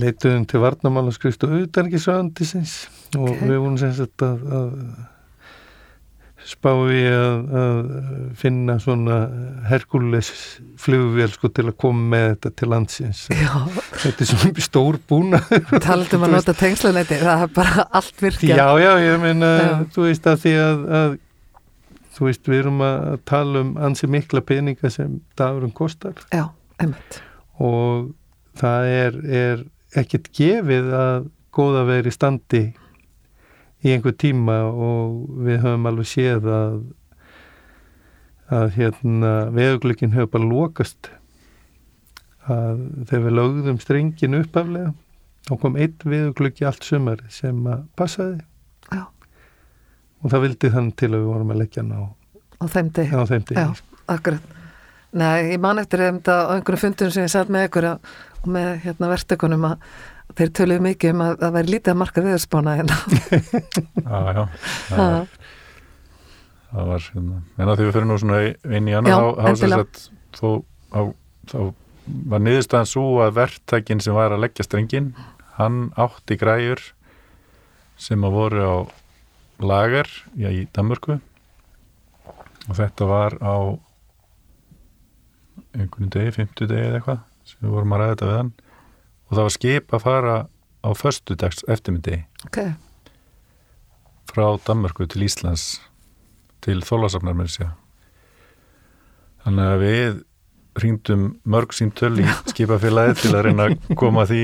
leituðum 0.00 0.46
til 0.48 0.60
varnamálaskrift 0.60 1.44
og 1.46 1.54
auðdarkisvæðandisins 1.56 2.72
og 3.16 3.30
Ok. 3.30 3.42
við 3.48 3.58
vorum 3.60 3.76
sem 3.80 3.92
sagt 3.96 4.24
að, 4.24 4.42
að 4.52 4.72
spá 6.46 6.70
í 6.94 7.02
að, 7.10 7.54
að 7.60 7.78
finna 8.38 8.76
svona 8.82 9.16
Herkules 9.66 10.30
flugvél 10.80 11.28
sko 11.34 11.50
til 11.54 11.66
að 11.66 11.76
koma 11.82 12.04
með 12.14 12.26
þetta 12.28 12.52
til 12.60 12.68
landsins. 12.70 13.22
Já, 13.34 13.52
þetta 14.04 14.24
er 14.24 14.30
svona 14.30 14.66
stór 14.66 14.98
búna 15.10 15.40
talandum 15.82 16.26
að 16.28 16.36
nota 16.36 16.54
tengslunetti, 16.56 17.18
það 17.22 17.46
er 17.46 17.54
bara 17.56 17.86
allt 17.90 18.22
virkja. 18.22 18.58
já 18.58 18.68
já 18.82 18.90
ég 19.02 19.22
meina 19.22 19.52
þú 19.94 20.06
veist 20.06 20.28
að 20.30 20.42
því 20.44 20.54
að, 20.62 20.84
að 21.00 21.16
þú 22.16 22.28
veist 22.30 22.50
við 22.50 22.62
erum 22.62 22.82
að 22.86 23.20
tala 23.28 23.64
um 23.64 23.74
ansi 23.88 24.08
mikla 24.10 24.44
peninga 24.46 24.90
sem 24.92 25.20
dagurum 25.38 25.74
kostar. 25.76 26.16
Já, 26.32 26.48
einmitt. 26.80 27.20
og 27.58 28.12
það 28.56 28.90
er, 28.94 29.22
er 29.26 29.64
ekkert 29.96 30.30
gefið 30.36 30.92
að 30.96 31.30
góða 31.56 31.86
veri 31.88 32.12
standi 32.12 32.66
í 33.86 33.92
einhver 33.94 34.16
tíma 34.18 34.60
og 34.68 35.20
við 35.46 35.60
höfum 35.62 35.90
alveg 35.90 36.08
séð 36.10 36.48
að 36.50 36.78
að 38.46 38.76
hérna 38.76 39.30
veðuglökin 39.54 40.12
hefur 40.14 40.30
bara 40.36 40.46
lokast 40.46 41.08
að 42.46 42.82
þegar 43.08 43.24
við 43.24 43.34
lögðum 43.40 43.80
strengin 43.82 44.38
uppaflega 44.38 44.92
þá 45.48 45.52
kom 45.62 45.78
einn 45.82 45.96
veðuglöki 46.04 46.66
allt 46.68 46.86
sumar 46.86 47.24
sem 47.32 47.58
að 47.66 47.82
passaði 47.98 48.38
Já, 48.94 49.02
og 50.22 50.30
það 50.30 50.44
vildi 50.46 50.70
þannig 50.76 50.98
til 51.00 51.10
að 51.10 51.18
við 51.18 51.30
vorum 51.32 51.50
að 51.54 51.60
leggja 51.64 51.82
hann 51.82 51.96
á, 51.98 52.02
þeim 52.70 52.92
degi. 52.94 53.10
á 53.18 53.22
þeim 53.26 53.48
degi 53.50 53.58
Já, 53.64 53.66
akkurat. 54.14 54.54
Nei, 55.16 55.52
ég 55.54 55.60
man 55.62 55.80
eftir 55.80 56.02
þetta 56.04 56.36
á 56.46 56.50
einhverjum 56.54 56.82
fundum 56.82 57.10
sem 57.14 57.26
ég 57.26 57.32
satt 57.32 57.50
með 57.50 57.66
ykkur 57.70 57.88
og 57.96 58.46
með 58.52 58.70
hérna 58.84 59.10
verktökunum 59.10 59.66
að 59.72 59.90
þeir 60.36 60.50
töluðu 60.58 60.84
mikið 60.86 61.12
um 61.14 61.22
að 61.26 61.34
það 61.42 61.54
væri 61.56 61.72
lítið 61.74 61.92
að 61.92 61.98
marka 62.02 62.24
viðspána 62.26 62.74
hérna. 62.78 62.96
Já, 64.06 64.18
já, 64.36 64.42
það 64.90 65.00
var, 65.00 65.30
það 66.72 66.90
var 66.92 67.06
hérna, 67.14 67.40
en 67.56 67.70
að 67.72 67.78
því 67.80 67.86
við 67.88 67.94
fyrir 67.96 68.08
nú 68.10 68.18
svona 68.22 68.40
inn 68.78 68.90
í 68.90 68.94
Já, 68.94 68.98
annað, 69.00 70.02
þá- 70.36 71.14
þá 71.50 71.58
var 72.30 72.42
niðurstaðan 72.46 72.86
svo 72.90 73.06
að 73.24 73.32
verktækin 73.40 74.02
sem 74.04 74.14
var 74.14 74.30
að 74.36 74.44
leggja 74.44 74.66
strengin, 74.66 75.08
hann 75.56 75.80
átti 75.98 76.36
græjur 76.38 76.82
sem 77.98 78.22
að 78.28 78.36
voru 78.36 78.62
á 78.62 78.76
lagar 79.64 80.06
já, 80.36 80.50
í 80.52 80.66
Danmörku. 80.76 81.16
Og 82.66 82.74
þetta 82.76 83.06
var 83.08 83.38
á 83.40 83.56
einhvern 85.76 86.10
degi, 86.12 86.32
50 86.36 86.68
degi 86.70 86.86
eða 86.88 86.98
eitthvað 87.00 87.20
sem 87.46 87.60
við 87.64 87.74
vorum 87.76 87.94
að 87.96 88.02
ræða 88.02 88.12
þetta 88.14 88.28
við 88.30 88.38
hann 88.40 88.52
og 89.26 89.34
það 89.34 89.42
var 89.42 89.56
skip 89.56 89.96
að 89.96 90.04
fara 90.06 90.36
á 90.86 90.88
föstudags 90.96 91.64
eftirmyndi 91.70 92.22
ok, 92.46 92.60
frá 94.30 94.46
Danmörku 94.66 95.08
til 95.10 95.26
Íslands 95.26 95.76
til 96.64 96.80
Þólasafnar 96.86 97.36
með 97.38 97.52
sér 97.56 97.74
þannig 99.46 99.70
að 99.72 99.84
við 99.86 100.24
hringdum 100.76 101.24
mörg 101.48 101.74
síntöl 101.76 102.14
í 102.20 102.26
skipafélagið 102.52 103.22
til 103.22 103.32
að 103.34 103.48
reyna 103.48 103.68
að 103.70 103.96
koma 103.98 104.26
því 104.28 104.42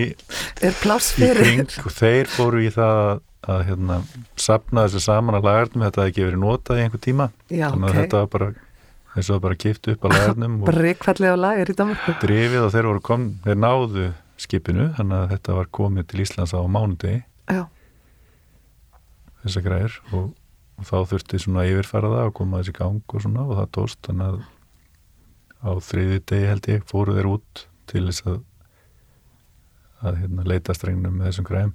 er 0.64 0.76
pláss 0.80 1.12
í 1.16 1.22
fyrir 1.22 1.43
kring. 1.43 1.76
Og 1.83 1.95
þeir 1.97 2.30
fóru 2.33 2.64
í 2.64 2.72
það 2.72 3.01
að, 3.43 3.62
hérna, 3.68 4.01
sapna 4.41 4.87
þessu 4.87 5.03
saman 5.03 5.39
að 5.39 5.49
lagarnum. 5.49 5.87
Þetta 5.87 6.05
hefði 6.05 6.14
ekki 6.14 6.26
verið 6.28 6.43
notað 6.45 6.78
í 6.78 6.85
einhver 6.87 7.03
tíma. 7.03 7.28
Já, 7.51 7.66
þannig 7.68 7.89
að 7.89 7.93
ok, 7.93 7.99
þetta 8.01 8.22
var 8.22 8.30
bara 8.37 8.51
og 9.12 9.26
það 9.28 9.41
bara 9.45 9.61
kipt 9.66 9.93
upp 9.93 10.07
að 10.09 10.16
lagarnum 10.16 10.59
og 10.62 10.68
Danmarku 11.83 12.16
drifið 12.22 12.66
og 12.66 12.70
þeir 12.72 12.91
voru 12.91 13.05
kom, 13.05 13.26
þeir 13.45 13.59
náðu 13.61 14.07
skipinu 14.43 14.88
þannig 14.99 15.18
að 15.18 15.34
þetta 15.34 15.59
var 15.59 15.70
komið 15.78 16.09
til 16.11 16.22
Íslands 16.24 16.55
á 16.55 16.61
mánudegi. 16.66 17.22
Já, 17.51 17.64
þessa 19.43 19.64
græður 19.64 19.99
og, 20.12 20.30
og 20.78 20.88
þá 20.88 20.97
þurfti 21.12 21.43
svona 21.43 21.64
að 21.64 21.72
yfirfara 21.72 22.12
það 22.14 22.30
og 22.30 22.34
koma 22.38 22.62
þessi 22.62 22.76
gang 22.78 23.16
og 23.16 23.24
svona 23.24 23.47
og 23.47 23.59
það 23.59 23.70
tóst 23.78 24.01
þannig 24.07 24.28
að 24.28 24.40
á 25.62 25.70
þriði 25.88 26.22
degi 26.30 26.51
held 26.51 26.68
ég 26.72 26.88
fóru 26.90 27.16
þeir 27.16 27.30
út 27.32 27.66
til 27.90 28.05
þess 28.09 28.26
að 28.26 28.40
að 30.03 30.18
hérna, 30.18 30.45
leita 30.51 30.74
strengnum 30.74 31.14
með 31.14 31.28
þessum 31.30 31.47
græðum 31.47 31.74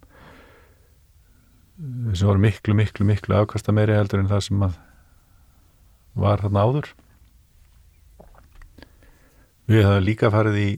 sem 2.17 2.25
voru 2.25 2.41
miklu, 2.41 2.73
miklu, 2.73 3.05
miklu 3.05 3.35
afkasta 3.37 3.73
meiri 3.75 3.95
heldur 3.95 4.23
en 4.23 4.29
það 4.31 4.43
sem 4.47 4.63
að 4.65 4.77
var 6.17 6.41
þarna 6.41 6.63
áður. 6.65 6.87
Við 9.69 9.83
höfum 9.85 10.05
líka 10.07 10.31
farið 10.33 10.57
í 10.57 10.69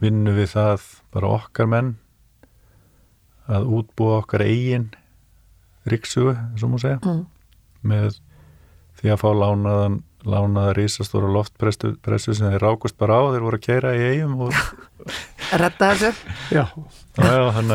vinnu 0.00 0.34
við 0.36 0.54
það 0.54 0.86
bara 1.14 1.34
okkar 1.38 1.70
menn 1.70 1.94
að 3.50 3.70
útbúa 3.80 4.20
okkar 4.22 4.46
eigin 4.46 4.90
eins 5.90 6.16
og 6.16 6.70
má 6.70 6.78
segja 6.78 7.00
mm. 7.00 7.24
með 7.82 8.20
því 9.00 9.12
að 9.14 9.20
fá 9.22 9.30
lánaðan 9.32 10.00
lánaða 10.26 10.74
risastóra 10.76 11.30
loftpressu 11.32 11.94
pressu 12.04 12.34
sem 12.36 12.50
þeir 12.52 12.64
rákust 12.64 12.98
bara 13.00 13.16
á, 13.16 13.22
þeir 13.32 13.44
voru 13.46 13.58
að 13.60 13.64
keira 13.64 13.92
í 13.96 14.02
eigum 14.12 14.42
og 14.46 14.56
redda 15.62 15.92
þessu. 15.96 16.32
Já, 16.52 16.64
Já, 17.16 17.40
að 17.50 17.70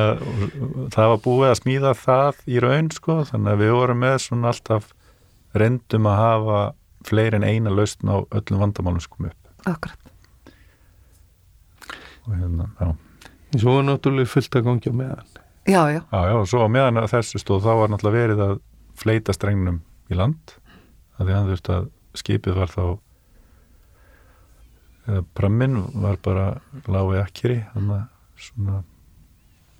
það 0.94 1.12
var 1.12 1.22
búið 1.26 1.50
að 1.50 1.60
smíða 1.62 1.94
það 2.00 2.44
í 2.48 2.62
raun 2.64 2.92
sko, 2.94 3.18
þannig 3.32 3.52
að 3.52 3.64
við 3.64 3.74
vorum 3.80 4.02
með 4.06 4.18
svona 4.28 4.52
alltaf 4.54 4.92
reyndum 5.58 6.10
að 6.12 6.22
hafa 6.22 6.60
fleiri 7.06 7.40
en 7.40 7.48
eina 7.48 7.74
lausn 7.74 8.12
á 8.14 8.18
öllum 8.24 8.62
vandamálum 8.64 9.04
sko 9.04 9.28
upp. 9.30 9.52
Akkurat, 9.66 10.05
og 12.26 12.36
hérna, 12.36 12.68
já, 12.80 12.92
svo 13.62 13.76
var 13.78 13.84
náttúrulega 13.90 14.32
fullt 14.34 14.56
að 14.60 14.66
gangja 14.70 14.92
með 14.94 15.12
hann 15.16 15.32
já, 15.66 15.82
já, 15.94 16.02
já, 16.12 16.22
já, 16.30 16.36
og 16.40 16.48
svo 16.50 16.62
á 16.66 16.70
meðan 16.70 17.00
að 17.02 17.12
þessu 17.14 17.42
stóð 17.42 17.64
þá 17.66 17.72
var 17.82 17.90
náttúrulega 17.94 18.22
verið 18.22 18.44
að 18.46 18.56
fleita 18.96 19.34
strengnum 19.36 19.80
í 20.10 20.16
land. 20.16 20.54
Að 21.18 21.26
því 21.30 21.34
hann 21.36 21.50
þurfti 21.50 21.74
að 21.76 21.88
skipið 22.16 22.56
var 22.60 22.70
þá 22.72 22.84
eða 25.06 25.24
prammin 25.38 25.76
var 26.02 26.18
bara 26.26 26.46
lági 26.90 27.20
akkeri 27.22 27.58
þannig 27.74 27.96
að 27.98 28.46
svona 28.46 28.78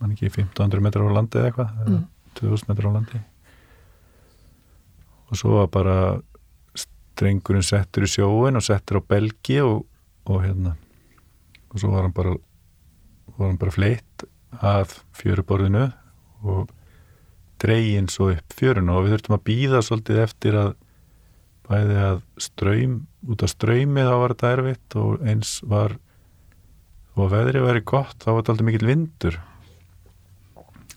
mann 0.02 0.12
ekki 0.14 0.28
1500 0.30 0.84
metrar 0.86 1.08
á 1.10 1.16
landi 1.18 1.40
eða 1.40 1.50
eitthvað 1.52 1.72
eða 1.86 1.96
Mm. 1.96 2.04
2000 2.36 2.68
metrar 2.70 2.90
á 2.92 2.96
landi. 2.98 3.20
Og 5.32 5.38
svo 5.40 5.54
var 5.58 5.68
bara 5.72 5.96
strengurinn 6.76 7.64
settur 7.64 8.04
í 8.04 8.10
sjóin 8.12 8.60
og 8.60 8.66
settur 8.66 9.00
á 9.00 9.08
belgi 9.08 9.62
og, 9.64 9.86
og 10.28 10.42
hérna 10.44 10.76
og 11.76 11.82
svo 11.82 11.92
var 11.92 12.08
hann 12.08 12.16
bara 12.16 12.38
var 13.36 13.50
hann 13.50 13.60
bara 13.60 13.74
fleitt 13.76 14.26
að 14.64 14.96
fjöruborðinu 15.20 15.90
og 16.48 16.72
dregin 17.62 18.08
svo 18.12 18.30
upp 18.34 18.56
fjöruna. 18.56 18.96
Og 18.96 19.06
við 19.06 19.16
þurftum 19.16 19.38
að 19.38 19.46
býða 19.50 19.82
svolítið 19.84 20.22
eftir 20.24 20.58
að 20.60 20.72
bæði 21.66 21.98
að 22.06 22.22
ströym 22.46 22.96
út 23.26 23.44
af 23.44 23.52
ströymi 23.52 24.06
þá 24.06 24.14
var 24.22 24.36
þetta 24.36 24.52
erfitt 24.54 24.98
og 25.02 25.26
eins 25.26 25.58
var 25.66 25.98
og 27.16 27.32
veðrið 27.32 27.66
væri 27.66 27.84
gott 27.88 28.20
þá 28.22 28.30
var 28.32 28.42
þetta 28.42 28.56
alltaf 28.56 28.68
mikill 28.70 28.90
vindur. 28.92 29.40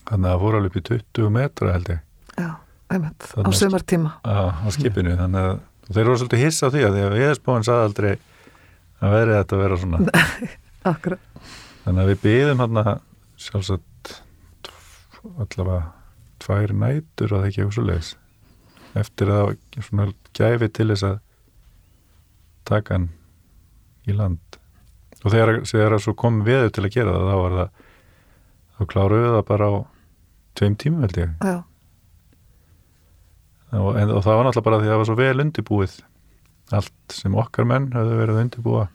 Þannig 0.09 0.25
að 0.25 0.31
það 0.31 0.43
fór 0.43 0.57
alveg 0.59 0.71
upp 0.71 0.79
í 0.79 0.85
20 0.89 1.33
metra 1.33 1.73
held 1.75 1.91
ég. 1.93 2.05
Já, 2.39 2.49
einmitt, 2.93 3.29
á 3.35 3.49
sömartíma 3.51 4.15
á, 4.23 4.63
skipinu 4.73 5.17
þannig 5.19 5.49
að 5.49 5.59
þeir 5.89 6.05
voru 6.05 6.19
svolítið 6.21 6.43
hissa 6.45 6.69
á 6.69 6.73
því 6.73 6.83
að 6.85 6.95
því 6.95 7.03
að 7.05 7.15
viðspóin 7.17 7.65
sagði 7.67 7.87
aldrei 7.89 8.11
að 8.99 9.15
veðrið 9.15 9.37
þetta 9.39 9.57
að 9.57 9.63
vera 9.65 9.79
svona 9.83 9.99
Akkurat, 10.87 11.19
þannig 11.83 12.03
að 12.05 12.11
við 12.13 12.21
byðum 12.23 12.63
hann 12.63 12.81
að 12.83 12.91
sjálfsagt 13.39 14.13
allavega 15.35 15.81
tvær 16.39 16.73
nætur 16.73 17.33
og 17.33 17.41
það 17.41 17.47
ekki 17.49 17.61
eitthvað 17.61 17.75
svo 17.75 17.87
leiðis 17.89 18.11
eftir 18.99 19.31
að 19.33 19.51
svona 19.85 20.07
gæfi 20.35 20.69
til 20.73 20.87
þess 20.91 21.05
að 21.09 21.17
taka 22.69 22.95
hann 22.95 23.09
í 24.09 24.15
land. 24.15 24.59
Og 25.19 25.33
þegar, 25.33 25.61
þegar 25.67 25.95
að 25.97 26.03
svo 26.05 26.15
kom 26.17 26.41
við 26.47 26.69
til 26.73 26.85
að 26.85 26.93
gera 26.95 27.15
það 27.15 27.29
þá 27.29 27.39
var 27.43 27.57
það 27.57 27.81
þá 28.77 28.83
kláruðu 28.93 29.31
það 29.33 29.43
bara 29.49 29.67
á 29.67 29.73
tveim 30.59 30.77
tímum 30.79 31.03
held 31.03 31.19
ég. 31.19 31.33
Já, 31.43 31.57
og, 33.79 33.91
en, 33.99 34.13
og 34.15 34.23
það 34.25 34.39
var 34.39 34.47
náttúrulega 34.47 34.67
bara 34.69 34.79
því 34.79 34.87
að 34.87 34.93
það 34.93 35.01
var 35.01 35.09
svo 35.09 35.17
vel 35.19 35.43
undirbúið. 35.43 35.97
Allt 36.79 37.15
sem 37.15 37.37
okkar 37.41 37.67
menn 37.67 37.89
höfðu 37.93 38.19
verið 38.21 38.37
að 38.37 38.43
undirbúa 38.45 38.87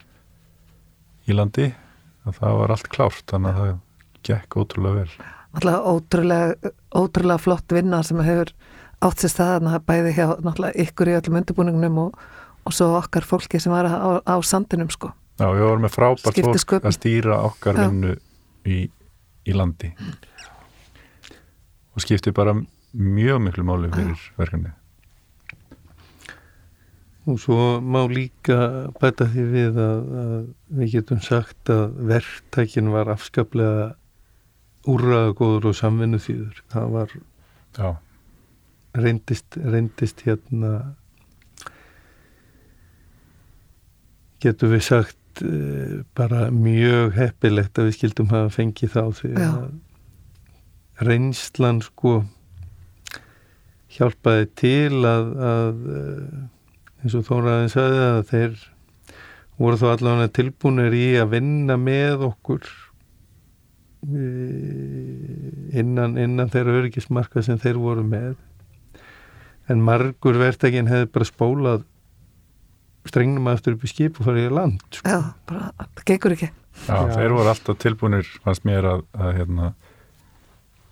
í 1.25 1.35
landi 1.35 1.71
að 2.25 2.39
það 2.39 2.59
var 2.59 2.73
allt 2.75 2.89
klárt 2.93 3.25
þannig 3.31 3.51
að 3.51 3.59
það 3.61 3.73
gekk 4.25 4.57
ótrúlega 4.61 5.01
vel. 5.01 5.11
Náttúrulega 5.55 5.91
ótrúlega, 5.91 6.71
ótrúlega 6.95 7.41
flott 7.41 7.75
vinna 7.75 8.01
sem 8.03 8.21
hefur 8.25 8.51
átt 9.05 9.21
sér 9.21 9.33
staðan 9.33 9.71
að 9.71 9.85
bæði 9.89 10.15
hjá 10.17 10.25
náttúrulega 10.43 10.85
ykkur 10.85 11.11
í 11.11 11.17
öllum 11.19 11.39
undirbúningnum 11.41 11.99
og, 12.05 12.21
og 12.65 12.75
svo 12.75 12.91
okkar 12.99 13.27
fólki 13.27 13.61
sem 13.61 13.73
var 13.73 13.89
á, 13.89 14.19
á 14.25 14.35
sandinum 14.45 14.91
sko. 14.93 15.11
Já, 15.39 15.49
við 15.51 15.65
vorum 15.67 15.83
með 15.85 15.95
frábært 15.95 16.41
fólk 16.47 16.77
að 16.79 16.95
stýra 16.95 17.41
okkar 17.49 17.81
vinnu 17.81 18.15
í, 18.65 18.85
í 19.45 19.55
landi. 19.55 19.91
Og 21.95 22.03
skipti 22.03 22.33
bara 22.35 22.55
mjög 22.95 23.43
miklu 23.43 23.67
máli 23.67 23.91
fyrir 23.93 24.27
verkefni 24.39 24.73
Og 27.25 27.39
svo 27.41 27.79
má 27.81 28.03
líka 28.05 28.91
bæta 29.01 29.25
því 29.33 29.45
við 29.49 29.79
að, 29.81 30.01
að 30.21 30.41
við 30.77 30.91
getum 30.99 31.21
sagt 31.25 31.71
að 31.73 31.95
verktækin 32.11 32.91
var 32.93 33.09
afskaplega 33.09 33.95
úrraðagóður 34.85 35.71
og 35.71 35.77
samvinnu 35.79 36.19
þýður. 36.21 36.61
Það 36.69 36.91
var 36.93 37.15
Já, 37.75 37.89
reyndist, 38.95 39.57
reyndist 39.57 40.21
hérna 40.27 40.75
getum 44.43 44.75
við 44.75 44.85
sagt 44.85 45.43
uh, 45.43 46.03
bara 46.17 46.49
mjög 46.53 47.15
heppilegt 47.17 47.79
að 47.79 47.89
við 47.89 47.97
skildum 47.99 48.31
hafa 48.31 48.53
fengið 48.53 48.93
þá 48.95 49.03
því 49.19 49.33
Já. 49.33 49.49
að 49.49 51.05
reynslan 51.09 51.81
sko 51.83 52.15
hjálpaði 53.95 54.47
til 54.59 55.01
að, 55.07 55.31
að 55.49 55.87
uh, 55.89 56.43
eins 57.05 57.15
og 57.19 57.27
Þóraðin 57.27 57.71
sagði 57.71 58.01
að 58.07 58.21
þeir 58.31 58.57
voru 59.61 59.79
þó 59.79 59.85
allavega 59.93 60.33
tilbúinir 60.35 60.97
í 60.97 61.05
að 61.21 61.31
vinna 61.37 61.77
með 61.79 62.25
okkur 62.31 62.65
eh, 64.09 65.79
innan, 65.79 66.17
innan 66.19 66.51
þeirra 66.51 66.79
öryggismarka 66.81 67.43
sem 67.45 67.61
þeir 67.61 67.79
voru 67.79 68.03
með 68.07 68.33
en 69.71 69.81
margur 69.85 70.37
verðtækin 70.41 70.89
hefði 70.91 71.11
bara 71.13 71.27
spólað 71.29 71.85
strengnum 73.05 73.47
aftur 73.51 73.77
upp 73.77 73.85
í 73.85 73.89
skip 73.89 74.19
og 74.19 74.27
farið 74.27 74.47
í 74.49 74.53
land 74.53 74.81
sko. 74.89 75.09
Já, 75.09 75.19
bara, 75.49 75.71
það 75.77 76.05
gengur 76.09 76.35
ekki. 76.35 76.49
Já, 76.85 76.95
Já. 76.95 77.13
þeir 77.13 77.35
voru 77.37 77.51
alltaf 77.51 77.81
tilbúinir 77.81 78.29
fannst 78.43 78.65
mér 78.67 78.87
að, 78.89 79.03
að, 79.15 79.31
hérna, 79.39 79.71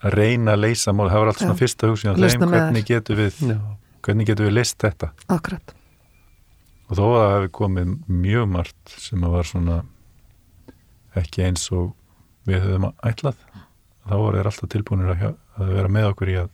að 0.03 0.17
reyna 0.19 0.53
að 0.55 0.65
leysa 0.67 0.93
mál, 0.93 1.07
það 1.09 1.23
var 1.23 1.31
alltaf 1.33 1.43
svona 1.43 1.55
Já. 1.57 1.61
fyrsta 1.63 2.47
með 2.47 2.59
hvernig 2.59 2.89
getum 2.89 3.19
við 3.19 3.39
Já, 3.49 3.57
hvernig 4.05 4.29
getum 4.29 4.49
við 4.49 4.55
list 4.59 4.77
þetta 4.83 5.11
Akkurat. 5.33 5.75
Og 6.93 6.99
þó 6.99 7.03
að 7.09 7.19
það 7.19 7.33
hefði 7.33 7.51
komið 7.57 7.93
mjög 8.23 8.49
margt 8.53 8.95
sem 9.01 9.25
að 9.25 9.35
var 9.35 9.49
svona 9.49 9.77
ekki 11.19 11.45
eins 11.47 11.67
og 11.73 11.93
við 12.47 12.65
höfum 12.65 12.89
ætlað 13.05 13.39
þá 14.03 14.15
voru 14.19 14.39
þeir 14.39 14.49
alltaf 14.51 14.71
tilbúinir 14.73 15.13
að, 15.13 15.37
að 15.57 15.71
vera 15.77 15.93
með 15.95 16.09
okkur 16.11 16.33
í 16.33 16.41
að 16.43 16.51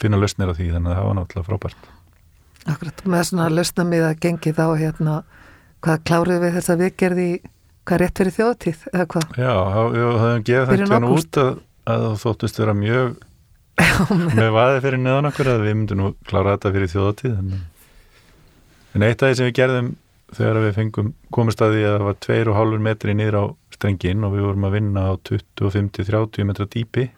finna 0.00 0.20
lausnir 0.20 0.52
á 0.52 0.54
því 0.56 0.68
þannig 0.74 0.92
að 0.92 0.98
það 0.98 1.08
var 1.08 1.18
náttúrulega 1.18 1.48
frábært 1.50 1.90
Akkurat, 2.62 3.00
með 3.10 3.24
svona 3.26 3.48
lausna 3.50 3.84
mig 3.88 4.04
að 4.06 4.20
gengi 4.22 4.52
þá 4.54 4.66
hérna, 4.78 5.16
hvað 5.82 6.04
klárið 6.06 6.44
við 6.44 6.56
þess 6.56 6.70
að 6.70 6.84
við 6.84 6.92
gerði 7.02 7.26
hvað 7.82 8.02
rétt 8.02 8.20
fyrir 8.20 8.36
þjóðtíð 8.36 8.84
eða 8.92 9.06
hvað? 9.10 9.24
Já, 9.42 9.54
við 9.90 10.06
höfum 10.22 10.44
gefið 10.46 10.70
þetta 10.70 11.00
nú 11.02 11.10
ágúst. 11.10 11.26
út 11.26 11.40
að, 11.42 11.50
að 11.90 12.06
þóttust 12.22 12.60
vera 12.62 12.76
mjög 12.78 13.16
með 14.38 14.50
vaði 14.54 14.82
fyrir 14.84 15.02
neðan 15.02 15.30
okkur 15.32 15.50
að 15.50 15.64
við 15.66 15.76
myndum 15.80 16.02
nú 16.02 16.12
klára 16.28 16.54
þetta 16.54 16.72
fyrir 16.76 16.92
þjóðatíð 16.92 17.34
en, 17.34 17.52
en 18.92 19.06
eitt 19.06 19.22
af 19.22 19.30
því 19.30 19.38
sem 19.38 19.48
við 19.48 19.58
gerðum 19.58 19.90
þegar 20.32 20.60
við 20.64 20.76
fengum 20.78 21.10
komist 21.34 21.62
að 21.64 21.76
því 21.76 21.82
að 21.86 21.96
það 21.96 22.06
var 22.08 22.20
2,5 22.26 22.84
metri 22.86 23.16
niður 23.16 23.38
á 23.40 23.44
strengin 23.76 24.26
og 24.26 24.36
við 24.36 24.46
vorum 24.48 24.68
að 24.68 24.76
vinna 24.78 25.06
á 25.08 25.12
25-30 25.28 26.48
metra 26.48 26.68
dýpi 26.72 27.08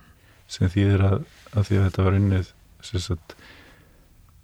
sem 0.51 0.71
þýðir 0.71 1.05
að, 1.09 1.19
að 1.55 1.69
því 1.69 1.79
að 1.79 1.87
þetta 1.89 2.07
var 2.07 2.19
unnið 2.19 2.51
sagt, 2.85 3.37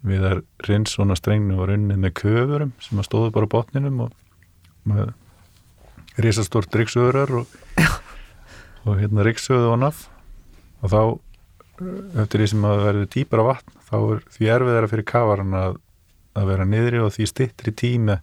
við 0.07 0.27
að 0.27 0.43
rins 0.69 0.95
svona 0.97 1.17
strengnu 1.19 1.59
var 1.61 1.75
unnið 1.75 2.05
með 2.05 2.15
köfurum 2.23 2.73
sem 2.83 3.01
að 3.01 3.09
stóðu 3.11 3.33
bara 3.35 3.51
á 3.51 3.55
botninum 3.55 4.07
og 4.07 4.15
með 4.89 5.13
risastórt 6.21 6.75
ryggsöðurar 6.75 7.35
og, 7.43 7.59
og 8.87 8.97
hérna 9.01 9.27
ryggsöðu 9.27 9.75
og 9.75 9.83
naf. 9.83 10.07
Og 10.81 10.93
þá 10.93 11.01
eftir 12.21 12.43
því 12.43 12.49
sem 12.53 12.67
að 12.69 12.83
verður 12.87 13.13
dýpar 13.15 13.43
á 13.45 13.51
vatn 13.51 13.79
þá 13.91 13.97
er 14.01 14.25
því 14.35 14.51
erfiðara 14.57 14.91
fyrir 14.91 15.09
kafaran 15.09 15.57
að, 15.57 15.79
að 16.39 16.51
vera 16.53 16.67
niðri 16.69 17.01
og 17.05 17.15
því 17.15 17.29
stittri 17.31 17.75
tíma 17.75 18.21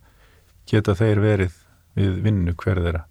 geta 0.70 0.96
þeir 0.98 1.24
verið 1.24 1.58
við 1.98 2.20
vinnu 2.26 2.54
hver 2.60 2.82
þeirra. 2.84 3.04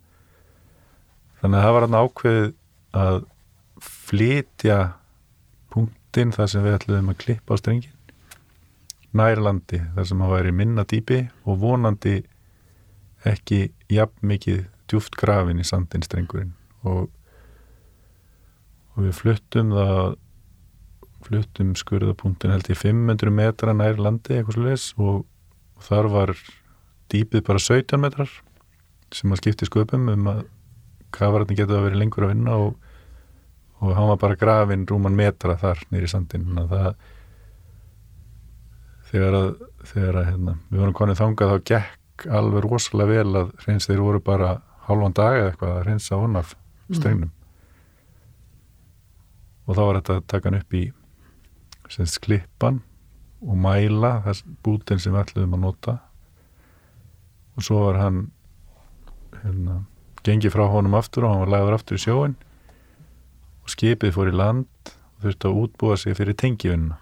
Þannig 1.40 1.58
að 1.58 1.66
það 1.66 1.74
var 1.76 1.86
hann 1.86 1.98
ákveðið 2.00 2.48
að 2.96 3.18
flytja 3.86 4.78
punktinn 5.72 6.32
þar 6.32 6.52
sem 6.52 6.64
við 6.64 6.78
ætluðum 6.78 7.12
að 7.12 7.20
klippa 7.24 7.56
á 7.56 7.60
strengin 7.60 7.96
nærlandi 9.16 9.80
þar 9.94 10.08
sem 10.08 10.22
að 10.24 10.32
væri 10.34 10.54
minna 10.54 10.84
dýpi 10.88 11.20
og 11.48 11.60
vonandi 11.62 12.16
ekki 13.26 13.60
jafn 13.92 14.30
mikið 14.30 14.64
djúft 14.90 15.16
grafin 15.18 15.60
í 15.60 15.66
sandin 15.66 16.04
strengurinn. 16.06 16.52
Og, 16.86 17.08
og 18.94 19.06
við 19.06 19.16
fluttum 19.18 19.72
það 19.74 20.16
fluttum 21.26 21.74
skurðapunktin 21.78 22.54
held 22.54 22.70
ég 22.70 22.78
500 22.80 23.34
metra 23.34 23.74
nær 23.76 24.00
landi 24.00 24.38
eitthvað 24.38 24.58
sluðis 24.58 24.86
og, 24.96 25.24
þar 25.86 26.08
var 26.08 26.32
dýpið 27.12 27.42
bara 27.46 27.60
17 27.60 28.00
metrar 28.00 28.30
sem 29.14 29.32
að 29.32 29.42
skipti 29.42 29.68
sköpum 29.68 30.08
um 30.10 30.30
að 30.32 30.46
kafararni 31.14 31.58
getur 31.58 31.80
að 31.80 31.90
vera 31.90 32.00
lengur 32.00 32.26
að 32.26 32.32
vinna 32.32 32.56
og, 32.64 32.72
og 33.82 33.92
hann 33.94 34.08
var 34.10 34.22
bara 34.22 34.38
grafin 34.40 34.86
rúman 34.88 35.18
metra 35.18 35.58
þar 35.60 35.84
nýri 35.92 36.08
sandin 36.10 36.48
það 36.56 36.94
þegar 39.10 39.38
að, 39.38 39.50
þegar 39.92 40.20
að 40.20 40.28
hérna, 40.30 40.56
við 40.70 40.82
vorum 40.82 40.98
konið 40.98 41.20
þangað 41.20 41.52
þá 41.52 41.70
gekk 41.70 42.26
alveg 42.38 42.64
rosalega 42.64 43.12
vel 43.12 43.42
að 43.42 43.52
hreins 43.62 43.88
þeir 43.88 44.02
voru 44.02 44.22
bara 44.24 44.52
hálfan 44.86 45.16
dag 45.16 45.38
eða 45.38 45.50
eitthvað 45.50 45.72
að 45.74 45.82
hreinsa 45.84 46.20
hon 46.20 46.38
af 46.40 46.54
strengnum. 46.94 47.32
Og 49.66 49.74
þá 49.74 49.82
var 49.82 49.98
þetta 49.98 50.16
að 50.16 50.26
taka 50.32 50.48
hann 50.48 50.60
upp 50.60 50.76
í 50.78 50.84
sem 51.92 52.08
klippan 52.22 52.80
og 53.46 53.58
mæla 53.60 54.18
þess 54.24 54.44
bútin 54.64 55.00
sem 55.02 55.14
við 55.14 55.22
ætluðum 55.22 55.56
að 55.56 55.64
nota. 55.66 55.96
Og 57.56 57.66
svo 57.66 57.82
var 57.86 58.00
hann 58.00 58.20
hérna, 59.42 59.80
gengið 60.26 60.54
frá 60.56 60.66
honum 60.72 60.96
aftur 60.98 61.26
og 61.26 61.34
hann 61.34 61.44
var 61.44 61.54
lagður 61.54 61.78
aftur 61.78 61.98
í 61.98 62.02
sjóin 62.02 62.36
og 63.62 63.72
skipið 63.72 64.14
fór 64.16 64.30
í 64.32 64.36
land 64.36 64.92
og 65.16 65.24
þurfti 65.24 65.50
að 65.50 65.60
útbúa 65.62 65.98
sig 66.00 66.16
fyrir 66.18 66.36
tengivinna 66.38 66.98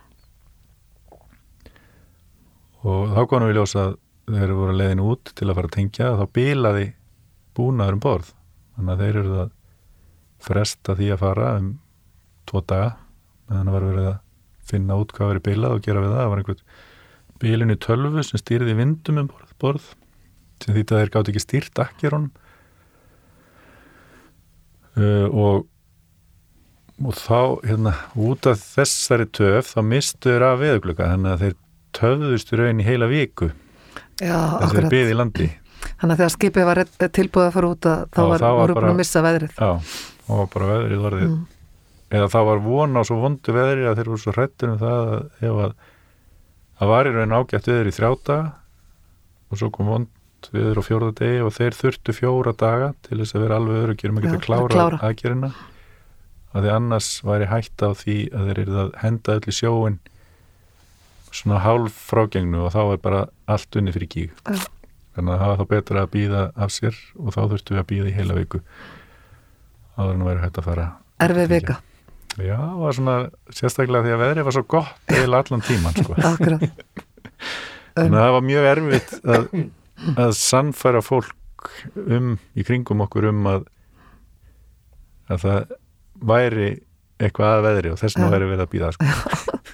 og 2.84 3.14
þá 3.16 3.20
konum 3.28 3.48
við 3.48 3.58
ljósa 3.58 3.84
að 3.88 3.94
þeir 4.34 4.52
voru 4.56 4.76
leiðin 4.76 5.04
út 5.04 5.32
til 5.36 5.48
að 5.48 5.58
fara 5.58 5.70
að 5.70 5.76
tengja 5.78 6.10
þá 6.18 6.24
bilaði 6.36 6.84
búnaður 7.56 7.96
um 7.96 8.02
borð. 8.04 8.30
Þannig 8.74 8.92
að 8.92 9.02
þeir 9.04 9.18
eru 9.20 9.38
að 9.44 9.50
fresta 10.44 10.96
því 10.98 11.08
að 11.14 11.22
fara 11.22 11.50
um 11.60 11.70
tvo 12.48 12.62
daga 12.68 12.90
meðan 13.48 13.68
það 13.68 13.76
var 13.76 13.86
verið 13.88 14.08
að 14.10 14.20
finna 14.70 14.96
út 15.00 15.12
hvað 15.16 15.32
verið 15.34 15.46
bilað 15.50 15.76
og 15.78 15.82
gera 15.84 16.00
við 16.04 16.12
það 16.14 16.20
það 16.22 16.30
var 16.34 16.42
einhvern 16.42 16.64
bilinu 17.44 17.76
tölvu 17.84 18.24
sem 18.24 18.40
stýrði 18.40 18.76
vindum 18.78 19.18
um 19.24 19.28
borð, 19.32 19.52
borð 19.60 19.90
sem 20.64 20.74
því 20.76 20.84
að 20.86 21.00
þeir 21.02 21.12
gátt 21.16 21.30
ekki 21.32 21.42
stýrt 21.44 21.80
akkir 21.84 22.14
honum 22.16 22.30
uh, 24.98 25.28
og 25.30 25.66
og 27.02 27.10
þá, 27.18 27.38
hérna, 27.66 27.90
út 28.22 28.46
af 28.46 28.60
þessari 28.62 29.24
töf 29.34 29.72
þá 29.74 29.80
mistuður 29.82 30.44
af 30.46 30.60
veðugluga 30.60 31.08
þannig 31.10 31.32
að 31.32 31.40
þeir 31.42 31.56
töfðust 31.98 32.52
í 32.54 32.58
raun 32.60 32.82
í 32.82 32.86
heila 32.86 33.08
viku 33.10 33.48
Já, 34.22 34.36
að 34.38 34.60
þeir 34.60 34.68
akkurat. 34.68 34.92
byði 34.94 35.10
í 35.10 35.18
landi 35.18 35.48
Þannig 35.84 36.14
að 36.14 36.20
þegar 36.20 36.32
skipið 36.36 36.68
var 36.68 36.80
tilbúið 37.18 37.48
að 37.48 37.56
fara 37.58 37.70
út 37.74 37.88
að 37.90 38.04
þá 38.14 38.20
var, 38.30 38.44
var 38.44 38.54
bara- 38.70 38.74
búin 38.78 38.92
að 38.94 39.00
missa 39.02 39.20
veðrið. 39.26 39.58
já, 39.58 39.70
og 40.38 40.46
bara 40.54 40.68
veðrið 40.70 41.02
varðið 41.04 41.26
Mm. 41.34 41.42
Eða 42.14 42.30
það 42.32 42.48
var 42.50 42.62
von 42.64 42.98
á 42.98 43.02
svo 43.08 43.18
vondu 43.22 43.54
veðri 43.56 43.86
að 43.90 43.98
þeir 44.00 44.10
voru 44.12 44.22
svo 44.22 44.34
hrættur 44.36 44.72
um 44.74 44.80
það 44.82 45.12
að 45.14 45.48
ef 45.48 45.60
að 45.66 45.74
það 46.80 46.90
var 46.94 47.08
í 47.10 47.14
raun 47.14 47.36
ágætt 47.38 47.70
veður 47.70 47.90
í 47.90 47.94
þrjáta 47.98 48.36
og 49.50 49.60
svo 49.60 49.70
kom 49.74 49.90
vond 49.92 50.10
veður 50.54 50.80
á 50.80 50.82
fjórða 50.84 51.12
degi 51.20 51.38
og 51.44 51.54
þeir 51.56 51.76
þurftu 51.78 52.14
fjóra 52.18 52.52
daga 52.60 52.90
til 53.06 53.20
þess 53.22 53.36
að 53.36 53.44
vera 53.46 53.58
alveg 53.60 53.84
öruggir 53.84 54.12
um 54.12 54.18
að 54.20 54.26
geta 54.26 54.34
Já, 54.34 54.40
að 54.40 54.48
klára, 54.48 54.72
klára. 54.74 54.98
aðgerina 55.08 55.52
að 56.54 56.66
því 56.66 56.72
annars 56.74 57.08
væri 57.26 57.48
hætta 57.50 57.88
á 57.88 57.92
því 57.98 58.16
að 58.30 58.50
þeir 58.50 58.60
eru 58.64 58.76
að 58.84 58.90
henda 59.02 59.36
öll 59.38 59.48
í 59.50 59.54
sjóin 59.56 59.96
svona 61.34 61.62
hálf 61.64 61.96
frágengnu 62.12 62.60
og 62.66 62.74
þá 62.76 62.82
er 62.84 63.00
bara 63.02 63.22
allt 63.50 63.80
unni 63.80 63.94
fyrir 63.96 64.10
gíg 64.12 64.36
Já. 64.44 64.60
þannig 65.16 65.32
að 65.34 65.40
það 65.40 65.48
var 65.50 65.58
þá 65.62 65.66
betra 65.72 66.04
að 66.04 66.12
býða 66.12 66.44
af 66.54 66.74
sér 66.76 67.00
og 67.18 67.32
þá 67.34 67.40
þurftu 67.54 67.74
við 67.74 67.80
að 67.82 67.88
býða 67.90 68.10
í 68.12 68.14
heila 68.20 68.36
viku 68.38 68.60
áður 69.96 70.12
en 70.14 70.22
að 70.22 70.30
vera 70.30 70.44
hægt 70.44 70.60
að 70.60 70.68
fara 70.68 70.86
Erfið 71.24 71.50
vika. 71.54 71.74
Já, 72.34 72.56
það 72.58 72.80
var 72.80 72.96
svona 72.98 73.16
sérstaklega 73.54 74.06
því 74.06 74.14
að 74.14 74.22
veðrið 74.24 74.48
var 74.48 74.56
svo 74.56 74.64
gott 74.74 75.14
eða 75.14 75.40
allan 75.40 75.64
tíman 75.64 75.98
sko. 75.98 76.16
Akkurat. 76.18 76.64
þannig 77.94 78.18
að 78.18 78.24
það 78.24 78.34
var 78.34 78.46
mjög 78.48 78.68
erfitt 78.72 79.12
að, 79.22 79.46
að 80.24 80.34
sannfæra 80.40 81.02
fólk 81.04 81.70
um, 82.02 82.34
í 82.58 82.66
kringum 82.66 83.04
okkur 83.04 83.30
um 83.30 83.46
að 83.52 83.70
að 85.32 85.44
það 85.44 85.74
væri 86.34 86.68
eitthvað 87.22 87.54
að 87.54 87.64
veðri 87.68 87.92
og 87.94 88.00
þess 88.00 88.16
vegna 88.16 88.26
Já. 88.26 88.34
væri 88.34 88.48
verið 88.50 88.64
að 88.64 88.72
býða 88.74 88.92
sko. 88.96 89.08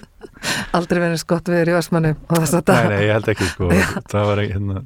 Aldrei 0.77 1.01
verið 1.01 1.19
skott 1.21 1.51
við 1.51 1.71
í 1.71 1.75
Vestmannu 1.75 2.11
og 2.15 2.43
þess 2.43 2.57
að 2.57 2.71
nei, 2.71 2.91
nei, 2.93 3.01
ég 3.07 3.15
held 3.17 3.31
ekki 3.33 3.47
sko. 3.49 3.69
það 4.11 4.27
var 4.29 4.41
ekki 4.41 4.55
hérna 4.55 4.77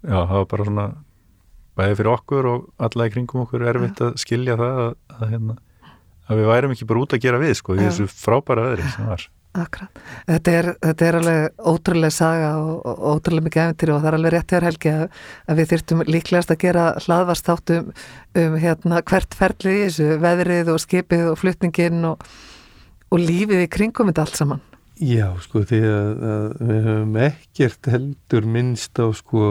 já, 0.00 0.16
það 0.16 0.36
var 0.36 0.46
bara 0.52 0.68
svona 0.70 0.86
bæði 1.80 1.98
fyrir 1.98 2.12
okkur 2.14 2.48
og 2.50 2.86
alla 2.86 3.06
í 3.06 3.12
kringum 3.14 3.44
okkur 3.44 3.66
erfitt 3.70 4.02
að 4.04 4.16
skilja 4.20 4.56
það 4.60 4.80
að, 4.84 4.94
að, 5.16 5.26
hérna, 5.34 5.56
að 6.30 6.40
við 6.40 6.50
værum 6.54 6.72
ekki 6.76 6.88
bara 6.88 7.04
út 7.04 7.18
að 7.18 7.26
gera 7.26 7.42
við 7.42 7.52
sko, 7.58 7.76
í 7.76 7.84
þessu 7.84 8.08
frábæra 8.10 8.70
veðri 8.70 8.88
sem 8.94 9.10
var 9.10 9.28
Akkurat. 9.50 9.98
Þetta 10.28 10.52
er, 10.54 10.66
þetta 10.78 11.06
er 11.08 11.16
alveg 11.18 11.64
ótrúlega 11.66 12.14
saga 12.14 12.50
og, 12.60 12.84
og 12.86 13.00
ótrúlega 13.16 13.46
mikið 13.48 13.62
efntir 13.64 13.90
og 13.90 13.96
það 13.98 14.08
er 14.10 14.16
alveg 14.18 14.34
rétt 14.36 14.52
hjá 14.54 14.60
Helgi 14.62 14.92
að, 14.92 15.16
að 15.50 15.58
við 15.58 15.68
þyrftum 15.72 16.04
líklegast 16.06 16.52
að 16.54 16.60
gera 16.62 16.84
hlaðvarstáttum 17.02 17.88
um 18.44 18.54
hérna 18.62 19.00
hvert 19.10 19.34
ferlið 19.34 19.74
í 19.74 19.80
þessu, 19.88 20.06
veðrið 20.22 20.70
og 20.70 20.78
skipið 20.84 21.24
og 21.32 21.40
flutningin 21.40 22.06
og, 22.12 22.22
og 23.10 23.24
lífið 23.24 23.64
í 23.64 23.72
kringum 23.74 24.12
þetta 24.12 24.28
allt 24.28 24.38
saman. 24.38 24.62
Já, 25.00 25.26
sko, 25.42 25.64
því 25.66 25.82
að, 25.88 26.24
að 26.30 26.46
við 26.70 26.80
höfum 26.86 27.20
ekkert 27.26 27.90
heldur 27.90 28.50
minnst 28.54 29.02
á 29.02 29.06
sko 29.18 29.44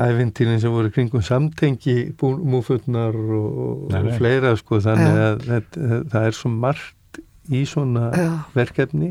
æfintýrin 0.00 0.60
sem 0.62 0.72
voru 0.72 0.88
kringum 0.94 1.20
samtengi 1.24 1.96
múfutnar 2.22 3.12
og, 3.16 3.90
Nei, 3.92 3.98
og 4.00 4.06
nei. 4.08 4.16
fleira 4.16 4.54
sko, 4.56 4.78
þannig 4.80 5.12
Já. 5.18 5.24
að 5.26 5.42
þetta, 5.50 5.98
það 6.14 6.28
er 6.30 6.36
svo 6.38 6.52
margt 6.54 7.20
í 7.52 7.64
svona 7.68 8.06
Já. 8.16 8.30
verkefni 8.56 9.10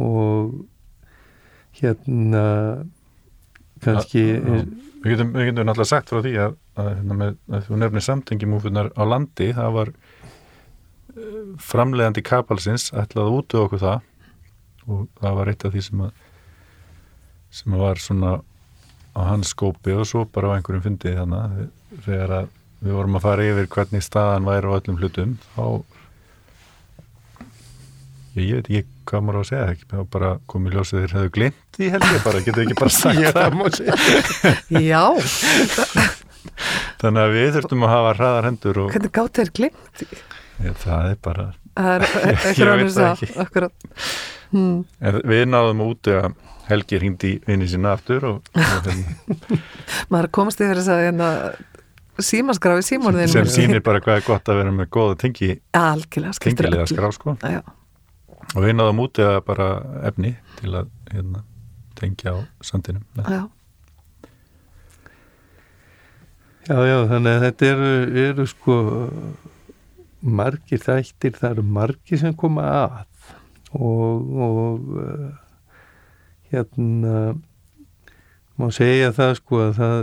og 0.00 0.54
hérna 1.76 2.44
kannski 3.82 4.22
já. 4.38 4.64
Við 5.02 5.16
getum, 5.16 5.32
við 5.34 5.48
getum 5.48 5.66
náttúrulega 5.66 5.90
sagt 5.90 6.12
frá 6.12 6.20
því 6.22 6.32
að, 6.38 6.52
að, 6.78 6.88
hérna, 6.94 7.14
með, 7.18 7.32
að 7.50 7.64
þú 7.66 7.78
nefnir 7.82 8.04
samtengimúfunar 8.06 8.90
á 8.94 9.02
landi, 9.02 9.48
það 9.56 9.72
var 9.74 9.88
eh, 9.90 11.40
framleiðandi 11.58 12.22
kapalsins 12.22 12.84
ætlaði 12.94 13.24
að 13.26 13.38
útu 13.40 13.58
okkur 13.64 13.82
það 13.82 14.06
og 14.86 15.02
það 15.18 15.34
var 15.40 15.50
eitt 15.50 15.66
af 15.66 15.74
því 15.74 15.82
sem 15.88 16.04
að 16.06 16.12
sem 17.52 17.74
að 17.76 17.82
var 17.82 18.00
svona 18.00 18.30
á 19.12 19.20
hans 19.28 19.52
skópi 19.54 19.92
og 19.96 20.06
svo 20.08 20.24
bara 20.32 20.52
á 20.52 20.56
einhverjum 20.58 20.84
fyndið 20.86 21.18
þannig 21.20 21.66
þegar 22.06 22.36
að 22.40 22.46
við 22.82 22.96
vorum 22.98 23.18
að 23.18 23.24
fara 23.26 23.48
yfir 23.50 23.68
hvernig 23.76 24.02
staðan 24.06 24.46
væri 24.48 24.70
á 24.72 24.76
öllum 24.78 24.98
hlutum 25.02 25.34
þá 25.54 25.64
ég, 28.36 28.46
ég 28.48 28.54
veit 28.56 28.70
ekki 28.70 28.88
hvað 29.10 29.24
maður 29.26 29.38
á 29.38 29.42
að 29.42 29.48
segja 29.50 29.68
ekki, 29.74 29.86
var 29.92 30.06
bara 30.14 30.30
komið 30.50 30.76
ljósið 30.78 31.00
þeir 31.02 31.14
hefðu 31.18 31.32
glimt 31.36 31.78
í 31.82 31.88
helgi 31.92 32.20
bara, 32.24 32.42
getur 32.46 32.64
ekki 32.64 32.76
bara 32.78 32.94
sagt 32.96 33.18
Já, 33.22 33.30
það. 33.36 33.50
Já, 34.80 35.02
Þannig 37.02 37.22
að 37.22 37.32
við 37.36 37.48
þurftum 37.56 37.84
að 37.86 37.92
hafa 37.92 38.12
hraðar 38.18 38.46
hendur 38.48 38.78
og 38.82 38.92
hvernig 38.94 39.12
gátt 39.18 39.38
þeir 39.40 39.50
glimt? 39.58 40.02
ja, 40.62 40.72
það 40.84 41.08
er 41.12 41.18
bara, 41.26 41.46
Það 41.72 41.92
er 41.92 42.02
Ég 42.12 42.42
eitthvað 42.42 42.80
veit 42.82 42.94
það 42.94 43.06
að, 43.06 43.16
ekki. 43.44 44.08
en 44.52 45.20
við 45.32 45.44
náðum 45.50 45.84
út 45.86 46.10
að 46.12 46.26
Helgi 46.72 46.98
hringdi 47.00 47.32
inn 47.52 47.62
í 47.64 47.68
sína 47.70 47.92
aftur 47.96 48.26
og, 48.30 48.50
og 48.56 48.88
hérna, 48.88 49.60
Maður 50.12 50.30
komast 50.38 50.62
yfir 50.64 50.80
þess 50.80 50.92
að 50.94 51.04
hérna, 51.06 51.28
símaskráfi 52.22 52.88
símónuðinu. 52.90 53.32
sem 53.36 53.52
sýnir 53.52 53.84
bara 53.84 54.02
hvað 54.04 54.20
er 54.20 54.26
gott 54.26 54.50
að 54.52 54.60
vera 54.62 54.74
með 54.74 54.90
góða 54.96 55.16
tengi, 55.22 55.54
tengilega 56.42 56.88
skrá 56.90 57.08
sko. 57.14 57.36
Já, 57.40 57.62
og 58.52 58.60
við 58.66 58.76
náðum 58.78 59.00
út 59.06 59.22
að 59.22 59.40
bara 59.48 59.70
efni 60.10 60.34
til 60.60 60.74
að 60.82 60.92
hérna, 61.14 61.44
tengja 61.98 62.34
á 62.34 62.38
sandinum. 62.64 63.04
Já, 63.22 63.42
Já, 66.62 66.76
já, 66.86 66.96
þannig 67.10 67.32
að 67.32 67.40
þetta 67.42 67.68
eru, 67.72 67.86
eru 68.22 68.44
sko 68.46 68.74
margir 70.22 70.78
þættir, 70.78 71.34
það 71.34 71.56
eru 71.56 71.64
margir 71.66 72.20
sem 72.20 72.36
koma 72.38 72.66
að. 72.70 73.00
Og, 73.74 74.28
og 74.46 74.92
uh, 75.00 75.24
hérna 76.52 77.16
má 78.60 78.68
segja 78.74 79.12
það 79.16 79.34
sko 79.40 79.60
að 79.66 79.76
það 79.80 80.00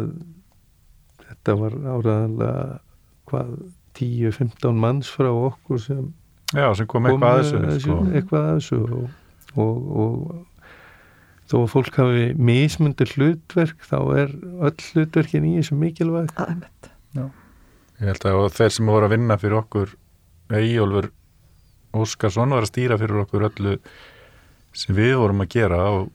þetta 1.25 1.57
var 1.61 1.75
áraðanlega 1.95 2.79
hvað 3.29 3.51
10-15 3.99 4.79
manns 4.79 5.09
frá 5.11 5.29
okkur 5.29 5.81
sem 5.83 6.07
Já, 6.49 6.71
sem 6.73 6.87
kom 6.89 7.05
eitthvað 7.05 7.39
að 7.39 7.41
þessu 7.69 7.81
sko. 7.83 7.97
eitthvað 8.09 8.45
að 8.47 8.55
þessu 8.57 8.79
og, 8.81 9.09
og, 9.61 9.89
og 10.01 11.49
þó 11.49 11.55
að 11.59 11.69
fólk 11.73 11.99
hafi 12.01 12.25
mismundir 12.49 13.13
hlutverk 13.13 13.85
þá 13.85 13.97
er 14.17 14.33
öll 14.69 14.73
hlutverkin 14.89 15.45
í 15.49 15.55
þessu 15.59 15.77
mikilvæg. 15.77 16.33
Ég 17.99 18.07
held 18.07 18.27
að 18.29 18.45
þeir 18.55 18.73
sem 18.73 18.89
voru 18.89 19.09
að 19.09 19.13
vinna 19.13 19.37
fyrir 19.37 19.59
okkur 19.59 19.93
Eyjólfur 20.57 21.11
Óskarsson 21.99 22.53
var 22.53 22.65
að 22.65 22.71
stýra 22.71 22.97
fyrir 23.01 23.23
okkur 23.25 23.45
öllu 23.49 23.75
sem 24.77 24.95
við 24.97 25.17
vorum 25.19 25.43
að 25.43 25.51
gera 25.53 25.81
og 25.89 26.09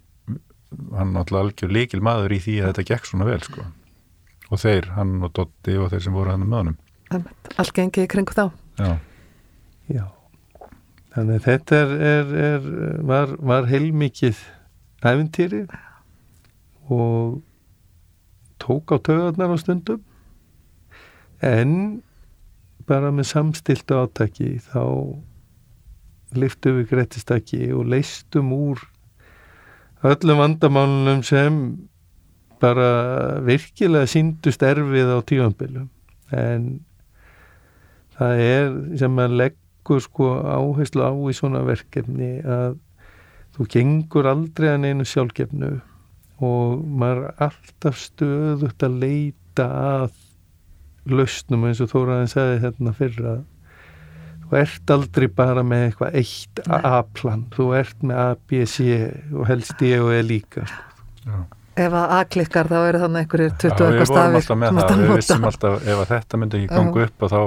hann 0.95 1.15
náttúrulega 1.15 1.49
algjör 1.49 1.75
líkil 1.79 2.03
maður 2.05 2.37
í 2.37 2.43
því 2.45 2.59
að 2.61 2.71
þetta 2.71 2.87
gekk 2.91 3.09
svona 3.11 3.29
vel 3.29 3.41
sko. 3.45 3.67
og 4.51 4.61
þeir, 4.61 4.91
hann 4.95 5.17
og 5.25 5.33
Dotti 5.35 5.75
og 5.81 5.91
þeir 5.93 6.05
sem 6.05 6.15
voru 6.15 6.31
hann 6.35 6.45
með 6.47 6.61
honum. 6.61 6.79
Allt 7.59 7.75
gengið 7.75 8.07
í 8.07 8.11
kringu 8.11 8.35
þá. 8.37 8.45
Já, 8.79 8.93
Já, 9.93 10.07
þannig 11.13 11.37
að 11.37 11.45
þetta 11.45 11.77
er, 11.77 11.91
er, 12.11 12.31
er, 12.45 12.69
var, 13.05 13.35
var 13.45 13.67
heilmikið 13.69 14.39
æfintýri 15.05 15.67
og 16.89 17.43
tók 18.63 18.95
á 18.95 18.99
töðarnar 19.05 19.53
á 19.53 19.57
stundum 19.61 20.01
en 21.45 21.75
bara 22.89 23.13
með 23.13 23.29
samstiltu 23.35 23.99
átaki 24.01 24.55
þá 24.65 24.85
liftum 26.35 26.81
við 26.81 26.89
grettistakki 26.95 27.69
og 27.77 27.85
leistum 27.93 28.49
úr 28.57 28.81
öllum 30.05 30.41
vandamálunum 30.43 31.23
sem 31.25 31.61
bara 32.61 32.89
virkilega 33.45 34.09
síndust 34.09 34.63
erfið 34.65 35.13
á 35.17 35.19
tífambilum 35.27 35.89
en 36.35 36.67
það 38.19 38.43
er 38.45 38.75
sem 39.01 39.23
að 39.25 39.39
leggur 39.41 40.03
sko 40.05 40.31
áherslu 40.43 41.05
á 41.05 41.13
í 41.13 41.37
svona 41.37 41.65
verkefni 41.67 42.37
að 42.45 42.77
þú 43.55 43.69
gengur 43.71 44.29
aldrei 44.31 44.71
að 44.73 44.81
neinu 44.85 45.09
sjálfgefnu 45.09 45.73
og 46.45 46.85
maður 46.85 47.25
er 47.29 47.43
alltaf 47.49 47.99
stöðugt 48.01 48.85
að 48.87 49.01
leita 49.05 49.67
að 49.71 50.15
lausnum 51.05 51.67
eins 51.69 51.83
og 51.85 51.93
Þóraðin 51.93 52.33
sagði 52.33 52.63
hérna 52.65 52.95
fyrra 52.97 53.35
þú 54.51 54.57
ert 54.61 54.91
aldrei 54.95 55.27
bara 55.29 55.63
með 55.67 55.83
eitthvað 55.91 56.15
eitt. 56.21 56.61
A-plan, 56.69 57.45
þú 57.55 57.67
ert 57.79 58.03
með 58.03 58.17
A, 58.23 58.37
B, 58.49 58.65
C 58.67 58.87
og 59.35 59.47
helst 59.49 59.77
D 59.81 59.93
og 59.99 60.13
E 60.15 60.23
líka 60.23 60.67
sko. 60.67 60.83
já. 61.27 61.45
Ef 61.75 61.91
að 61.99 62.13
A-klikkar 62.21 62.69
þá 62.71 62.77
eru 62.89 62.99
þannig 63.03 63.25
einhverjir 63.25 63.55
20 63.59 63.69
Já, 63.69 63.75
við 63.75 63.99
eitthvað 63.99 63.99
vorum 63.99 64.07
stafir. 64.07 64.37
alltaf 64.39 64.59
með 64.61 64.77
það, 64.79 64.91
að 64.95 65.01
við 65.05 65.17
vissum 65.19 65.45
alltaf 65.49 65.89
ef 65.89 65.99
að 66.05 66.11
þetta 66.13 66.39
myndi 66.39 66.59
ekki 66.61 66.69
ganga 66.75 67.05
upp 67.09 67.23
og 67.27 67.31
þá 67.35 67.41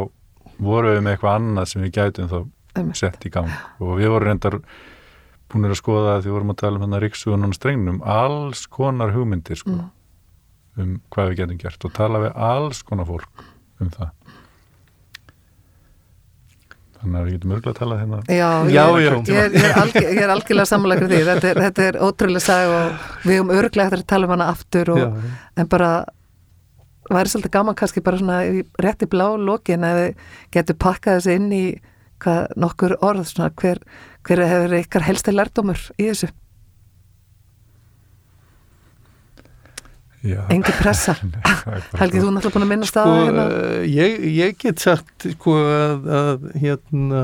vorum 0.67 0.91
við 0.97 1.01
með 1.05 1.13
eitthvað 1.15 1.35
annað 1.39 1.65
sem 1.71 1.81
við 1.85 1.91
gætum 1.95 2.27
þá 2.33 2.37
Einmitt. 2.77 2.97
sett 2.99 3.23
í 3.25 3.31
gang 3.31 3.53
og 3.79 3.93
við 4.01 4.09
vorum 4.11 4.27
reyndar 4.27 4.57
búinir 5.47 5.71
að 5.71 5.79
skoða 5.79 6.17
því 6.19 6.27
við 6.27 6.35
vorum 6.35 6.51
að 6.51 6.57
tala 6.59 6.75
um 6.75 6.83
hann 6.83 6.97
að 6.97 7.03
ríksugun 7.05 7.47
og 7.47 7.53
strengnum 7.55 8.01
alls 8.03 8.65
konar 8.67 9.13
hugmyndir 9.15 9.55
sko, 9.61 9.71
Mm. 9.77 9.89
um 10.83 11.01
hvað 11.09 11.29
við 11.31 11.37
getum 11.39 11.57
gert 11.63 11.85
og 11.87 11.93
tala 11.93 12.19
við 12.27 12.35
alls 12.35 12.83
konar 12.83 13.05
fólk 13.07 13.45
um 13.79 13.89
það 13.89 14.09
þannig 17.07 17.21
að 17.21 17.27
við 17.27 17.35
getum 17.37 17.55
örgulega 17.55 17.73
að 17.73 17.79
tala 17.81 17.97
hérna 18.01 18.19
Já, 18.27 18.49
Já, 18.67 18.83
ég, 18.99 19.07
já. 19.07 19.15
Ég, 19.17 19.39
er- 19.41 19.55
ég, 19.57 19.65
er 19.71 19.79
algjör, 19.81 20.07
ég 20.11 20.21
er 20.27 20.33
algjörlega 20.35 20.69
sammála 20.71 20.97
ykkur 20.99 21.11
því. 21.13 21.21
Þetta 21.31 21.49
er, 21.53 21.61
þetta 21.67 21.85
er 21.87 21.99
ótrúlega 22.07 22.43
sag 22.43 22.75
og 22.75 23.27
við 23.31 23.41
um 23.43 23.51
örglega 23.55 23.87
eftir 23.87 24.03
að 24.03 24.07
tala 24.11 24.27
um 24.29 24.33
hana 24.35 24.49
aftur 24.53 24.91
og, 24.93 24.99
Já, 25.01 25.35
en 25.63 25.71
bara 25.71 25.91
væri 27.07 27.31
svolítið 27.31 27.53
gaman 27.55 27.77
kannski 27.79 28.03
bara 28.03 28.19
svona 28.19 28.41
í 28.51 28.63
rétti 28.83 29.07
blá 29.07 29.29
lokin 29.39 29.85
að 29.87 30.01
við 30.01 30.25
getum 30.57 30.79
pakkað 30.83 31.21
þessu 31.21 31.35
inn 31.39 31.51
í 31.55 31.61
hvað, 32.23 32.41
nokkur 32.59 32.97
orð, 33.05 33.23
svona 33.29 33.47
hver, 33.61 33.79
hver 34.27 34.41
hefur 34.43 34.75
ykkar 34.81 35.05
helsti 35.07 35.31
lærdómur 35.31 35.79
í 36.01 36.09
þessu 36.09 36.27
engi 40.53 40.73
pressa. 40.79 41.15
Helgi, 41.99 42.21
þú 42.21 42.31
náttúrulega 42.33 42.55
búin 42.55 42.65
að 42.65 42.71
minnast 42.73 42.97
á 42.99 43.03
sko, 43.03 43.15
hérna. 43.21 43.45
uh, 43.47 43.85
ég, 43.87 44.19
ég 44.37 44.57
get 44.61 44.83
sagt 44.83 45.27
sko 45.35 45.55
að, 45.61 46.09
að 46.19 46.47
hérna 46.63 47.23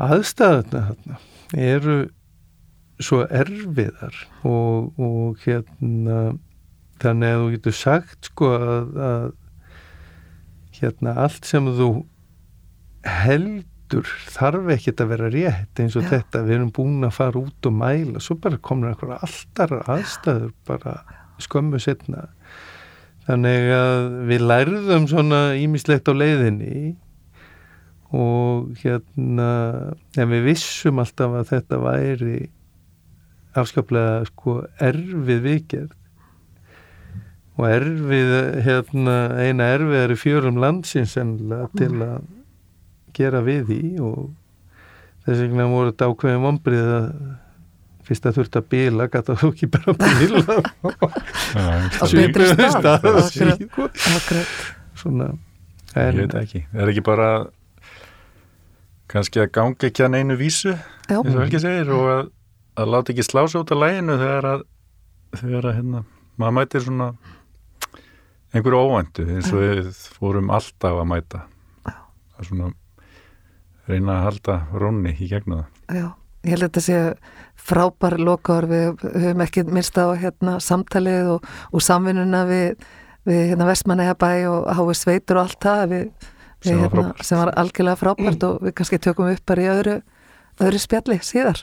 aðstæðuna 0.00 0.84
hérna, 0.90 1.18
eru 1.56 1.98
svo 3.00 3.24
erfiðar 3.26 4.16
og, 4.46 4.92
og 5.00 5.42
hérna 5.44 6.20
þannig 7.00 7.34
að 7.34 7.42
þú 7.42 7.50
getur 7.54 7.76
sagt 7.76 8.30
sko 8.30 8.52
að, 8.56 8.90
að 9.10 9.28
hérna 10.80 11.16
allt 11.24 11.48
sem 11.48 11.68
þú 11.76 11.90
heldur 13.90 14.10
þarf 14.30 14.68
ekkert 14.70 15.00
að 15.02 15.10
vera 15.10 15.28
rétt 15.32 15.80
eins 15.82 15.96
og 15.98 16.04
Já. 16.06 16.10
þetta, 16.14 16.44
við 16.46 16.56
erum 16.56 16.70
búin 16.74 17.06
að 17.06 17.16
fara 17.16 17.40
út 17.40 17.66
og 17.66 17.74
mæla, 17.74 18.22
svo 18.22 18.36
bara 18.38 18.58
komur 18.62 18.90
einhverja 18.90 19.18
alltaf 19.26 19.90
aðstæður 19.90 20.52
bara 20.68 20.94
skömmu 21.40 21.80
setna 21.82 22.28
þannig 23.26 23.70
að 23.74 24.08
við 24.30 24.46
lærðum 24.46 25.08
svona 25.10 25.40
ímislegt 25.58 26.06
á 26.06 26.14
leiðinni 26.14 26.94
og 28.14 28.78
hérna 28.82 29.50
en 30.18 30.30
við 30.30 30.46
vissum 30.52 31.02
alltaf 31.02 31.34
að 31.40 31.50
þetta 31.50 31.82
væri 31.82 32.40
afskaplega 33.58 34.26
sko 34.30 34.60
erfið 34.78 35.46
vikjörð 35.46 35.96
og 37.58 37.66
erfið 37.66 38.36
hérna 38.64 39.16
eina 39.42 39.72
erfiðari 39.74 40.16
fjörum 40.18 40.60
landsins 40.62 41.16
sennilega 41.18 41.66
til 41.74 41.96
að 42.06 42.28
gera 43.16 43.40
við 43.46 43.62
því 43.70 43.80
og 44.06 44.18
þess 45.26 45.42
vegna 45.44 45.66
voru 45.70 45.92
þetta 45.92 46.08
ákveðin 46.10 46.44
vombrið 46.46 46.90
að 46.96 47.06
fyrst 48.10 48.26
að 48.26 48.36
þurft 48.40 48.56
að 48.58 48.64
bila 48.72 49.06
gæta 49.12 49.36
þú 49.38 49.50
ekki 49.52 49.68
bara 49.70 49.92
bila. 50.00 50.40
Já, 51.54 51.64
ég 51.78 52.00
Á 52.00 52.04
betri 52.10 52.48
það. 52.58 52.70
stað. 52.74 53.00
Svona 54.98 55.28
Ég 55.90 56.06
en 56.06 56.18
veit 56.20 56.30
það 56.34 56.42
ekki. 56.44 56.60
Það 56.70 56.82
er 56.84 56.90
ekki 56.92 57.04
bara 57.06 57.28
kannski 59.10 59.40
að 59.42 59.48
ganga 59.56 59.88
ekki 59.90 60.04
að 60.06 60.12
neinu 60.14 60.36
vísu 60.38 60.72
eins 60.74 61.18
og 61.18 61.38
Helgi 61.40 61.60
segir 61.62 61.88
og 61.94 62.04
að, 62.12 62.20
að 62.78 62.92
láta 62.94 63.10
ekki 63.14 63.24
slá 63.26 63.42
sig 63.50 63.58
út 63.62 63.72
af 63.74 63.80
læginu 63.82 64.14
þegar 64.20 64.46
að, 64.52 64.60
þegar 65.40 65.66
að 65.70 65.76
hérna, 65.80 66.02
maður 66.38 66.56
mætir 66.60 66.84
svona 66.86 67.08
einhverju 68.54 68.82
óvæntu 68.84 69.26
eins 69.34 69.50
og 69.54 69.64
við 69.64 69.90
fórum 70.18 70.52
alltaf 70.54 71.00
að 71.02 71.08
mæta. 71.10 71.42
Að 71.90 72.48
svona 72.50 72.70
reyna 73.94 74.16
að 74.18 74.24
halda 74.28 74.56
rónni 74.80 75.12
í 75.18 75.28
gegnum 75.30 75.62
það 75.88 76.00
já. 76.00 76.08
Ég 76.40 76.54
held 76.54 76.62
að 76.64 76.68
þetta 76.70 76.82
sé 76.86 76.98
frábær 77.60 78.14
lokar, 78.16 78.64
við 78.70 79.02
höfum 79.12 79.42
ekki 79.44 79.64
minnst 79.68 79.98
á 80.00 80.08
hérna 80.16 80.54
samtalið 80.64 81.26
og, 81.34 81.48
og 81.76 81.82
samvinnuna 81.84 82.44
við, 82.48 82.78
við 83.28 83.42
hérna 83.50 83.66
Vestmannegjabæ 83.68 84.30
og 84.48 84.70
Hái 84.78 84.94
Sveitur 84.96 85.36
og 85.42 85.50
allt 85.50 85.60
það 85.66 85.82
við, 85.90 86.06
við, 86.06 86.70
Sem 86.70 86.80
var 86.80 86.94
hérna, 86.94 87.26
sem 87.28 87.42
var 87.42 87.52
algjörlega 87.60 88.00
frábært 88.00 88.46
og 88.48 88.62
við 88.64 88.74
kannski 88.80 89.00
tökum 89.04 89.28
upp 89.34 89.44
bara 89.52 89.66
í 89.66 89.68
öðru, 89.74 89.98
öðru 90.64 90.80
spjalli 90.80 91.18
síðar. 91.24 91.60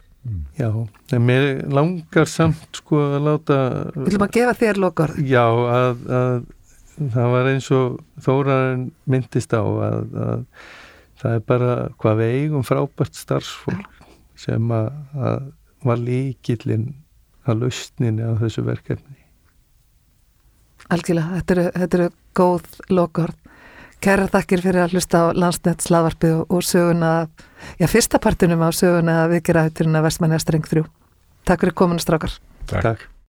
já, 0.60 0.70
en 1.16 1.22
mér 1.26 1.44
langar 1.72 2.28
samt 2.30 2.78
sko 2.78 3.02
að 3.16 3.22
láta 3.32 3.58
Við 3.96 4.10
viljum 4.12 4.26
að 4.28 4.34
gefa 4.38 4.54
þér 4.62 4.80
lokar. 4.84 5.14
já, 5.24 5.46
að, 5.48 6.02
að 6.22 7.12
það 7.14 7.30
var 7.34 7.50
eins 7.54 7.72
og 7.72 8.00
Þóraðin 8.26 8.88
myndist 9.10 9.54
á 9.58 9.62
að, 9.64 10.18
að 10.28 10.44
það 11.22 11.38
er 11.38 11.46
bara 11.54 11.76
hvað 12.02 12.20
við 12.22 12.36
eigum 12.42 12.66
frábært 12.68 13.18
starfsfólk 13.18 14.02
sem 14.38 14.74
að, 14.74 14.90
að 15.18 15.48
var 15.88 16.02
líkillinn 16.02 16.92
að 17.48 17.64
lausninni 17.64 18.26
á 18.26 18.34
þessu 18.42 18.66
verkefni 18.68 19.28
Algjörlega, 20.94 21.42
þetta 21.42 21.56
eru, 21.56 21.66
þetta 21.76 21.98
eru 21.98 22.08
góð 22.38 22.68
lokar. 22.94 23.34
Kæra 24.04 24.28
þakkir 24.32 24.62
fyrir 24.64 24.84
að 24.86 24.96
hlusta 24.96 25.24
á 25.26 25.26
Landsnett 25.36 25.84
slaðvarpið 25.84 26.36
og, 26.38 26.54
og 26.54 26.64
söguna, 26.64 27.12
já, 27.82 27.88
fyrsta 27.92 28.22
partinum 28.24 28.64
á 28.64 28.70
söguna 28.72 29.20
við 29.32 29.44
gera 29.50 29.66
hætturinn 29.66 29.98
að 30.00 30.08
Vestmanneja 30.08 30.46
streng 30.46 30.70
3. 30.70 30.86
Takk 31.50 31.66
fyrir 31.66 31.78
kominu 31.82 32.04
strákar. 32.04 32.38
Takk. 32.70 32.84
Takk. 32.86 33.08